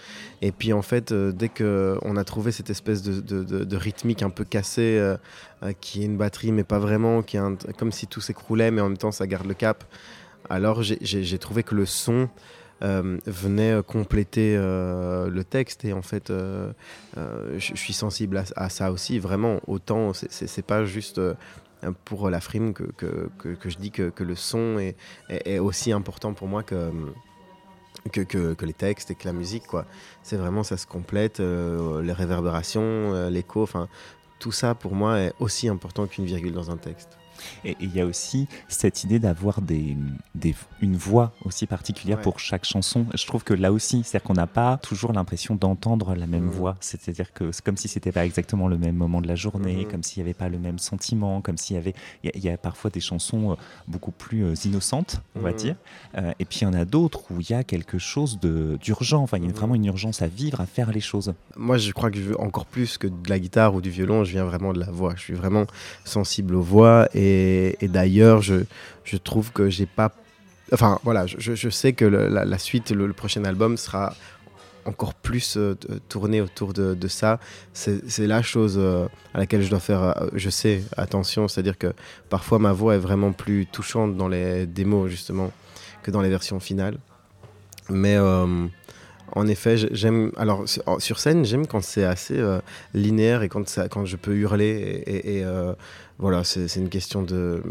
Et 0.40 0.52
puis 0.52 0.72
en 0.72 0.82
fait, 0.82 1.12
dès 1.12 1.48
qu'on 1.48 2.16
a 2.16 2.24
trouvé 2.24 2.52
cette 2.52 2.70
espèce 2.70 3.02
de, 3.02 3.20
de, 3.20 3.64
de, 3.64 3.76
rythmique 3.76 4.22
un 4.22 4.30
peu 4.30 4.44
cassée, 4.44 5.14
qui 5.80 6.02
est 6.02 6.06
une 6.06 6.16
batterie 6.16 6.52
mais 6.52 6.64
pas 6.64 6.78
vraiment, 6.78 7.22
qui 7.22 7.36
est 7.36 7.72
comme 7.78 7.92
si 7.92 8.06
tout 8.06 8.20
s'écroulait 8.20 8.70
mais 8.70 8.80
en 8.80 8.88
même 8.88 8.98
temps 8.98 9.12
ça 9.12 9.26
garde 9.26 9.46
le 9.46 9.54
cap. 9.54 9.84
Alors 10.50 10.82
j'ai 10.82 11.38
trouvé 11.38 11.62
que 11.62 11.74
le 11.74 11.86
son 11.86 12.28
euh, 12.82 13.18
venait 13.26 13.80
compléter 13.86 14.56
euh, 14.56 15.30
le 15.30 15.44
texte 15.44 15.84
et 15.84 15.92
en 15.92 16.02
fait 16.02 16.30
euh, 16.30 16.72
je 17.56 17.76
suis 17.76 17.92
sensible 17.92 18.42
à, 18.56 18.68
ça 18.68 18.90
aussi. 18.90 19.20
Vraiment 19.20 19.60
autant 19.68 20.12
c'est 20.14 20.66
pas 20.66 20.84
juste 20.84 21.20
pour 22.04 22.28
la 22.28 22.40
frime 22.40 22.72
que, 22.72 22.84
que, 22.96 23.28
que, 23.38 23.70
je 23.70 23.76
dis 23.78 23.92
que, 23.92 24.10
que 24.10 24.24
le 24.24 24.34
son 24.34 24.78
est, 24.78 24.96
est, 25.28 25.58
aussi 25.60 25.92
important 25.92 26.32
pour 26.32 26.48
moi 26.48 26.64
que, 26.64 26.90
que, 28.10 28.64
les 28.64 28.72
textes 28.72 29.12
et 29.12 29.14
que 29.14 29.26
la 29.26 29.32
musique 29.32 29.66
quoi. 29.68 29.86
C'est 30.24 30.36
vraiment 30.36 30.64
ça 30.64 30.76
se 30.76 30.86
complète 30.86 31.38
les 31.38 32.12
réverbérations 32.12 33.28
l'écho 33.28 33.62
enfin 33.62 33.88
tout 34.40 34.52
ça 34.52 34.74
pour 34.74 34.96
moi 34.96 35.20
est 35.20 35.34
aussi 35.38 35.68
important 35.68 36.08
qu'une 36.08 36.24
virgule 36.24 36.52
dans 36.52 36.72
un 36.72 36.76
texte 36.76 37.16
et 37.64 37.76
il 37.80 37.94
y 37.94 38.00
a 38.00 38.06
aussi 38.06 38.48
cette 38.68 39.04
idée 39.04 39.18
d'avoir 39.18 39.60
des, 39.62 39.96
une 40.80 40.96
voix 40.96 41.32
aussi 41.44 41.66
particulière 41.66 42.20
pour 42.20 42.40
chaque 42.40 42.64
chanson. 42.64 43.06
Je 43.14 43.26
trouve 43.26 43.44
que 43.44 43.54
là 43.54 43.72
aussi, 43.72 44.02
c'est-à-dire 44.04 44.26
qu'on 44.26 44.34
n'a 44.34 44.46
pas 44.46 44.78
toujours 44.78 45.12
l'impression 45.12 45.54
d'entendre 45.54 46.14
la 46.14 46.26
même 46.26 46.44
mmh. 46.44 46.50
voix. 46.50 46.76
C'est-à-dire 46.80 47.32
que 47.32 47.52
c'est 47.52 47.64
comme 47.64 47.76
si 47.76 47.88
c'était 47.88 48.12
pas 48.12 48.24
exactement 48.24 48.68
le 48.68 48.78
même 48.78 48.96
moment 48.96 49.20
de 49.20 49.28
la 49.28 49.36
journée, 49.36 49.84
mmh. 49.84 49.90
comme 49.90 50.02
s'il 50.02 50.22
n'y 50.22 50.28
avait 50.28 50.34
pas 50.34 50.48
le 50.48 50.58
même 50.58 50.78
sentiment, 50.78 51.40
comme 51.40 51.56
s'il 51.56 51.76
y 51.76 51.78
avait. 51.78 51.94
Il 52.24 52.44
y, 52.44 52.48
a 52.48 52.56
parfois 52.56 52.90
des 52.90 53.00
chansons 53.00 53.52
euh, 53.52 53.54
beaucoup 53.88 54.10
plus 54.10 54.44
euh, 54.44 54.54
innocentes, 54.64 55.20
on 55.36 55.40
va 55.40 55.52
mmh. 55.52 55.56
dire. 55.56 55.76
Euh, 56.16 56.32
et 56.38 56.44
puis 56.44 56.60
il 56.60 56.64
y 56.64 56.66
en 56.66 56.74
a 56.74 56.84
d'autres 56.84 57.22
où 57.30 57.40
il 57.40 57.50
y 57.50 57.54
a 57.54 57.64
quelque 57.64 57.98
chose 57.98 58.38
d'urgent. 58.40 59.22
Enfin, 59.22 59.38
il 59.38 59.44
y 59.44 59.48
a 59.48 59.52
vraiment 59.52 59.74
une 59.74 59.86
urgence 59.86 60.22
à 60.22 60.26
vivre, 60.26 60.60
à 60.60 60.66
faire 60.66 60.90
les 60.90 61.00
choses. 61.00 61.34
Moi, 61.56 61.78
je 61.78 61.92
crois 61.92 62.10
que 62.10 62.18
je 62.18 62.22
veux 62.22 62.40
encore 62.40 62.66
plus 62.66 62.98
que 62.98 63.06
de 63.06 63.28
la 63.28 63.38
guitare 63.38 63.74
ou 63.74 63.80
du 63.80 63.90
violon, 63.90 64.24
je 64.24 64.32
viens 64.32 64.44
vraiment 64.44 64.72
de 64.72 64.80
la 64.80 64.90
voix. 64.90 65.14
Je 65.16 65.22
suis 65.22 65.34
vraiment 65.34 65.66
sensible 66.04 66.54
aux 66.54 66.62
voix 66.62 67.08
et 67.14 67.31
et, 67.80 67.88
d'ailleurs, 67.88 68.42
je, 68.42 68.64
je, 69.04 69.16
trouve 69.16 69.52
que 69.52 69.70
j'ai 69.70 69.86
pas. 69.86 70.12
Enfin, 70.72 70.98
voilà, 71.04 71.26
je, 71.26 71.54
je 71.54 71.68
sais 71.68 71.92
que 71.92 72.04
la, 72.04 72.58
suite, 72.58 72.90
le, 72.90 73.12
prochain 73.12 73.44
album 73.44 73.76
sera 73.76 74.14
encore 74.84 75.14
plus 75.14 75.56
euh, 75.56 75.76
tourné 76.08 76.40
autour 76.40 76.72
de, 76.72 77.08
ça. 77.08 77.38
C'est 77.72 78.26
la 78.26 78.42
chose 78.42 78.76
euh, 78.78 79.06
à 79.34 79.38
laquelle 79.38 79.62
je 79.62 79.70
dois 79.70 79.80
faire, 79.80 80.02
euh, 80.02 80.28
je 80.34 80.50
sais, 80.50 80.82
attention. 80.96 81.48
C'est-à-dire 81.48 81.78
que 81.78 81.92
parfois 82.30 82.58
ma 82.58 82.72
voix 82.72 82.94
est 82.94 82.98
vraiment 82.98 83.32
plus 83.32 83.66
touchante 83.66 84.16
dans 84.16 84.28
les 84.28 84.66
démos, 84.66 85.10
justement, 85.10 85.52
que 86.02 86.10
dans 86.10 86.22
les 86.22 86.30
versions 86.30 86.60
finales. 86.60 86.98
Mais 87.88 88.16
en 89.32 89.46
effet, 89.46 89.76
j'aime. 89.76 90.32
Alors, 90.36 90.64
sur 90.98 91.18
scène, 91.18 91.44
j'aime 91.44 91.66
quand 91.66 91.82
c'est 91.82 92.04
assez 92.04 92.40
linéaire 92.94 93.42
et 93.42 93.48
quand, 93.48 93.68
ça, 93.68 93.88
quand 93.88 94.04
je 94.04 94.16
peux 94.16 94.34
hurler 94.34 95.02
et, 95.06 95.38
et 95.38 95.44
voilà, 96.18 96.44
c'est 96.44 96.76
une 96.76 96.88
question 96.90 97.22
de 97.22 97.62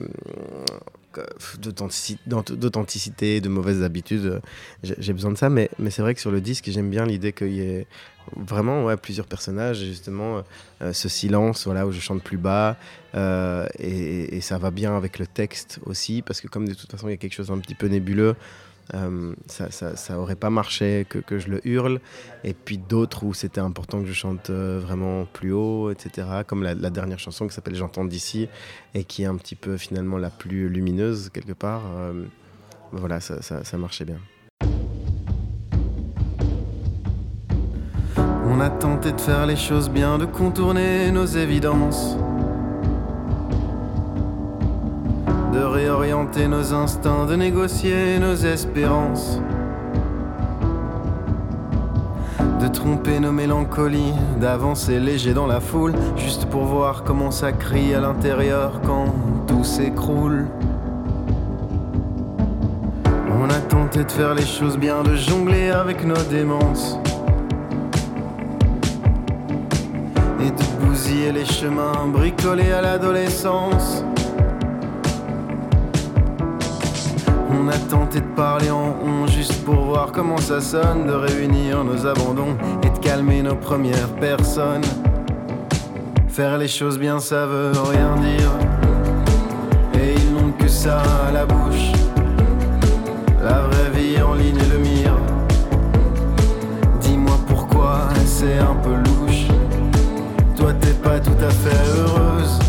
d'authenticité, 1.60 3.42
de 3.42 3.50
mauvaises 3.50 3.84
habitudes. 3.84 4.42
J'ai 4.84 5.14
besoin 5.14 5.32
de 5.32 5.38
ça, 5.38 5.50
mais, 5.50 5.70
mais 5.80 5.90
c'est 5.90 6.02
vrai 6.02 6.14
que 6.14 6.22
sur 6.22 6.32
le 6.32 6.42
disque, 6.42 6.70
j'aime 6.70 6.90
bien 6.90 7.06
l'idée 7.06 7.34
qu'il 7.34 7.52
y 7.52 7.62
ait 7.62 7.88
vraiment 8.38 8.86
ouais, 8.86 8.98
plusieurs 8.98 9.26
personnages, 9.28 9.80
justement 9.80 10.44
euh, 10.82 10.94
ce 10.94 11.10
silence 11.10 11.66
voilà, 11.66 11.86
où 11.88 11.92
je 11.92 12.00
chante 12.00 12.24
plus 12.24 12.38
bas, 12.38 12.78
euh, 13.16 13.68
et, 13.80 14.38
et, 14.38 14.42
ça 14.42 14.58
va 14.58 14.72
bien 14.72 14.96
avec 14.96 15.20
le 15.20 15.28
texte 15.28 15.80
aussi, 15.86 16.22
parce 16.22 16.40
que 16.40 16.48
comme 16.48 16.68
de 16.68 16.74
toute 16.74 16.90
façon 16.92 17.08
il 17.08 17.12
y 17.12 17.14
a 17.16 17.18
quelque 17.18 17.34
chose 17.34 17.48
d'un 17.48 17.58
petit 17.58 17.76
peu 17.76 17.88
nébuleux, 17.88 18.36
euh, 18.94 19.34
ça, 19.48 19.96
ça, 19.96 20.20
aurait 20.20 20.36
pas 20.36 20.50
marché 20.50 21.06
que, 21.08 21.40
je 21.40 21.48
le 21.50 21.66
hurle. 21.68 22.00
Et 22.44 22.54
puis 22.54 22.78
d'autres 22.78 23.24
où 23.24 23.34
c'était 23.34 23.62
important 23.62 24.02
que 24.02 24.08
je 24.08 24.14
chante 24.14 24.50
euh, 24.50 24.80
vraiment 24.82 25.26
plus 25.26 25.54
haut, 25.54 25.92
etc. 25.92 26.28
Comme 26.48 26.64
la, 26.64 26.76
dernière 26.90 27.20
chanson 27.20 27.48
qui 27.48 27.54
s'appelle 27.54 27.76
J'entends 27.76 28.06
d'ici 28.06 28.50
et 28.94 29.04
qui 29.04 29.24
est 29.24 29.28
un 29.28 29.36
petit 29.36 29.56
peu 29.56 29.78
finalement 29.78 30.18
la 30.18 30.30
plus 30.30 30.70
lumineuse 30.70 31.30
quelque 31.30 31.54
part. 31.54 31.84
Euh, 31.96 32.26
voilà, 32.92 33.20
ça, 33.20 33.42
ça 33.42 33.78
marchait 33.78 34.06
bien. 34.06 34.20
On 38.18 38.60
a 38.60 38.70
tenté 38.70 39.14
de 39.14 39.22
faire 39.22 39.46
les 39.46 39.56
choses 39.56 39.90
bien, 39.90 40.18
de 40.18 40.26
contourner 40.26 41.10
nos 41.12 41.26
évidences. 41.26 42.18
De 45.52 45.60
réorienter 45.60 46.48
nos 46.48 46.74
instincts, 46.74 47.26
de 47.26 47.36
négocier 47.36 48.20
nos 48.20 48.36
espérances, 48.36 49.42
de 52.62 52.68
tromper 52.68 53.20
nos 53.20 53.34
mélancolies, 53.34 54.14
d'avancer 54.40 55.00
léger 55.00 55.34
dans 55.34 55.48
la 55.48 55.60
foule, 55.60 55.94
juste 56.16 56.46
pour 56.46 56.64
voir 56.64 57.04
comment 57.04 57.32
ça 57.32 57.52
crie 57.52 57.94
à 57.94 58.00
l'intérieur 58.00 58.80
quand 58.86 59.14
tout 59.48 59.64
s'écroule. 59.64 60.48
On 63.44 63.50
a 63.50 63.60
tenté 63.60 64.04
de 64.04 64.12
faire 64.12 64.36
les 64.36 64.46
choses 64.46 64.78
bien, 64.78 65.04
de 65.04 65.16
jongler 65.16 65.72
avec 65.72 66.06
nos 66.06 66.24
démences. 66.30 66.98
Et 70.40 70.52
de 70.52 70.86
bousiller 70.86 71.32
les 71.32 71.46
chemins, 71.46 72.08
bricoler 72.08 72.72
à 72.72 72.82
l'adolescence. 72.82 74.06
A 77.72 77.78
tenté 77.90 78.20
de 78.20 78.26
parler 78.36 78.70
en 78.70 78.96
on 79.02 79.28
juste 79.28 79.64
pour 79.64 79.86
voir 79.86 80.12
comment 80.12 80.38
ça 80.38 80.60
sonne, 80.60 81.08
de 81.08 81.14
réunir 81.14 81.84
nos 81.84 82.06
abandons 82.06 82.58
et 82.84 82.90
de 82.90 82.98
calmer 82.98 83.42
nos 83.42 83.56
premières 83.56 84.10
personnes. 84.20 84.84
Faire 86.28 86.58
les 86.58 86.68
choses 86.68 87.00
bien, 87.00 87.20
ça 87.20 87.46
veut 87.46 87.72
rien 87.72 88.16
dire. 88.18 88.52
Et 89.94 90.16
ils 90.16 90.34
n'ont 90.34 90.52
que 90.52 90.68
ça 90.68 91.02
à 91.28 91.32
la 91.32 91.46
bouche. 91.46 91.92
La 93.42 93.62
vraie 93.62 93.90
vie 93.94 94.22
en 94.22 94.34
ligne 94.34 94.58
et 94.58 94.74
le 94.74 94.80
mire. 94.80 95.18
Dis-moi 97.00 97.38
pourquoi 97.48 98.10
c'est 98.26 98.58
un 98.58 98.76
peu 98.84 98.96
louche. 98.96 99.48
Toi 100.58 100.74
t'es 100.74 100.94
pas 100.94 101.20
tout 101.20 101.42
à 101.42 101.50
fait 101.50 101.82
heureuse. 101.98 102.60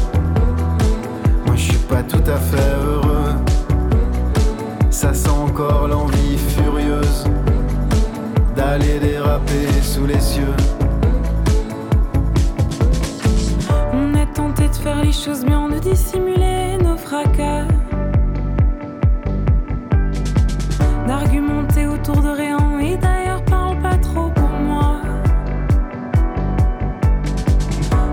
Moi 1.45 1.57
je 1.57 1.63
suis 1.63 1.85
pas 1.89 2.03
tout 2.05 2.31
à 2.31 2.37
fait 2.37 2.71
heureux 2.85 3.02
ça 5.03 5.13
sent 5.13 5.31
encore 5.31 5.89
l'envie 5.89 6.39
furieuse 6.39 7.25
d'aller 8.55 9.01
déraper 9.01 9.67
sous 9.83 10.07
les 10.07 10.21
cieux. 10.21 10.55
On 13.93 14.15
a 14.15 14.25
tenté 14.27 14.69
de 14.69 14.75
faire 14.75 15.03
les 15.03 15.11
choses 15.11 15.45
bien, 15.45 15.69
de 15.69 15.81
dissimuler 15.81 16.79
nos 16.85 16.97
fracas. 16.97 17.67
D'argumenter 21.09 21.89
autour 21.89 22.23
de 22.23 22.29
rien 22.29 22.79
et 22.79 22.97
d'ailleurs 22.97 23.45
parle 23.47 23.79
pas 23.81 23.97
trop 23.97 24.29
pour 24.31 24.55
moi. 24.69 25.01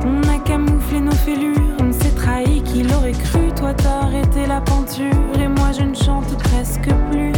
On 0.08 0.24
a 0.28 0.40
camouflé 0.44 1.02
nos 1.02 1.20
fêlures, 1.28 1.78
on 1.84 1.92
s'est 1.92 2.16
trahi, 2.16 2.64
qui 2.64 2.82
l'aurait 2.82 3.12
cru. 3.12 3.42
Toi 3.56 3.76
t'as 3.76 4.08
arrêté 4.08 4.48
la 4.48 4.62
peinture 4.62 5.39
je 5.72 5.84
ne 5.84 5.94
chante 5.94 6.36
presque 6.38 6.90
plus. 7.12 7.34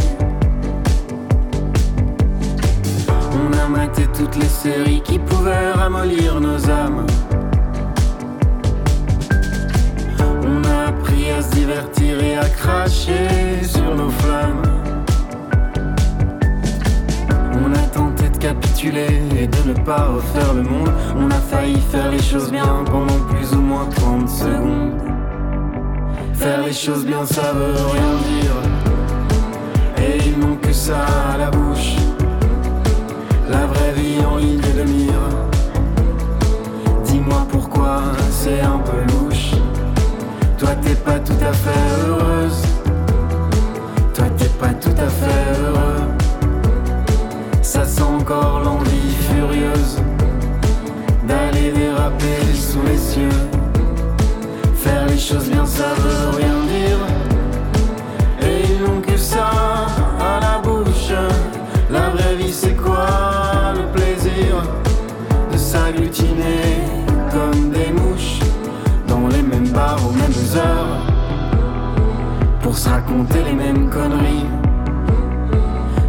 On 3.32 3.52
a 3.58 3.68
maté 3.68 4.06
toutes 4.16 4.36
les 4.36 4.46
séries 4.46 5.02
qui 5.02 5.18
pouvaient 5.18 5.72
ramollir 5.72 6.40
nos 6.40 6.70
âmes. 6.70 7.06
On 10.20 10.64
a 10.64 10.88
appris 10.88 11.30
à 11.30 11.42
se 11.42 11.50
divertir 11.50 12.22
et 12.22 12.36
à 12.36 12.48
cracher 12.48 13.62
sur 13.62 13.94
nos 13.94 14.10
flammes. 14.10 14.62
On 17.64 17.72
a 17.74 17.86
tenté 17.92 18.28
de 18.30 18.38
capituler 18.38 19.20
et 19.38 19.46
de 19.46 19.68
ne 19.68 19.74
pas 19.84 20.06
refaire 20.06 20.54
le 20.54 20.62
monde. 20.62 20.92
On 21.16 21.30
a 21.30 21.40
failli 21.50 21.80
faire 21.90 22.10
les 22.10 22.22
choses 22.22 22.50
bien 22.50 22.84
pendant 22.86 23.20
plus 23.30 23.52
ou 23.54 23.60
moins 23.60 23.86
30 23.86 24.28
secondes. 24.28 25.11
Faire 26.42 26.66
les 26.66 26.72
choses 26.72 27.06
bien, 27.06 27.24
ça 27.24 27.52
veut 27.52 27.86
rien 27.92 28.14
dire 28.26 28.56
et 29.96 30.18
ils 30.26 30.36
n'ont 30.40 30.56
que 30.56 30.72
ça 30.72 31.06
à 31.32 31.38
la 31.38 31.50
bouche. 31.52 31.94
La 33.48 33.64
vraie 33.66 33.92
vie 33.92 34.18
en 34.26 34.38
ligne 34.38 34.60
de 34.60 34.82
mire. 34.82 35.24
Dis-moi 37.04 37.46
pourquoi 37.48 38.02
c'est 38.32 38.60
un 38.60 38.78
peu 38.78 39.02
louche. 39.12 39.52
Toi 40.58 40.70
t'es 40.82 40.96
pas 40.96 41.20
tout 41.20 41.44
à 41.48 41.52
fait 41.52 42.08
heureuse. 42.08 42.62
Toi 44.12 44.24
t'es 44.36 44.50
pas 44.58 44.74
tout 44.74 44.98
à 44.98 45.08
fait 45.08 45.62
heureux. 45.62 46.08
Ça 47.62 47.84
sent 47.84 48.02
encore 48.02 48.62
l'envie 48.64 49.14
furieuse 49.30 50.02
d'aller 51.28 51.70
déraper 51.70 52.52
sous 52.52 52.82
les 52.82 52.98
cieux. 52.98 53.61
Faire 54.82 55.06
les 55.06 55.18
choses 55.18 55.48
bien, 55.48 55.64
ça 55.64 55.94
veut 55.94 56.36
rien 56.36 56.58
dire. 56.76 56.98
Et 58.42 58.72
ils 58.72 58.82
n'ont 58.82 59.00
que 59.00 59.16
ça 59.16 59.50
à 60.20 60.40
la 60.40 60.58
bouche. 60.58 61.12
La 61.88 62.10
vraie 62.10 62.34
vie, 62.34 62.52
c'est 62.52 62.74
quoi 62.74 63.74
le 63.76 63.84
plaisir 63.92 64.56
de 65.52 65.56
s'agglutiner 65.56 66.82
comme 67.30 67.70
des 67.70 67.92
mouches 67.92 68.40
dans 69.06 69.28
les 69.28 69.42
mêmes 69.42 69.68
bars 69.68 70.00
aux 70.04 70.12
mêmes 70.12 70.42
heures 70.56 70.98
pour 72.60 72.76
se 72.76 72.88
raconter 72.88 73.44
les 73.44 73.52
mêmes 73.52 73.88
conneries. 73.88 74.46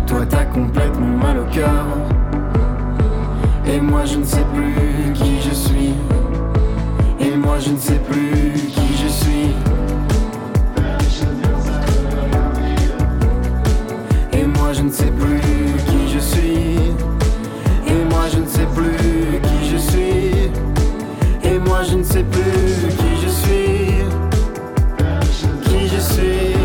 Toi, 0.08 0.26
t'as 0.28 0.46
complètement 0.46 1.16
mal 1.18 1.38
au 1.38 1.46
cœur. 1.54 1.86
Et 3.68 3.80
moi 3.80 4.06
je 4.06 4.18
ne 4.18 4.26
sais 4.26 4.46
plus 4.54 5.14
qui 5.14 5.42
je 5.42 5.54
suis. 5.54 5.94
Moi 7.54 7.62
je 7.62 7.70
ne 7.70 7.78
sais 7.78 8.00
plus 8.00 8.54
qui 8.74 8.98
je 8.98 9.08
suis. 9.08 9.54
Et 14.34 14.44
moi 14.48 14.74
je 14.74 14.82
ne 14.82 14.90
sais 14.90 15.12
plus 15.12 15.40
qui 15.86 16.10
je 16.12 16.18
suis. 16.18 16.96
Et 17.86 18.06
moi 18.10 18.28
je 18.34 18.40
ne 18.40 18.48
sais 18.48 18.66
plus 18.74 19.40
qui 19.40 19.70
je 19.72 19.78
suis. 19.78 20.50
Et 21.44 21.60
moi 21.60 21.84
je 21.84 21.98
ne 21.98 22.04
sais 22.04 22.24
plus 22.24 22.88
qui 22.98 23.22
je 23.22 23.30
suis. 23.30 24.02
Qui 25.64 25.88
je 25.90 26.00
suis. 26.00 26.56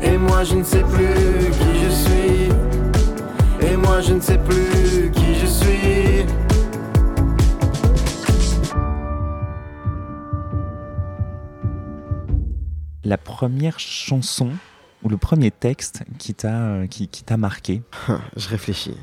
Et 0.00 0.16
moi 0.16 0.44
je 0.44 0.54
ne 0.54 0.64
sais 0.64 0.82
plus 0.82 1.50
qui 1.50 1.72
je 1.84 1.90
suis. 1.90 3.68
Et 3.70 3.76
moi 3.76 4.00
je 4.00 4.14
ne 4.14 4.20
sais 4.22 4.38
plus 4.38 5.10
qui 5.10 5.34
je 5.34 5.46
suis. 5.46 6.43
La 13.04 13.18
première 13.18 13.78
chanson 13.78 14.50
ou 15.02 15.10
le 15.10 15.18
premier 15.18 15.50
texte 15.50 16.04
qui 16.18 16.32
t'a 16.32 16.54
euh, 16.54 16.86
qui, 16.86 17.10
marqué? 17.36 17.82
Je 18.36 18.48
réfléchis. 18.48 18.96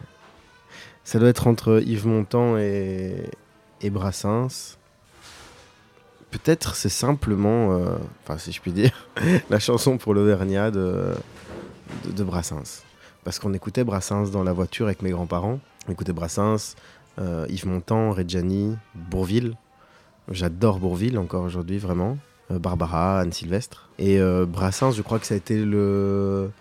Ça 1.04 1.20
doit 1.20 1.30
être 1.30 1.46
entre 1.46 1.84
Yves 1.86 2.08
Montand 2.08 2.58
et, 2.58 3.30
Brassens. 3.84 4.78
Peut-être 6.32 6.76
c'est 6.76 6.90
simplement, 6.90 7.74
euh, 7.74 7.96
si 8.38 8.52
je 8.52 8.62
puis 8.62 8.72
dire, 8.72 9.10
la 9.50 9.60
chanson 9.60 9.98
pour 9.98 10.14
l'Auvergnat 10.16 10.72
de, 10.72 11.14
de, 12.06 12.12
de 12.12 12.24
Brassens. 12.24 12.84
Parce 13.24 13.38
qu'on 13.38 13.54
écoutait 13.54 13.84
Brassens 13.84 14.32
dans 14.32 14.44
la 14.44 14.54
voiture 14.54 14.88
avec 14.88 15.04
mes 15.04 15.12
grands-parents. 15.12 15.60
On 15.88 15.92
écoutait 15.92 16.14
Brassens, 16.14 16.76
euh, 17.20 17.46
Yves 17.50 17.68
Montand, 17.68 18.12
Reggiani, 18.14 18.78
Bourville. 18.96 19.56
J'adore 20.30 20.80
Bourville 20.80 21.20
encore 21.20 21.44
aujourd'hui, 21.44 21.78
vraiment. 21.78 22.18
Euh, 22.52 22.60
Barbara, 22.60 23.20
Anne 23.22 23.32
Sylvestre. 23.32 23.90
Et 23.98 24.20
euh, 24.20 24.46
Brassens, 24.46 24.92
je 24.92 25.02
crois 25.02 25.20
que 25.20 25.26
ça 25.26 25.34
a 25.34 25.38
été 25.38 25.64
le. 25.64 26.52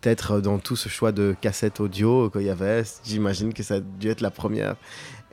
Peut-être 0.00 0.40
dans 0.40 0.58
tout 0.58 0.74
ce 0.76 0.88
choix 0.88 1.12
de 1.12 1.34
cassettes 1.40 1.78
audio 1.80 2.28
qu'il 2.30 2.42
y 2.42 2.50
avait, 2.50 2.82
j'imagine 3.04 3.52
que 3.54 3.62
ça 3.62 3.74
a 3.74 3.80
dû 3.80 4.08
être 4.10 4.20
la 4.20 4.30
première. 4.30 4.74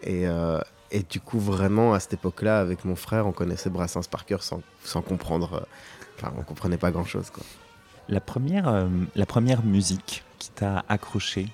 Et, 0.04 0.28
euh, 0.28 0.60
et 0.92 1.02
du 1.04 1.20
coup, 1.20 1.40
vraiment, 1.40 1.94
à 1.94 2.00
cette 2.00 2.14
époque-là, 2.14 2.60
avec 2.60 2.86
mon 2.86 2.96
frère, 2.96 3.26
on 3.26 3.32
connaissait 3.32 3.70
Brassens 3.70 4.08
par 4.12 4.26
cœur 4.26 4.44
sans, 4.44 4.62
sans 4.84 5.02
comprendre. 5.02 5.66
Enfin, 6.18 6.34
on 6.38 6.44
comprenait 6.44 6.78
pas 6.78 6.92
grand-chose, 6.92 7.30
quoi. 7.32 7.44
La 8.10 8.20
première, 8.22 8.68
euh, 8.68 8.88
la 9.16 9.26
première 9.26 9.64
musique 9.64 10.24
qui 10.40 10.50
t'a 10.52 10.84
accroché 10.90 11.48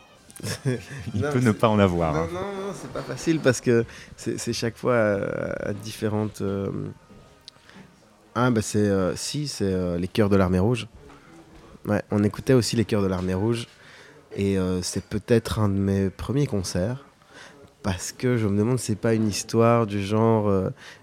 Il 0.65 1.21
Non, 1.21 1.31
peut 1.31 1.39
ne 1.39 1.51
pas 1.51 1.69
en 1.69 1.79
avoir. 1.79 2.13
Non, 2.13 2.19
hein. 2.21 2.27
non, 2.33 2.39
non, 2.41 2.73
c'est 2.73 2.91
pas 2.91 3.01
facile 3.01 3.39
parce 3.39 3.61
que 3.61 3.85
c'est 4.17 4.37
c'est 4.37 4.51
chaque 4.51 4.75
fois 4.77 4.95
à, 4.97 5.69
à 5.69 5.73
différentes. 5.73 6.41
euh, 6.41 6.69
Ah, 8.35 8.51
bah 8.51 8.61
c'est. 8.61 8.79
euh, 8.79 9.15
Si, 9.15 9.47
c'est 9.47 9.63
euh, 9.65 9.97
Les 9.97 10.07
Cœurs 10.07 10.29
de 10.29 10.35
l'Armée 10.35 10.59
Rouge. 10.59 10.87
Ouais, 11.85 12.01
on 12.11 12.23
écoutait 12.23 12.53
aussi 12.53 12.75
Les 12.75 12.85
Cœurs 12.85 13.01
de 13.01 13.07
l'Armée 13.07 13.33
Rouge. 13.33 13.67
Et 14.35 14.57
euh, 14.57 14.81
c'est 14.81 15.03
peut-être 15.05 15.59
un 15.59 15.69
de 15.69 15.75
mes 15.75 16.09
premiers 16.09 16.47
concerts. 16.47 17.05
Parce 17.81 18.11
que 18.11 18.35
je 18.35 18.47
me 18.47 18.57
demande 18.57 18.79
c'est 18.79 18.95
pas 18.95 19.13
une 19.13 19.27
histoire 19.27 19.85
du 19.85 20.03
genre. 20.03 20.51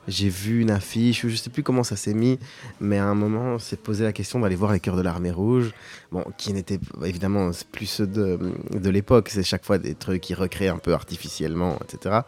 J'ai 0.09 0.28
vu 0.28 0.61
une 0.61 0.70
affiche, 0.72 1.22
ou 1.22 1.28
je 1.28 1.37
sais 1.37 1.49
plus 1.49 1.62
comment 1.62 1.85
ça 1.85 1.95
s'est 1.95 2.12
mis. 2.12 2.41
Mais 2.80 2.99
à 2.99 3.05
un 3.05 3.14
moment, 3.14 3.55
on 3.55 3.59
s'est 3.61 3.76
posé 3.76 4.03
la 4.03 4.12
question 4.12 4.41
d'aller 4.41 4.57
voir 4.57 4.72
Les 4.72 4.80
Cœurs 4.80 4.97
de 4.97 5.03
l'Armée 5.03 5.30
Rouge. 5.30 5.72
Bon, 6.11 6.24
qui 6.37 6.53
n'étaient 6.53 6.80
évidemment 7.05 7.53
plus 7.70 7.87
ceux 7.87 8.09
de, 8.09 8.37
de 8.72 8.91
l'époque. 8.91 9.28
C'est 9.30 9.45
chaque 9.45 9.64
fois 9.64 9.78
des 9.78 9.95
trucs 9.95 10.20
qui 10.22 10.35
recréent 10.35 10.74
un 10.74 10.78
peu 10.78 10.93
artificiellement, 10.93 11.78
etc. 11.85 12.22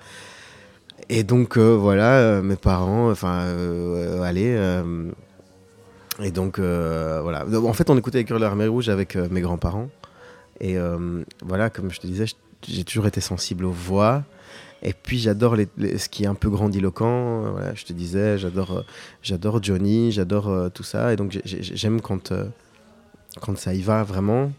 Et 1.08 1.22
donc 1.22 1.56
euh, 1.58 1.76
voilà, 1.76 2.18
euh, 2.18 2.42
mes 2.42 2.56
parents, 2.56 3.10
enfin, 3.10 3.40
euh, 3.42 4.22
allez. 4.22 4.56
et 6.22 6.30
donc 6.30 6.58
voilà. 6.58 7.44
En 7.46 7.72
fait, 7.72 7.90
on 7.90 7.98
écoutait 7.98 8.18
les 8.18 8.24
Cœurs 8.24 8.38
de 8.38 8.44
l'Armée 8.44 8.66
Rouge 8.66 8.88
avec 8.88 9.16
mes 9.16 9.40
grands-parents. 9.40 9.88
Et 10.60 10.76
voilà, 11.44 11.70
comme 11.70 11.90
je 11.90 12.00
te 12.00 12.06
disais, 12.06 12.26
j'ai 12.66 12.84
toujours 12.84 13.06
été 13.06 13.20
sensible 13.20 13.64
aux 13.64 13.72
voix. 13.72 14.22
Et 14.86 14.92
puis 14.92 15.18
j'adore 15.18 15.56
ce 15.56 16.08
qui 16.10 16.24
est 16.24 16.26
un 16.26 16.34
peu 16.34 16.50
grandiloquent. 16.50 17.40
Voilà, 17.52 17.74
je 17.74 17.84
te 17.84 17.92
disais, 17.92 18.38
j'adore, 18.38 18.84
j'adore 19.22 19.62
Johnny, 19.62 20.12
j'adore 20.12 20.70
tout 20.72 20.82
ça. 20.82 21.12
Et 21.12 21.16
donc 21.16 21.32
j'ai- 21.32 21.42
j'ai- 21.44 21.62
j'aime 21.76 22.00
quand 22.00 22.32
ça 23.56 23.74
y 23.74 23.82
va 23.82 24.04
vraiment. 24.04 24.52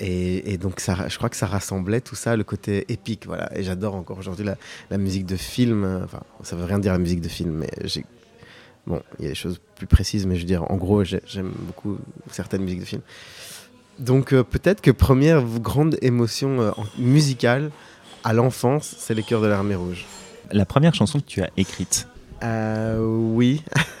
Et, 0.00 0.52
et 0.54 0.58
donc 0.58 0.80
ça, 0.80 1.08
je 1.08 1.16
crois 1.18 1.28
que 1.28 1.36
ça 1.36 1.46
rassemblait 1.46 2.00
tout 2.00 2.14
ça, 2.16 2.34
le 2.36 2.42
côté 2.44 2.90
épique. 2.90 3.26
Voilà. 3.26 3.56
Et 3.56 3.62
j'adore 3.62 3.94
encore 3.94 4.18
aujourd'hui 4.18 4.44
la, 4.46 4.56
la 4.90 4.98
musique 4.98 5.26
de 5.26 5.36
film. 5.36 5.84
euh, 5.84 6.04
Enfin, 6.04 6.20
ça 6.42 6.56
veut 6.56 6.64
rien 6.64 6.78
dire 6.78 6.92
la 6.92 6.98
musique 6.98 7.20
de 7.20 7.28
film, 7.28 7.52
mais 7.52 7.68
j'ai. 7.84 8.04
Bon, 8.86 9.02
il 9.18 9.24
y 9.24 9.26
a 9.26 9.30
des 9.30 9.34
choses 9.34 9.60
plus 9.76 9.86
précises, 9.86 10.26
mais 10.26 10.36
je 10.36 10.40
veux 10.40 10.46
dire, 10.46 10.64
en 10.70 10.76
gros, 10.76 11.04
j'ai- 11.04 11.20
j'aime 11.26 11.52
beaucoup 11.54 11.98
certaines 12.30 12.62
musiques 12.62 12.80
de 12.80 12.84
film. 12.86 13.02
Donc 13.98 14.32
euh, 14.32 14.42
peut-être 14.42 14.80
que 14.80 14.90
première 14.90 15.42
grande 15.44 15.98
émotion 16.00 16.60
euh, 16.62 16.70
musicale 16.98 17.70
à 18.24 18.32
l'enfance, 18.32 18.94
c'est 18.98 19.12
les 19.12 19.22
Cœurs 19.22 19.42
de 19.42 19.46
l'Armée 19.48 19.74
Rouge. 19.74 20.06
La 20.50 20.64
première 20.64 20.94
chanson 20.94 21.20
que 21.20 21.26
tu 21.26 21.42
as 21.42 21.50
écrite 21.58 22.08
Euh, 22.42 22.98
oui. 23.04 23.62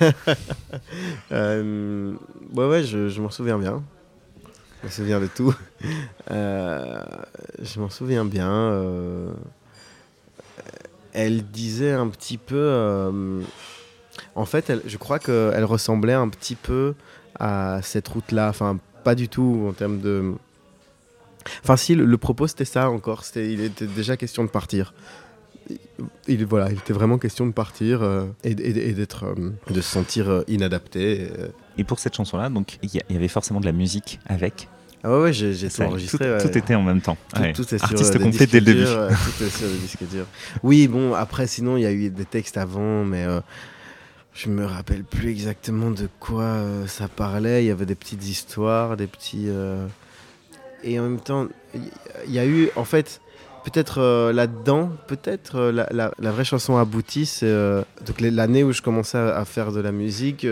Ouais, 1.30 2.66
ouais, 2.66 2.82
je, 2.82 3.08
je 3.08 3.20
m'en 3.20 3.30
souviens 3.30 3.58
bien. 3.58 3.82
Je 4.82 4.86
me 4.86 4.90
souviens 4.90 5.20
de 5.20 5.26
tout. 5.26 5.54
Euh, 6.30 7.02
je 7.60 7.80
m'en 7.80 7.90
souviens 7.90 8.24
bien. 8.24 8.52
euh, 8.52 9.32
elle 11.12 11.42
disait 11.44 11.90
un 11.92 12.06
petit 12.08 12.38
peu. 12.38 12.54
euh, 12.56 13.40
en 14.36 14.44
fait, 14.44 14.72
je 14.86 14.96
crois 14.96 15.18
qu'elle 15.18 15.64
ressemblait 15.64 16.12
un 16.12 16.28
petit 16.28 16.54
peu 16.54 16.94
à 17.38 17.80
cette 17.82 18.06
route-là. 18.06 18.48
Enfin, 18.48 18.78
pas 19.02 19.16
du 19.16 19.28
tout 19.28 19.66
en 19.68 19.72
termes 19.72 19.98
de. 20.00 20.34
Enfin, 21.64 21.76
si, 21.76 21.96
le, 21.96 22.16
propos 22.18 22.46
c'était 22.46 22.64
ça 22.64 22.90
encore. 22.90 23.24
C'était, 23.24 23.52
il 23.52 23.60
était 23.62 23.86
déjà 23.86 24.16
question 24.16 24.44
de 24.44 24.50
partir. 24.50 24.94
Il, 26.28 26.44
voilà, 26.46 26.70
il 26.70 26.78
était 26.78 26.92
vraiment 26.92 27.18
question 27.18 27.46
de 27.46 27.52
partir 27.52 28.02
et, 28.44 28.50
et- 28.50 28.92
d'être, 28.92 29.34
de 29.68 29.80
se 29.80 29.90
sentir 29.90 30.44
inadapté. 30.46 31.28
Et 31.80 31.84
pour 31.84 31.98
cette 31.98 32.14
chanson-là, 32.14 32.50
donc 32.50 32.78
il 32.82 32.90
y, 32.94 33.16
avait 33.16 33.26
forcément 33.28 33.58
de 33.58 33.64
la 33.64 33.72
musique 33.72 34.20
avec. 34.26 34.68
Ah 35.02 35.10
ouais, 35.10 35.22
ouais, 35.22 35.32
j'ai, 35.32 35.54
tout 35.70 35.80
enregistré. 35.82 36.18
tout, 36.18 36.24
ouais. 36.24 36.42
tout 36.50 36.58
était 36.58 36.74
en 36.74 36.82
même 36.82 37.00
temps. 37.00 37.16
Tout, 37.34 37.40
Ouais. 37.40 37.52
tout 37.54 37.62
est 37.74 37.78
sur 37.78 37.84
Artiste 37.84 38.14
euh, 38.14 38.18
des 38.18 38.24
complet 38.24 38.46
dès 38.46 38.60
le 38.60 38.66
début. 38.66 38.84
tout 38.84 39.44
est 39.44 39.48
sur 39.48 39.66
disques 39.66 40.06
durs. 40.12 40.26
Oui, 40.62 40.88
bon, 40.88 41.14
après, 41.14 41.46
sinon, 41.46 41.78
il 41.78 41.84
y 41.84 41.86
a 41.86 41.90
eu 41.92 42.10
des 42.10 42.26
textes 42.26 42.58
avant, 42.58 43.02
mais 43.04 43.24
euh, 43.24 43.40
je 44.34 44.50
me 44.50 44.66
rappelle 44.66 45.04
plus 45.04 45.30
exactement 45.30 45.90
de 45.90 46.06
quoi 46.20 46.42
euh, 46.42 46.86
ça 46.86 47.08
parlait. 47.08 47.64
Il 47.64 47.68
y 47.68 47.70
avait 47.70 47.86
des 47.86 47.94
petites 47.94 48.28
histoires, 48.28 48.98
des 48.98 49.06
petits. 49.06 49.46
euh, 49.48 49.86
Et 50.84 51.00
en 51.00 51.04
même 51.04 51.20
temps, 51.20 51.46
il 52.26 52.30
y- 52.34 52.38
a 52.38 52.44
eu, 52.44 52.68
en 52.76 52.84
fait, 52.84 53.22
peut-être 53.64 54.30
là-dedans, 54.34 54.92
peut-être 55.06 55.60
la, 55.70 55.86
la- 55.92 56.12
la 56.18 56.30
vraie 56.30 56.44
chanson 56.44 56.76
aboutie, 56.76 57.24
c'est 57.24 57.50
donc 58.06 58.20
l'année 58.20 58.64
où 58.64 58.72
je 58.72 58.82
commençais 58.82 59.16
à, 59.16 59.34
à 59.38 59.44
faire 59.46 59.72
de 59.72 59.80
la 59.80 59.92
musique. 59.92 60.46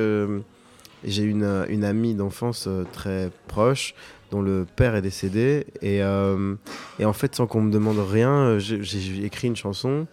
J'ai 1.04 1.22
une, 1.22 1.42
euh, 1.42 1.66
une 1.68 1.84
amie 1.84 2.14
d'enfance 2.14 2.66
euh, 2.66 2.84
très 2.92 3.30
proche 3.46 3.94
dont 4.30 4.42
le 4.42 4.66
père 4.76 4.94
est 4.94 5.02
décédé. 5.02 5.66
Et, 5.80 6.02
euh, 6.02 6.54
et 6.98 7.04
en 7.04 7.12
fait, 7.12 7.34
sans 7.34 7.46
qu'on 7.46 7.62
me 7.62 7.70
demande 7.70 7.98
rien, 7.98 8.58
j'ai 8.58 9.24
écrit 9.24 9.48
une 9.48 9.56
chanson 9.56 10.06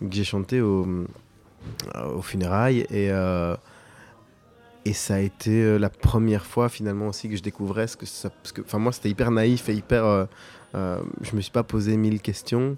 que 0.00 0.14
j'ai 0.14 0.24
chantée 0.24 0.60
au, 0.60 0.86
aux 2.14 2.22
funérailles. 2.22 2.86
Et, 2.90 3.10
et 4.84 4.92
ça 4.92 5.16
a 5.16 5.18
été 5.18 5.80
la 5.80 5.90
première 5.90 6.46
fois 6.46 6.68
finalement 6.68 7.08
aussi 7.08 7.28
que 7.28 7.36
je 7.36 7.42
découvrais 7.42 7.88
ce 7.88 7.96
que 7.96 8.06
ça. 8.06 8.30
Que, 8.54 8.60
enfin, 8.60 8.78
moi, 8.78 8.92
c'était 8.92 9.10
hyper 9.10 9.32
naïf 9.32 9.68
et 9.68 9.74
hyper. 9.74 10.04
euh, 10.04 11.00
je 11.22 11.34
me 11.34 11.40
suis 11.40 11.50
pas 11.50 11.64
posé 11.64 11.96
mille 11.96 12.20
questions. 12.20 12.76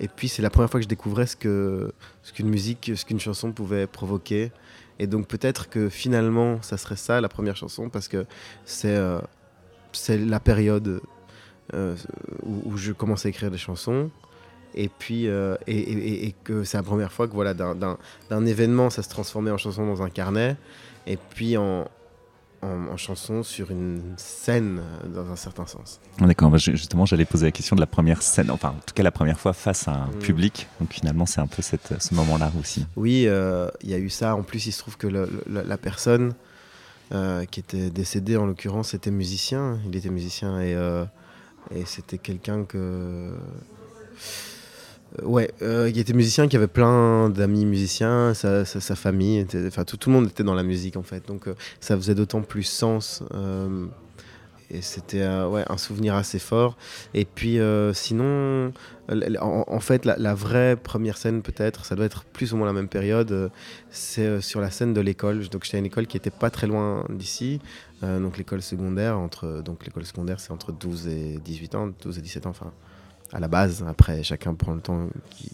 Et 0.00 0.08
puis, 0.08 0.28
c'est 0.28 0.42
la 0.42 0.50
première 0.50 0.68
fois 0.68 0.80
que 0.80 0.84
je 0.84 0.88
découvrais 0.88 1.26
ce 1.28 1.36
que 1.36 1.92
ce 2.24 2.32
qu'une 2.32 2.48
musique, 2.48 2.90
ce 2.96 3.04
qu'une 3.04 3.20
chanson 3.20 3.52
pouvait 3.52 3.86
provoquer. 3.86 4.50
Et 4.98 5.06
donc, 5.06 5.28
peut-être 5.28 5.68
que 5.68 5.88
finalement, 5.88 6.60
ça 6.62 6.76
serait 6.76 6.96
ça 6.96 7.20
la 7.20 7.28
première 7.28 7.56
chanson 7.56 7.88
parce 7.88 8.08
que 8.08 8.26
c'est 8.64 8.96
euh, 8.96 9.18
la 10.08 10.40
période 10.40 11.00
euh, 11.74 11.96
où, 12.42 12.76
je 12.76 12.92
commence 12.92 13.26
à 13.26 13.28
écrire 13.28 13.50
des 13.50 13.58
chansons. 13.58 14.10
et 14.74 14.88
puis 14.88 15.26
et, 15.66 16.34
que 16.44 16.64
c'est 16.64 16.76
la 16.76 16.82
première 16.82 17.12
fois 17.12 17.26
que 17.28 17.32
voilà 17.32 17.54
d'un 17.54 18.46
événement 18.46 18.90
ça 18.90 19.02
se 19.02 19.08
transformait 19.08 19.50
en 19.50 19.58
chanson 19.58 19.86
dans 19.86 20.02
un 20.02 20.10
carnet 20.10 20.56
et 21.06 21.16
puis 21.16 21.56
en, 21.56 21.88
en, 22.62 22.96
chanson 22.96 23.42
sur 23.42 23.70
une 23.70 24.14
scène 24.16 24.80
dans 25.14 25.30
un 25.30 25.36
certain 25.36 25.66
sens. 25.66 26.00
D'accord, 26.18 26.50
bah, 26.50 26.58
justement 26.58 27.04
j'allais 27.04 27.26
poser 27.26 27.46
la 27.46 27.52
question 27.52 27.76
de 27.76 27.80
la 27.80 27.86
première 27.86 28.22
scène, 28.22 28.50
enfin 28.50 28.70
en 28.70 28.80
tout 28.86 28.94
cas 28.94 29.02
la 29.02 29.10
première 29.10 29.38
fois 29.38 29.52
face 29.52 29.86
à 29.86 29.92
un 29.92 30.06
mm. 30.06 30.18
public, 30.20 30.66
donc 30.80 30.92
finalement 30.92 31.26
c'est 31.26 31.40
un 31.40 31.46
peu 31.46 31.62
cette, 31.62 32.02
ce 32.02 32.14
moment-là 32.14 32.50
aussi. 32.58 32.86
Oui, 32.96 33.28
il 33.82 33.90
y 33.90 33.94
a 33.94 33.98
eu 33.98 34.10
ça, 34.10 34.34
en 34.34 34.42
plus 34.42 34.66
il 34.66 34.72
se 34.72 34.78
trouve 34.78 34.96
que 34.96 35.06
la 35.06 35.76
personne 35.76 36.34
euh, 37.12 37.44
qui 37.44 37.60
était 37.60 37.90
décédé 37.90 38.36
en 38.36 38.46
l'occurrence 38.46 38.92
était 38.92 39.12
musicien. 39.12 39.78
Il 39.86 39.94
était 39.94 40.10
musicien 40.10 40.60
et, 40.60 40.74
euh, 40.74 41.04
et 41.72 41.84
c'était 41.84 42.18
quelqu'un 42.18 42.64
que. 42.64 43.30
Euh, 45.20 45.24
ouais, 45.24 45.50
il 45.60 45.98
était 45.98 46.12
musicien, 46.12 46.48
qui 46.48 46.56
avait 46.56 46.66
plein 46.66 47.30
d'amis 47.30 47.64
musiciens, 47.64 48.34
sa, 48.34 48.64
famille, 48.94 49.46
enfin 49.66 49.84
tout, 49.84 49.96
tout, 49.96 50.10
le 50.10 50.16
monde 50.16 50.26
était 50.28 50.44
dans 50.44 50.54
la 50.54 50.62
musique 50.62 50.96
en 50.96 51.02
fait, 51.02 51.26
donc 51.26 51.48
ça 51.80 51.96
faisait 51.96 52.14
d'autant 52.14 52.42
plus 52.42 52.64
sens 52.64 53.22
et 54.70 54.82
c'était 54.82 55.22
euh, 55.22 55.48
ouais, 55.48 55.64
un 55.68 55.78
souvenir 55.78 56.14
assez 56.14 56.38
fort. 56.38 56.76
Et 57.14 57.24
puis 57.24 57.58
euh, 57.58 57.92
sinon, 57.92 58.72
en, 59.08 59.80
fait, 59.80 60.04
la, 60.04 60.34
vraie 60.34 60.76
première 60.76 61.16
scène 61.16 61.42
peut-être, 61.42 61.84
ça 61.84 61.94
doit 61.94 62.06
être 62.06 62.24
plus 62.24 62.52
ou 62.52 62.56
moins 62.56 62.66
la 62.66 62.72
même 62.72 62.88
période, 62.88 63.30
euh, 63.32 63.48
c'est 63.90 64.40
sur 64.40 64.60
la 64.60 64.70
scène 64.70 64.92
de 64.92 65.00
l'école. 65.00 65.48
Donc 65.48 65.64
j'étais 65.64 65.76
à 65.76 65.80
une 65.80 65.86
école 65.86 66.06
qui 66.06 66.16
était 66.16 66.30
pas 66.30 66.50
très 66.50 66.66
loin 66.66 67.04
d'ici, 67.08 67.60
donc 68.02 68.36
l'école 68.38 68.62
secondaire, 68.62 69.18
entre, 69.18 69.62
donc 69.62 69.84
l'école 69.86 70.04
secondaire 70.04 70.40
c'est 70.40 70.50
entre 70.50 70.72
12 70.72 71.08
et 71.08 71.38
18 71.44 71.74
ans, 71.74 71.92
12 72.02 72.18
et 72.18 72.20
17 72.20 72.46
ans, 72.46 72.50
enfin 72.50 72.72
à 73.32 73.40
la 73.40 73.48
base. 73.48 73.84
Après, 73.88 74.22
chacun 74.22 74.54
prend 74.54 74.74
le 74.74 74.80
temps 74.80 75.08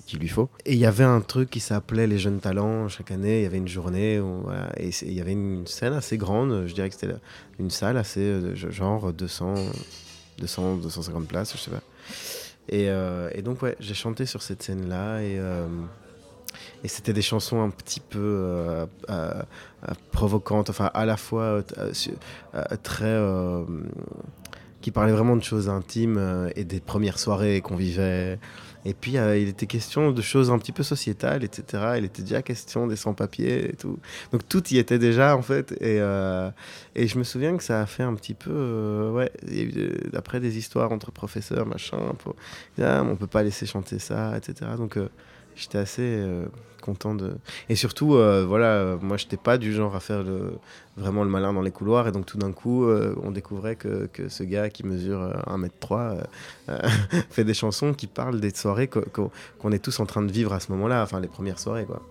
qu'il 0.06 0.18
lui 0.18 0.28
faut. 0.28 0.48
Et 0.64 0.72
il 0.72 0.78
y 0.78 0.86
avait 0.86 1.04
un 1.04 1.20
truc 1.20 1.50
qui 1.50 1.60
s'appelait 1.60 2.06
les 2.06 2.18
jeunes 2.18 2.40
talents. 2.40 2.88
Chaque 2.88 3.10
année, 3.10 3.40
il 3.40 3.42
y 3.44 3.46
avait 3.46 3.58
une 3.58 3.68
journée 3.68 4.20
et 4.76 4.90
il 5.02 5.12
y 5.12 5.20
avait 5.20 5.32
une 5.32 5.66
scène 5.66 5.92
assez 5.92 6.18
grande. 6.18 6.66
Je 6.66 6.74
dirais 6.74 6.88
que 6.88 6.94
c'était 6.94 7.14
une 7.58 7.70
salle 7.70 7.96
assez 7.96 8.20
euh, 8.20 8.54
genre 8.54 9.12
200, 9.12 9.54
200, 10.38 10.76
250 10.76 11.26
places, 11.26 11.52
je 11.52 11.58
sais 11.58 11.70
pas. 11.70 11.82
Et, 12.68 12.88
euh, 12.88 13.30
et 13.34 13.42
donc, 13.42 13.62
ouais, 13.62 13.76
j'ai 13.80 13.94
chanté 13.94 14.26
sur 14.26 14.42
cette 14.42 14.62
scène-là 14.62 15.20
et. 15.20 15.38
Euh, 15.38 15.66
et 16.84 16.88
c'était 16.88 17.12
des 17.12 17.22
chansons 17.22 17.62
un 17.62 17.70
petit 17.70 18.00
peu 18.00 18.86
provocantes, 20.10 20.68
enfin 20.68 20.90
à 20.92 21.06
la 21.06 21.16
fois 21.16 21.62
très 22.82 23.18
qui 24.82 24.90
parlait 24.90 25.12
vraiment 25.12 25.36
de 25.36 25.42
choses 25.42 25.70
intimes 25.70 26.18
euh, 26.18 26.50
et 26.56 26.64
des 26.64 26.80
premières 26.80 27.18
soirées 27.18 27.62
qu'on 27.62 27.76
vivait. 27.76 28.38
Et 28.84 28.94
puis, 28.94 29.16
euh, 29.16 29.38
il 29.38 29.48
était 29.48 29.66
question 29.66 30.10
de 30.10 30.20
choses 30.20 30.50
un 30.50 30.58
petit 30.58 30.72
peu 30.72 30.82
sociétales, 30.82 31.44
etc. 31.44 31.94
Il 31.98 32.04
était 32.04 32.22
déjà 32.22 32.42
question 32.42 32.88
des 32.88 32.96
sans-papiers 32.96 33.70
et 33.70 33.76
tout. 33.76 33.98
Donc, 34.32 34.46
tout 34.48 34.66
y 34.74 34.78
était 34.78 34.98
déjà, 34.98 35.36
en 35.36 35.42
fait. 35.42 35.72
Et, 35.80 36.00
euh, 36.00 36.50
et 36.96 37.06
je 37.06 37.16
me 37.16 37.24
souviens 37.24 37.56
que 37.56 37.62
ça 37.62 37.80
a 37.80 37.86
fait 37.86 38.02
un 38.02 38.14
petit 38.14 38.34
peu... 38.34 39.10
ouais, 39.14 39.30
après 40.14 40.40
des 40.40 40.58
histoires 40.58 40.90
entre 40.90 41.12
professeurs, 41.12 41.64
machin. 41.64 41.98
Pour, 42.18 42.34
ah, 42.82 43.04
on 43.08 43.14
peut 43.14 43.28
pas 43.28 43.44
laisser 43.44 43.66
chanter 43.66 44.00
ça, 44.00 44.36
etc. 44.36 44.72
Donc, 44.76 44.98
j'étais 45.56 45.78
assez 45.78 46.24
content 46.82 47.14
de. 47.14 47.36
Et 47.70 47.76
surtout, 47.76 48.14
euh, 48.14 48.44
voilà, 48.46 48.66
euh, 48.66 48.98
moi, 49.00 49.16
j'étais 49.16 49.38
pas 49.38 49.56
du 49.56 49.72
genre 49.72 49.96
à 49.96 50.00
faire 50.00 50.22
vraiment 50.98 51.24
le 51.24 51.30
malin 51.30 51.54
dans 51.54 51.62
les 51.62 51.70
couloirs. 51.70 52.08
Et 52.08 52.12
donc, 52.12 52.26
tout 52.26 52.36
d'un 52.36 52.52
coup, 52.52 52.84
euh, 52.84 53.14
on 53.22 53.30
découvrait 53.30 53.76
que, 53.76 54.10
que, 54.12 54.28
ce 54.28 54.42
gars 54.42 54.68
qui 54.68 54.84
mesure 54.84 55.20
1m3 55.46 56.18
fait 57.30 57.44
des 57.44 57.54
chansons 57.54 57.94
qui 57.94 58.06
parlent 58.06 58.40
des 58.40 58.54
soirées 58.54 58.88
qu'on 58.88 59.72
est 59.72 59.78
tous 59.82 59.98
en 60.00 60.06
train 60.06 60.22
de 60.22 60.30
vivre 60.30 60.52
à 60.52 60.60
ce 60.60 60.70
moment-là, 60.72 61.02
enfin, 61.02 61.20
les 61.20 61.28
premières 61.28 61.58
soirées, 61.58 61.86
quoi. 61.86 62.02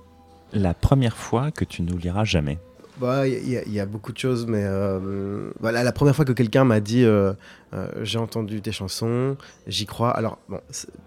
La 0.53 0.73
première 0.73 1.15
fois 1.15 1.51
que 1.51 1.63
tu 1.63 1.81
n'oublieras 1.81 2.25
jamais 2.25 2.59
bah, 3.01 3.27
il 3.27 3.73
y, 3.73 3.79
a 3.79 3.85
beaucoup 3.87 4.11
de 4.11 4.19
choses, 4.19 4.45
mais 4.45 4.61
euh, 4.63 5.49
voilà, 5.59 5.83
la 5.83 5.91
première 5.91 6.15
fois 6.15 6.23
que 6.23 6.33
quelqu'un 6.33 6.65
m'a 6.65 6.79
dit 6.79 7.03
euh, 7.03 7.33
euh, 7.73 7.87
j'ai 8.03 8.19
entendu 8.19 8.61
tes 8.61 8.71
chansons, 8.71 9.37
j'y 9.65 9.87
crois. 9.87 10.11
Alors, 10.11 10.37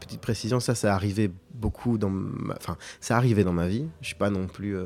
petite 0.00 0.20
précision, 0.20 0.58
ça, 0.58 0.74
ça 0.74 0.92
arrivé 0.92 1.30
beaucoup 1.54 1.96
dans 1.96 2.10
ma, 2.10 2.54
enfin, 2.56 2.76
ça 3.00 3.16
arrivé 3.16 3.44
dans 3.44 3.52
ma 3.52 3.68
vie. 3.68 3.86
Je 4.00 4.08
suis 4.08 4.16
pas 4.16 4.28
non 4.28 4.48
plus, 4.48 4.76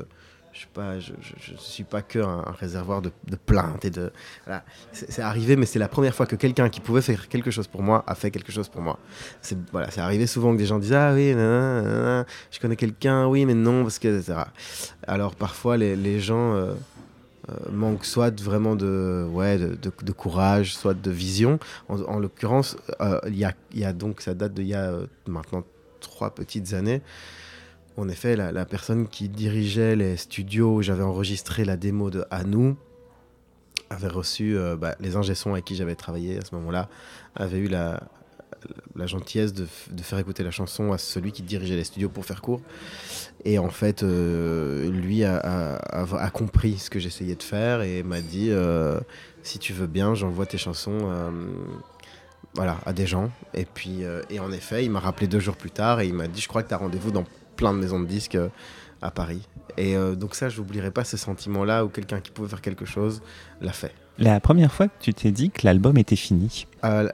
je 0.53 0.59
suis 0.59 0.67
pas, 0.67 0.99
je, 0.99 1.13
suis 1.57 1.83
pas 1.83 2.03
que 2.03 2.19
un, 2.19 2.43
réservoir 2.59 3.01
de, 3.01 3.11
plaintes 3.43 3.85
et 3.85 3.89
de, 3.89 4.11
voilà, 4.45 4.63
c'est 4.91 5.23
arrivé, 5.23 5.55
mais 5.55 5.65
c'est 5.65 5.79
la 5.79 5.87
première 5.87 6.13
fois 6.13 6.27
que 6.27 6.35
quelqu'un 6.35 6.69
qui 6.69 6.79
pouvait 6.79 7.01
faire 7.01 7.27
quelque 7.27 7.49
chose 7.49 7.65
pour 7.65 7.81
moi 7.81 8.03
a 8.05 8.13
fait 8.13 8.29
quelque 8.29 8.51
chose 8.51 8.69
pour 8.69 8.83
moi. 8.83 8.99
C'est 9.41 9.57
voilà, 9.71 9.87
arrivé 9.97 10.27
souvent 10.27 10.53
que 10.53 10.59
des 10.59 10.67
gens 10.67 10.77
disent 10.77 10.93
ah 10.93 11.13
oui, 11.15 11.31
je 11.31 12.59
connais 12.61 12.75
quelqu'un, 12.75 13.25
oui, 13.25 13.47
mais 13.47 13.55
non 13.55 13.81
parce 13.81 13.97
que 13.97 14.19
etc. 14.19 14.41
Alors 15.07 15.33
parfois 15.33 15.75
les, 15.75 15.95
les 15.95 16.19
gens 16.19 16.53
manque 17.71 18.05
soit 18.05 18.39
vraiment 18.41 18.75
de, 18.75 19.27
ouais, 19.31 19.57
de, 19.57 20.11
courage, 20.11 20.75
soit 20.75 20.93
de 20.93 21.11
vision. 21.11 21.59
En, 21.87 22.19
l'occurrence, 22.19 22.77
euh, 23.01 23.19
il 23.27 23.37
y, 23.37 23.83
a, 23.83 23.93
donc, 23.93 24.21
ça 24.21 24.33
date 24.33 24.53
d'il 24.53 24.67
y 24.67 24.73
a 24.73 24.91
euh, 24.91 25.07
maintenant 25.27 25.63
trois 25.99 26.33
petites 26.33 26.73
années. 26.73 27.01
En 27.97 28.07
effet, 28.07 28.35
la, 28.35 28.65
personne 28.65 29.07
qui 29.07 29.27
dirigeait 29.27 29.95
les 29.95 30.15
studios 30.15 30.75
où 30.75 30.81
j'avais 30.81 31.03
enregistré 31.03 31.65
la 31.65 31.75
démo 31.75 32.09
de 32.09 32.23
À 32.31 32.43
nous 32.43 32.77
avait 33.89 34.07
reçu 34.07 34.55
bah, 34.77 34.95
les 34.99 35.15
ingé 35.15 35.33
avec 35.47 35.65
qui 35.65 35.75
j'avais 35.75 35.95
travaillé 35.95 36.37
à 36.37 36.45
ce 36.45 36.53
moment-là, 36.55 36.87
avait 37.35 37.57
eu 37.57 37.67
la, 37.67 37.99
la 38.95 39.05
gentillesse 39.05 39.53
de, 39.53 39.65
faire 40.01 40.19
écouter 40.19 40.43
la 40.43 40.51
chanson 40.51 40.91
à 40.91 40.97
celui 40.97 41.31
qui 41.31 41.41
dirigeait 41.41 41.75
les 41.75 41.83
studios 41.83 42.09
pour 42.09 42.25
faire 42.25 42.41
court. 42.41 42.61
Et 43.45 43.59
en 43.59 43.69
fait, 43.69 44.03
euh, 44.03 44.89
lui 44.89 45.23
a, 45.23 45.79
compris 46.33 46.77
ce 46.77 46.89
que 46.89 46.99
j'essayais 46.99 47.35
de 47.35 47.43
faire 47.43 47.81
et 47.81 48.03
m'a 48.03 48.21
dit 48.21 48.49
euh, 48.49 48.99
si 49.43 49.59
tu 49.59 49.73
veux 49.73 49.87
bien, 49.87 50.15
j'envoie 50.15 50.45
tes 50.45 50.57
chansons 50.57 50.99
euh, 51.03 51.31
voilà, 52.55 52.77
à 52.85 52.93
des 52.93 53.07
gens. 53.07 53.31
Et 53.53 53.65
puis, 53.65 54.01
et 54.29 54.39
en 54.39 54.51
effet, 54.51 54.85
il 54.85 54.91
m'a 54.91 54.99
rappelé 54.99 55.27
deux 55.27 55.39
jours 55.39 55.55
plus 55.55 55.71
tard 55.71 56.01
et 56.01 56.07
il 56.07 56.13
m'a 56.13 56.27
dit 56.27 56.41
je 56.41 56.47
crois 56.47 56.63
que 56.63 56.69
tu 56.69 56.73
as 56.73 56.77
rendez-vous 56.77 57.11
dans 57.11 57.25
plein 57.55 57.73
de 57.73 57.79
maisons 57.79 57.99
de 57.99 58.05
disques 58.05 58.37
à 59.01 59.11
Paris. 59.11 59.47
Et 59.77 59.95
donc 60.15 60.35
ça, 60.35 60.49
je 60.49 60.59
n'oublierai 60.59 60.91
pas 60.91 61.03
ce 61.03 61.17
sentiment-là 61.17 61.85
où 61.85 61.89
quelqu'un 61.89 62.19
qui 62.19 62.31
pouvait 62.31 62.49
faire 62.49 62.61
quelque 62.61 62.85
chose 62.85 63.21
l'a 63.61 63.71
fait. 63.71 63.93
La 64.19 64.41
première 64.41 64.73
fois 64.73 64.87
que 64.87 64.93
tu 64.99 65.13
t'es 65.13 65.31
dit 65.31 65.49
que 65.49 65.65
l'album 65.65 65.97
était 65.97 66.17
fini 66.17 66.65
euh, 66.85 67.09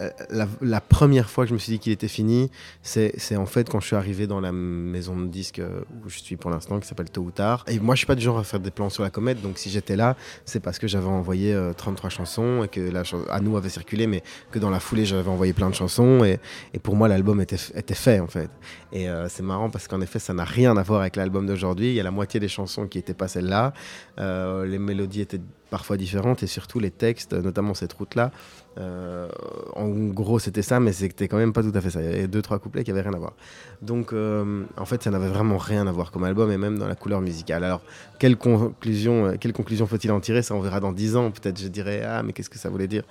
la, 0.62 0.82
première 0.82 1.30
fois 1.30 1.46
que 1.46 1.50
je 1.50 1.54
me 1.54 1.60
suis 1.60 1.74
dit 1.74 1.80
qu'il 1.80 1.92
était 1.92 2.08
fini, 2.08 2.52
c'est 2.82 3.36
en 3.36 3.46
fait 3.46 3.70
quand 3.70 3.80
je 3.80 3.88
suis 3.88 3.96
arrivé 3.96 4.28
dans 4.28 4.40
la 4.40 4.52
maison 4.52 5.18
de 5.18 5.28
disques 5.28 5.60
euh, 5.60 5.82
où 6.06 6.10
je 6.10 6.20
suis 6.20 6.36
pour 6.36 6.52
l'instant, 6.52 6.80
qui 6.80 6.88
s'appelle 6.88 7.10
Tôt 7.10 7.22
ou 7.22 7.32
Tard. 7.32 7.64
Et 7.68 7.80
moi, 7.80 7.96
je 7.96 8.00
suis 8.00 8.08
pas 8.08 8.16
du 8.16 8.22
genre 8.22 8.38
à 8.38 8.44
faire 8.44 8.60
des 8.60 8.72
plans 8.72 8.90
sur 8.90 9.04
la 9.04 9.10
comète, 9.10 9.42
donc 9.42 9.58
si 9.58 9.70
j'étais 9.70 9.96
là, 9.96 10.16
c'est 10.46 10.60
parce 10.60 10.80
que 10.80 10.88
j'avais 10.88 11.08
envoyé 11.08 11.58
33 11.78 12.08
euh, 12.08 12.12
chansons 12.12 12.64
et 12.64 12.68
que 12.68 12.80
la 12.80 13.04
à 13.30 13.40
nous 13.40 13.58
avait 13.58 13.70
circulé, 13.70 14.08
mais 14.08 14.24
que 14.52 14.60
dans 14.60 14.70
la 14.70 14.80
foulée, 14.80 15.06
j'avais 15.06 15.30
envoyé 15.30 15.54
plein 15.54 15.70
de 15.70 15.76
chansons. 15.76 16.24
Et, 16.24 16.40
pour 16.80 16.96
moi, 16.96 17.08
l'album 17.08 17.42
était, 17.42 17.58
était 17.76 17.96
fait 17.96 18.20
en 18.20 18.28
fait. 18.28 18.50
Et 18.92 19.08
c'est 19.30 19.44
marrant 19.44 19.70
parce 19.70 19.88
qu'en 19.88 20.02
effet, 20.02 20.20
ça 20.20 20.34
n'a 20.34 20.44
rien 20.44 20.78
à 20.78 20.84
voir 20.84 21.02
avec 21.02 21.16
l'album 21.16 21.46
d'aujourd'hui. 21.46 21.88
Il 21.88 21.94
y 21.96 22.00
a 22.00 22.04
la 22.04 22.12
moitié 22.12 22.40
des 22.40 22.48
chansons 22.48 22.88
qui 22.88 22.98
n'étaient 22.98 23.14
pas 23.14 23.28
celles-là. 23.28 23.74
les 24.18 24.80
mélodies 24.80 25.22
étaient 25.22 25.42
parfois 25.76 25.98
différentes 25.98 26.42
et 26.42 26.48
surtout 26.48 26.80
les 26.80 26.90
textes, 26.90 27.34
notamment 27.34 27.74
cette 27.74 27.92
route-là. 27.92 28.32
Euh, 28.78 29.28
en 29.76 29.90
gros, 29.90 30.40
c'était 30.40 30.62
ça, 30.62 30.80
mais 30.80 30.94
c'était 30.94 31.28
quand 31.28 31.36
même 31.36 31.52
pas 31.52 31.64
tout 31.64 31.74
à 31.76 31.82
fait 31.82 31.90
ça. 31.90 32.02
Il 32.02 32.06
y 32.06 32.14
avait 32.14 32.28
deux, 32.30 32.42
trois 32.42 32.60
couplets 32.60 32.86
qui 32.86 32.92
avaient 32.92 33.02
rien 33.02 33.14
à 33.14 33.18
voir. 33.18 33.34
Donc, 33.82 34.14
euh, 34.14 34.64
en 34.78 34.86
fait, 34.86 35.04
ça 35.04 35.12
n'avait 35.12 35.28
vraiment 35.28 35.58
rien 35.58 35.86
à 35.86 35.92
voir 35.92 36.12
comme 36.12 36.24
album 36.24 36.50
et 36.50 36.58
même 36.58 36.80
dans 36.80 36.88
la 36.88 36.96
couleur 36.96 37.20
musicale. 37.20 37.66
Alors, 37.66 37.82
quelle 38.20 38.38
conclusion, 38.38 39.26
euh, 39.26 39.34
quelle 39.38 39.52
conclusion 39.52 39.86
faut-il 39.86 40.14
en 40.14 40.22
tirer? 40.22 40.44
Ça, 40.44 40.56
on 40.56 40.62
verra 40.62 40.80
dans 40.80 40.94
dix 40.94 41.18
ans. 41.18 41.30
Peut-être 41.30 41.60
je 41.60 41.68
dirais, 41.68 42.04
ah, 42.08 42.24
mais 42.24 42.32
qu'est-ce 42.32 42.50
que 42.50 42.58
ça 42.58 42.70
voulait 42.70 42.88
dire? 42.88 43.04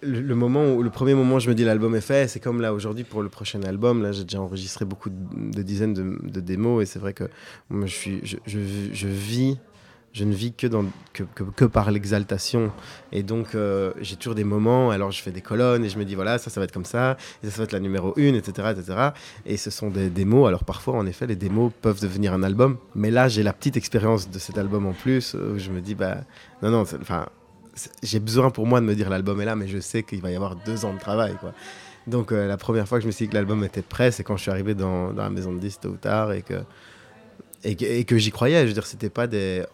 Le, 0.00 0.36
moment 0.36 0.72
où, 0.72 0.84
le 0.84 0.90
premier 0.90 1.14
moment 1.14 1.34
où 1.34 1.40
je 1.40 1.48
me 1.48 1.54
dis 1.56 1.64
l'album 1.64 1.96
est 1.96 2.00
fait, 2.00 2.28
c'est 2.28 2.38
comme 2.38 2.60
là 2.60 2.72
aujourd'hui 2.72 3.02
pour 3.02 3.22
le 3.22 3.28
prochain 3.28 3.60
album. 3.64 4.04
Là, 4.04 4.12
j'ai 4.12 4.22
déjà 4.22 4.40
enregistré 4.40 4.84
beaucoup 4.84 5.10
de, 5.10 5.62
dizaines 5.62 5.94
de, 5.94 6.40
démos 6.40 6.80
et 6.84 6.86
c'est 6.86 7.00
vrai 7.00 7.12
que 7.12 7.24
je, 7.72 7.86
suis, 7.86 8.20
je 8.46 9.08
vis 9.08 9.58
je 10.12 10.24
ne 10.24 10.34
vis 10.34 10.52
que, 10.52 11.64
par 11.66 11.90
l'exaltation. 11.90 12.72
Et 13.12 13.22
donc, 13.22 13.54
euh, 13.54 13.92
j'ai 14.00 14.16
toujours 14.16 14.34
des 14.34 14.44
moments, 14.44 14.90
alors 14.90 15.10
je 15.10 15.22
fais 15.22 15.30
des 15.30 15.40
colonnes 15.40 15.84
et 15.84 15.88
je 15.88 15.98
me 15.98 16.04
dis, 16.04 16.14
voilà, 16.14 16.38
ça, 16.38 16.50
ça 16.50 16.60
va 16.60 16.64
être 16.64 16.72
comme 16.72 16.84
ça, 16.84 17.16
et 17.42 17.46
ça, 17.46 17.52
ça 17.52 17.58
va 17.58 17.64
être 17.64 17.72
la 17.72 17.80
numéro 17.80 18.14
1, 18.16 18.34
etc., 18.34 18.72
etc. 18.76 19.10
Et 19.46 19.56
ce 19.56 19.70
sont 19.70 19.90
des 19.90 20.10
démos. 20.10 20.48
Alors, 20.48 20.64
parfois, 20.64 20.94
en 20.94 21.06
effet, 21.06 21.26
les 21.26 21.36
démos 21.36 21.72
peuvent 21.82 22.00
devenir 22.00 22.32
un 22.32 22.42
album. 22.42 22.78
Mais 22.94 23.10
là, 23.10 23.28
j'ai 23.28 23.42
la 23.42 23.52
petite 23.52 23.76
expérience 23.76 24.30
de 24.30 24.38
cet 24.38 24.58
album 24.58 24.86
en 24.86 24.92
plus, 24.92 25.34
où 25.34 25.58
je 25.58 25.70
me 25.70 25.80
dis, 25.80 25.94
bah, 25.94 26.18
non, 26.62 26.70
non, 26.70 26.82
enfin, 26.82 27.26
j'ai 28.02 28.20
besoin 28.20 28.50
pour 28.50 28.66
moi 28.66 28.80
de 28.80 28.86
me 28.86 28.94
dire 28.94 29.10
l'album 29.10 29.40
est 29.40 29.44
là, 29.44 29.56
mais 29.56 29.68
je 29.68 29.78
sais 29.78 30.02
qu'il 30.02 30.20
va 30.20 30.30
y 30.30 30.36
avoir 30.36 30.56
deux 30.56 30.84
ans 30.84 30.92
de 30.92 30.98
travail, 30.98 31.36
quoi. 31.38 31.52
Donc, 32.06 32.32
euh, 32.32 32.48
la 32.48 32.56
première 32.56 32.88
fois 32.88 32.98
que 32.98 33.02
je 33.02 33.06
me 33.06 33.12
suis 33.12 33.26
dit 33.26 33.30
que 33.30 33.34
l'album 33.34 33.62
était 33.64 33.82
prêt, 33.82 34.10
c'est 34.10 34.24
quand 34.24 34.36
je 34.36 34.42
suis 34.42 34.50
arrivé 34.50 34.74
dans, 34.74 35.12
dans 35.12 35.22
la 35.22 35.30
maison 35.30 35.52
de 35.52 35.58
10 35.58 35.80
tôt 35.80 35.90
ou 35.90 35.96
tard 35.96 36.32
et 36.32 36.40
que 36.40 36.54
et 37.64 38.04
que, 38.04 38.18
j'y 38.18 38.30
croyais. 38.30 38.62
Je 38.62 38.66
veux 38.66 38.72
dire, 38.72 38.86
c'était 38.86 39.10
pas 39.10 39.26
des. 39.26 39.64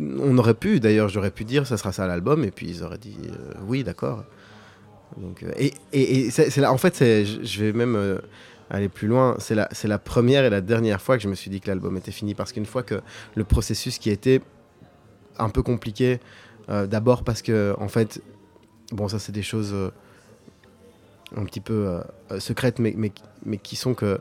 on 0.00 0.36
aurait 0.38 0.54
pu, 0.54 0.80
d'ailleurs, 0.80 1.08
j'aurais 1.08 1.30
pu 1.30 1.44
dire, 1.44 1.66
ça 1.66 1.76
sera 1.76 1.92
ça 1.92 2.06
l'album, 2.06 2.44
et 2.44 2.50
puis 2.50 2.68
ils 2.68 2.82
auraient 2.82 2.98
dit 2.98 3.16
euh, 3.28 3.54
oui, 3.66 3.84
d'accord. 3.84 4.24
Donc, 5.16 5.42
euh, 5.42 5.52
et, 5.56 5.72
et, 5.92 6.30
c'est 6.30 6.56
là, 6.58 6.72
en 6.72 6.78
fait, 6.78 6.98
je 6.98 7.64
vais 7.64 7.72
même 7.72 7.94
euh, 7.94 8.18
aller 8.70 8.88
plus 8.88 9.06
loin. 9.06 9.36
C'est 9.38 9.54
la, 9.54 9.68
c'est 9.72 9.88
la 9.88 9.98
première 9.98 10.44
et 10.44 10.50
la 10.50 10.60
dernière 10.60 11.00
fois 11.00 11.16
que 11.16 11.22
je 11.22 11.28
me 11.28 11.34
suis 11.34 11.50
dit 11.50 11.60
que 11.60 11.68
l'album 11.68 11.96
était 11.96 12.10
fini. 12.10 12.34
Parce 12.34 12.52
qu'une 12.52 12.66
fois 12.66 12.82
que 12.82 13.00
le 13.36 13.44
processus 13.44 13.98
qui 13.98 14.10
était 14.10 14.40
un 15.38 15.50
peu 15.50 15.62
compliqué, 15.62 16.18
d'abord 16.68 17.22
parce 17.22 17.40
que, 17.40 17.74
en 17.78 17.88
fait, 17.88 18.20
bon, 18.92 19.08
ça 19.08 19.18
c'est 19.18 19.32
des 19.32 19.42
choses 19.42 19.74
un 21.34 21.44
petit 21.44 21.60
peu 21.60 22.00
secrètes, 22.40 22.78
mais, 22.78 22.92
mais, 22.96 23.12
mais, 23.46 23.56
qui 23.56 23.76
sont 23.76 23.94
que 23.94 24.20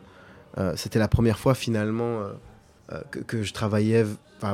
c'était 0.75 0.99
la 0.99 1.07
première 1.07 1.39
fois 1.39 1.53
finalement 1.53 2.21
que, 3.11 3.19
que, 3.19 3.43
je 3.43 3.53
travaillais 3.53 4.05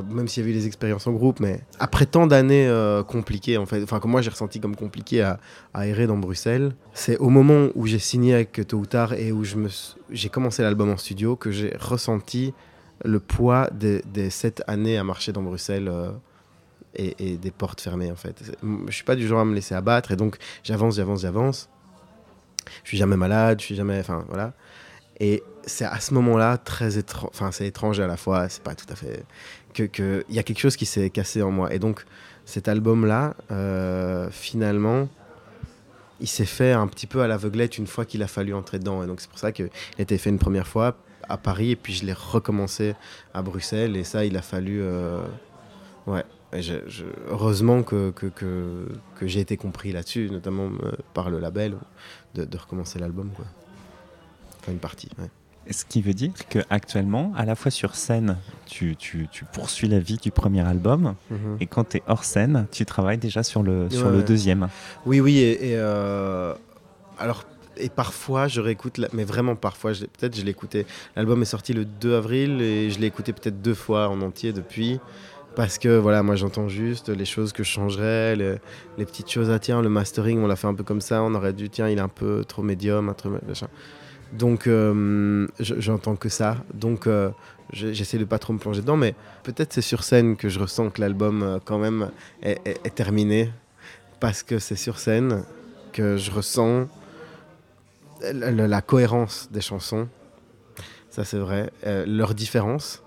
même 0.09 0.27
s'il 0.27 0.41
y 0.41 0.45
avait 0.45 0.55
eu 0.55 0.59
des 0.59 0.67
expériences 0.67 1.07
en 1.07 1.11
groupe, 1.11 1.39
mais 1.39 1.61
après 1.79 2.05
tant 2.05 2.27
d'années 2.27 2.67
euh, 2.67 3.03
compliquées, 3.03 3.57
en 3.57 3.65
fait, 3.65 3.83
enfin 3.83 3.99
que 3.99 4.07
moi 4.07 4.21
j'ai 4.21 4.29
ressenti 4.29 4.59
comme 4.59 4.75
compliqué 4.75 5.21
à, 5.21 5.39
errer 5.85 6.07
dans 6.07 6.17
Bruxelles, 6.17 6.75
c'est 6.93 7.17
au 7.17 7.29
moment 7.29 7.69
où 7.75 7.85
j'ai 7.85 7.99
signé 7.99 8.33
avec 8.33 8.67
Tôt 8.67 8.77
ou 8.77 8.85
Tard 8.85 9.13
et 9.13 9.31
où 9.31 9.43
j'ai 10.09 10.29
commencé 10.29 10.63
l'album 10.63 10.89
en 10.89 10.97
studio 10.97 11.35
que 11.35 11.51
j'ai 11.51 11.75
ressenti 11.79 12.53
le 13.03 13.19
poids 13.19 13.69
des, 13.73 14.01
des, 14.05 14.29
sept 14.29 14.63
années 14.67 14.97
à 14.97 15.03
marcher 15.03 15.33
dans 15.33 15.41
Bruxelles 15.41 15.89
euh, 15.89 16.11
et, 16.95 17.15
et, 17.33 17.37
des 17.37 17.51
portes 17.51 17.81
fermées 17.81 18.11
en 18.11 18.15
fait. 18.15 18.55
Je 18.87 18.93
suis 18.93 19.03
pas 19.03 19.15
du 19.15 19.27
genre 19.27 19.39
à 19.39 19.45
me 19.45 19.55
laisser 19.55 19.75
abattre 19.75 20.11
et 20.11 20.15
donc 20.15 20.37
j'avance, 20.63 20.95
j'avance, 20.95 21.21
j'avance. 21.21 21.69
Je 22.83 22.89
suis 22.89 22.97
jamais 22.97 23.17
malade, 23.17 23.59
je 23.59 23.65
suis 23.65 23.75
jamais, 23.75 23.99
enfin 23.99 24.23
voilà. 24.29 24.53
Et 25.19 25.43
c'est 25.65 25.85
à 25.85 25.99
ce 25.99 26.13
moment-là 26.13 26.57
très 26.57 26.97
étrange, 26.97 27.29
enfin 27.33 27.51
c'est 27.51 27.67
étrange 27.67 27.99
à 27.99 28.07
la 28.07 28.17
fois, 28.17 28.49
c'est 28.49 28.63
pas 28.63 28.75
tout 28.75 28.87
à 28.89 28.95
fait 28.95 29.23
qu'il 29.73 29.89
que 29.89 30.23
y 30.29 30.39
a 30.39 30.43
quelque 30.43 30.59
chose 30.59 30.77
qui 30.77 30.85
s'est 30.85 31.09
cassé 31.09 31.41
en 31.41 31.51
moi. 31.51 31.73
Et 31.73 31.79
donc, 31.79 32.05
cet 32.45 32.67
album-là, 32.67 33.35
euh, 33.51 34.29
finalement, 34.31 35.09
il 36.21 36.27
s'est 36.27 36.45
fait 36.45 36.71
un 36.71 36.87
petit 36.87 37.07
peu 37.07 37.21
à 37.21 37.27
l'aveuglette 37.27 37.77
une 37.77 37.87
fois 37.87 38.05
qu'il 38.05 38.23
a 38.23 38.27
fallu 38.27 38.53
entrer 38.53 38.79
dedans. 38.79 39.03
Et 39.03 39.07
donc, 39.07 39.19
c'est 39.19 39.29
pour 39.29 39.39
ça 39.39 39.51
qu'il 39.51 39.65
a 39.65 40.01
été 40.01 40.17
fait 40.17 40.29
une 40.29 40.39
première 40.39 40.67
fois 40.67 40.95
à 41.27 41.37
Paris, 41.37 41.71
et 41.71 41.75
puis 41.75 41.93
je 41.93 42.05
l'ai 42.05 42.13
recommencé 42.13 42.95
à 43.33 43.41
Bruxelles. 43.41 43.97
Et 43.97 44.03
ça, 44.03 44.25
il 44.25 44.37
a 44.37 44.41
fallu. 44.41 44.81
Euh, 44.81 45.23
ouais. 46.07 46.23
heureusement 47.29 47.83
que 47.83 48.13
j'ai 49.21 49.39
été 49.39 49.57
compris 49.57 49.91
là-dessus, 49.91 50.29
notamment 50.31 50.69
euh, 50.83 50.91
par 51.13 51.29
le 51.29 51.39
label, 51.39 51.75
de, 52.35 52.45
de 52.45 52.57
recommencer 52.57 52.99
l'album. 52.99 53.31
Enfin, 54.63 54.71
une 54.71 54.79
partie. 54.79 55.09
Ouais. 55.19 55.29
Ce 55.71 55.85
qui 55.85 56.01
veut 56.01 56.13
dire 56.13 56.31
qu'actuellement, 56.49 57.31
à 57.37 57.45
la 57.45 57.55
fois 57.55 57.71
sur 57.71 57.95
scène, 57.95 58.37
tu, 58.65 58.95
tu, 58.97 59.27
tu, 59.31 59.45
poursuis 59.45 59.87
la 59.87 59.99
vie 59.99 60.17
du 60.17 60.29
premier 60.29 60.61
album, 60.61 61.15
mhm. 61.29 61.57
et 61.61 61.67
quand 61.67 61.89
tu 61.89 61.97
es 61.97 62.03
hors 62.07 62.25
scène, 62.25 62.67
tu 62.71 62.85
travailles 62.85 63.17
déjà 63.17 63.43
sur 63.43 63.63
le, 63.63 63.89
sur 63.89 64.09
le 64.09 64.23
deuxième. 64.23 64.67
Oui, 65.05 65.21
oui, 65.21 65.39
et, 65.39 65.75
euh, 65.75 66.53
alors 67.17 67.45
et 67.77 67.89
parfois 67.89 68.47
je 68.47 68.59
réécoute, 68.59 68.99
mais 69.13 69.23
vraiment 69.23 69.55
parfois, 69.55 69.91
peut-être 69.91 70.35
je 70.35 70.43
l'ai 70.43 70.51
écouté. 70.51 70.85
L'album 71.15 71.41
est 71.41 71.45
sorti 71.45 71.73
le 71.73 71.85
2 71.85 72.15
avril 72.15 72.61
et 72.61 72.89
je 72.89 72.99
l'ai 72.99 73.07
écouté 73.07 73.31
peut-être 73.31 73.61
deux 73.61 73.73
fois 73.73 74.09
en 74.09 74.21
entier 74.21 74.51
depuis. 74.51 74.99
Parce 75.55 75.77
que 75.77 75.97
voilà, 75.97 76.23
moi 76.23 76.35
j'entends 76.35 76.67
juste 76.67 77.09
les 77.09 77.25
choses 77.25 77.53
que 77.53 77.63
je 77.63 77.69
changerais, 77.69 78.35
les, 78.35 78.55
les, 78.97 79.05
petites 79.05 79.29
choses. 79.29 79.51
Ah 79.51 79.59
tiens, 79.59 79.81
le 79.81 79.89
mastering, 79.89 80.39
on 80.39 80.47
l'a 80.47 80.55
fait 80.55 80.67
un 80.67 80.73
peu 80.73 80.83
comme 80.83 81.01
ça, 81.01 81.21
on 81.21 81.35
aurait 81.35 81.53
dû, 81.53 81.69
tiens, 81.69 81.87
il 81.87 81.99
est 81.99 82.01
un 82.01 82.07
peu 82.07 82.43
trop 82.43 82.63
médium, 82.63 83.09
un 83.09 83.13
peu 83.13 83.29
machin. 83.47 83.67
Donc, 84.33 84.65
euh, 84.65 85.47
j'entends 85.59 86.15
que 86.15 86.29
ça. 86.29 86.57
Donc, 86.73 87.05
euh, 87.05 87.29
j'essaie 87.71 88.17
de 88.17 88.25
pas 88.25 88.39
trop 88.39 88.53
me 88.53 88.59
plonger 88.59 88.81
dedans. 88.81 88.97
Mais 88.97 89.15
peut-être 89.43 89.73
c'est 89.73 89.81
sur 89.81 90.03
scène 90.03 90.35
que 90.35 90.49
je 90.49 90.59
ressens 90.59 90.89
que 90.89 91.01
l'album, 91.01 91.43
euh, 91.43 91.59
quand 91.63 91.77
même, 91.77 92.09
est, 92.41 92.95
terminé. 92.95 93.51
Parce 94.19 94.41
que 94.41 94.59
c'est 94.59 94.75
sur 94.75 94.99
scène 94.99 95.43
que 95.91 96.17
je 96.17 96.31
ressens 96.31 96.87
la, 98.21 98.81
cohérence 98.81 99.49
des 99.51 99.61
chansons. 99.61 100.07
Ça, 101.09 101.23
c'est 101.23 101.37
vrai. 101.37 101.71
leur 102.07 102.33
différence. 102.33 103.03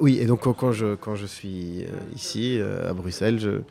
Oui, 0.00 0.18
et 0.18 0.24
donc 0.24 0.40
quand 0.40 0.72
je, 0.72 1.26
suis 1.26 1.84
ici, 2.16 2.58
à 2.60 2.94
Bruxelles, 2.94 3.62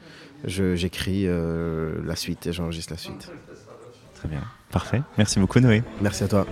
j'écris 0.46 1.26
je, 1.26 2.00
la 2.06 2.16
suite 2.16 2.46
et 2.46 2.54
j'enregistre 2.54 2.94
la 2.94 3.00
suite. 3.00 3.32
Très 4.14 4.30
bien. 4.30 4.44
Parfait. 4.72 5.02
Merci 5.18 5.40
beaucoup 5.40 5.60
Noé. 5.60 5.84
Merci 6.02 6.24
à 6.24 6.28
toi. 6.28 6.46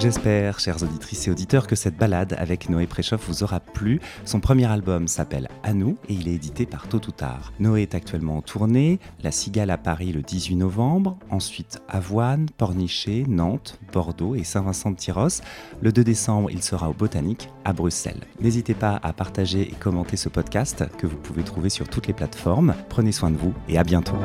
J'espère, 0.00 0.60
chères 0.60 0.82
auditrices 0.82 1.28
et 1.28 1.30
auditeurs, 1.30 1.66
que 1.66 1.76
cette 1.76 1.94
balade 1.94 2.34
avec 2.38 2.70
Noé 2.70 2.86
Préchoff 2.86 3.28
vous 3.28 3.42
aura 3.42 3.60
plu. 3.60 4.00
Son 4.24 4.40
premier 4.40 4.64
album 4.64 5.06
s'appelle 5.06 5.46
À 5.62 5.74
nous 5.74 5.98
et 6.08 6.14
il 6.14 6.26
est 6.26 6.36
édité 6.36 6.64
par 6.64 6.88
Tôt 6.88 7.02
ou 7.06 7.10
Tard. 7.10 7.52
Noé 7.60 7.82
est 7.82 7.94
actuellement 7.94 8.38
en 8.38 8.40
tournée, 8.40 8.98
La 9.22 9.30
Cigale 9.30 9.68
à 9.68 9.76
Paris 9.76 10.12
le 10.12 10.22
18 10.22 10.56
novembre, 10.56 11.18
ensuite 11.28 11.82
Avoine, 11.86 12.46
Pornichet, 12.56 13.24
Nantes, 13.28 13.78
Bordeaux 13.92 14.34
et 14.34 14.42
Saint-Vincent-de-Tyros. 14.42 15.42
Le 15.82 15.92
2 15.92 16.02
décembre, 16.02 16.50
il 16.50 16.62
sera 16.62 16.88
au 16.88 16.94
Botanique 16.94 17.50
à 17.66 17.74
Bruxelles. 17.74 18.22
N'hésitez 18.40 18.72
pas 18.72 18.98
à 19.02 19.12
partager 19.12 19.60
et 19.60 19.74
commenter 19.74 20.16
ce 20.16 20.30
podcast 20.30 20.82
que 20.96 21.06
vous 21.06 21.18
pouvez 21.18 21.42
trouver 21.42 21.68
sur 21.68 21.86
toutes 21.86 22.06
les 22.06 22.14
plateformes. 22.14 22.74
Prenez 22.88 23.12
soin 23.12 23.30
de 23.30 23.36
vous 23.36 23.52
et 23.68 23.76
à 23.76 23.84
bientôt. 23.84 24.16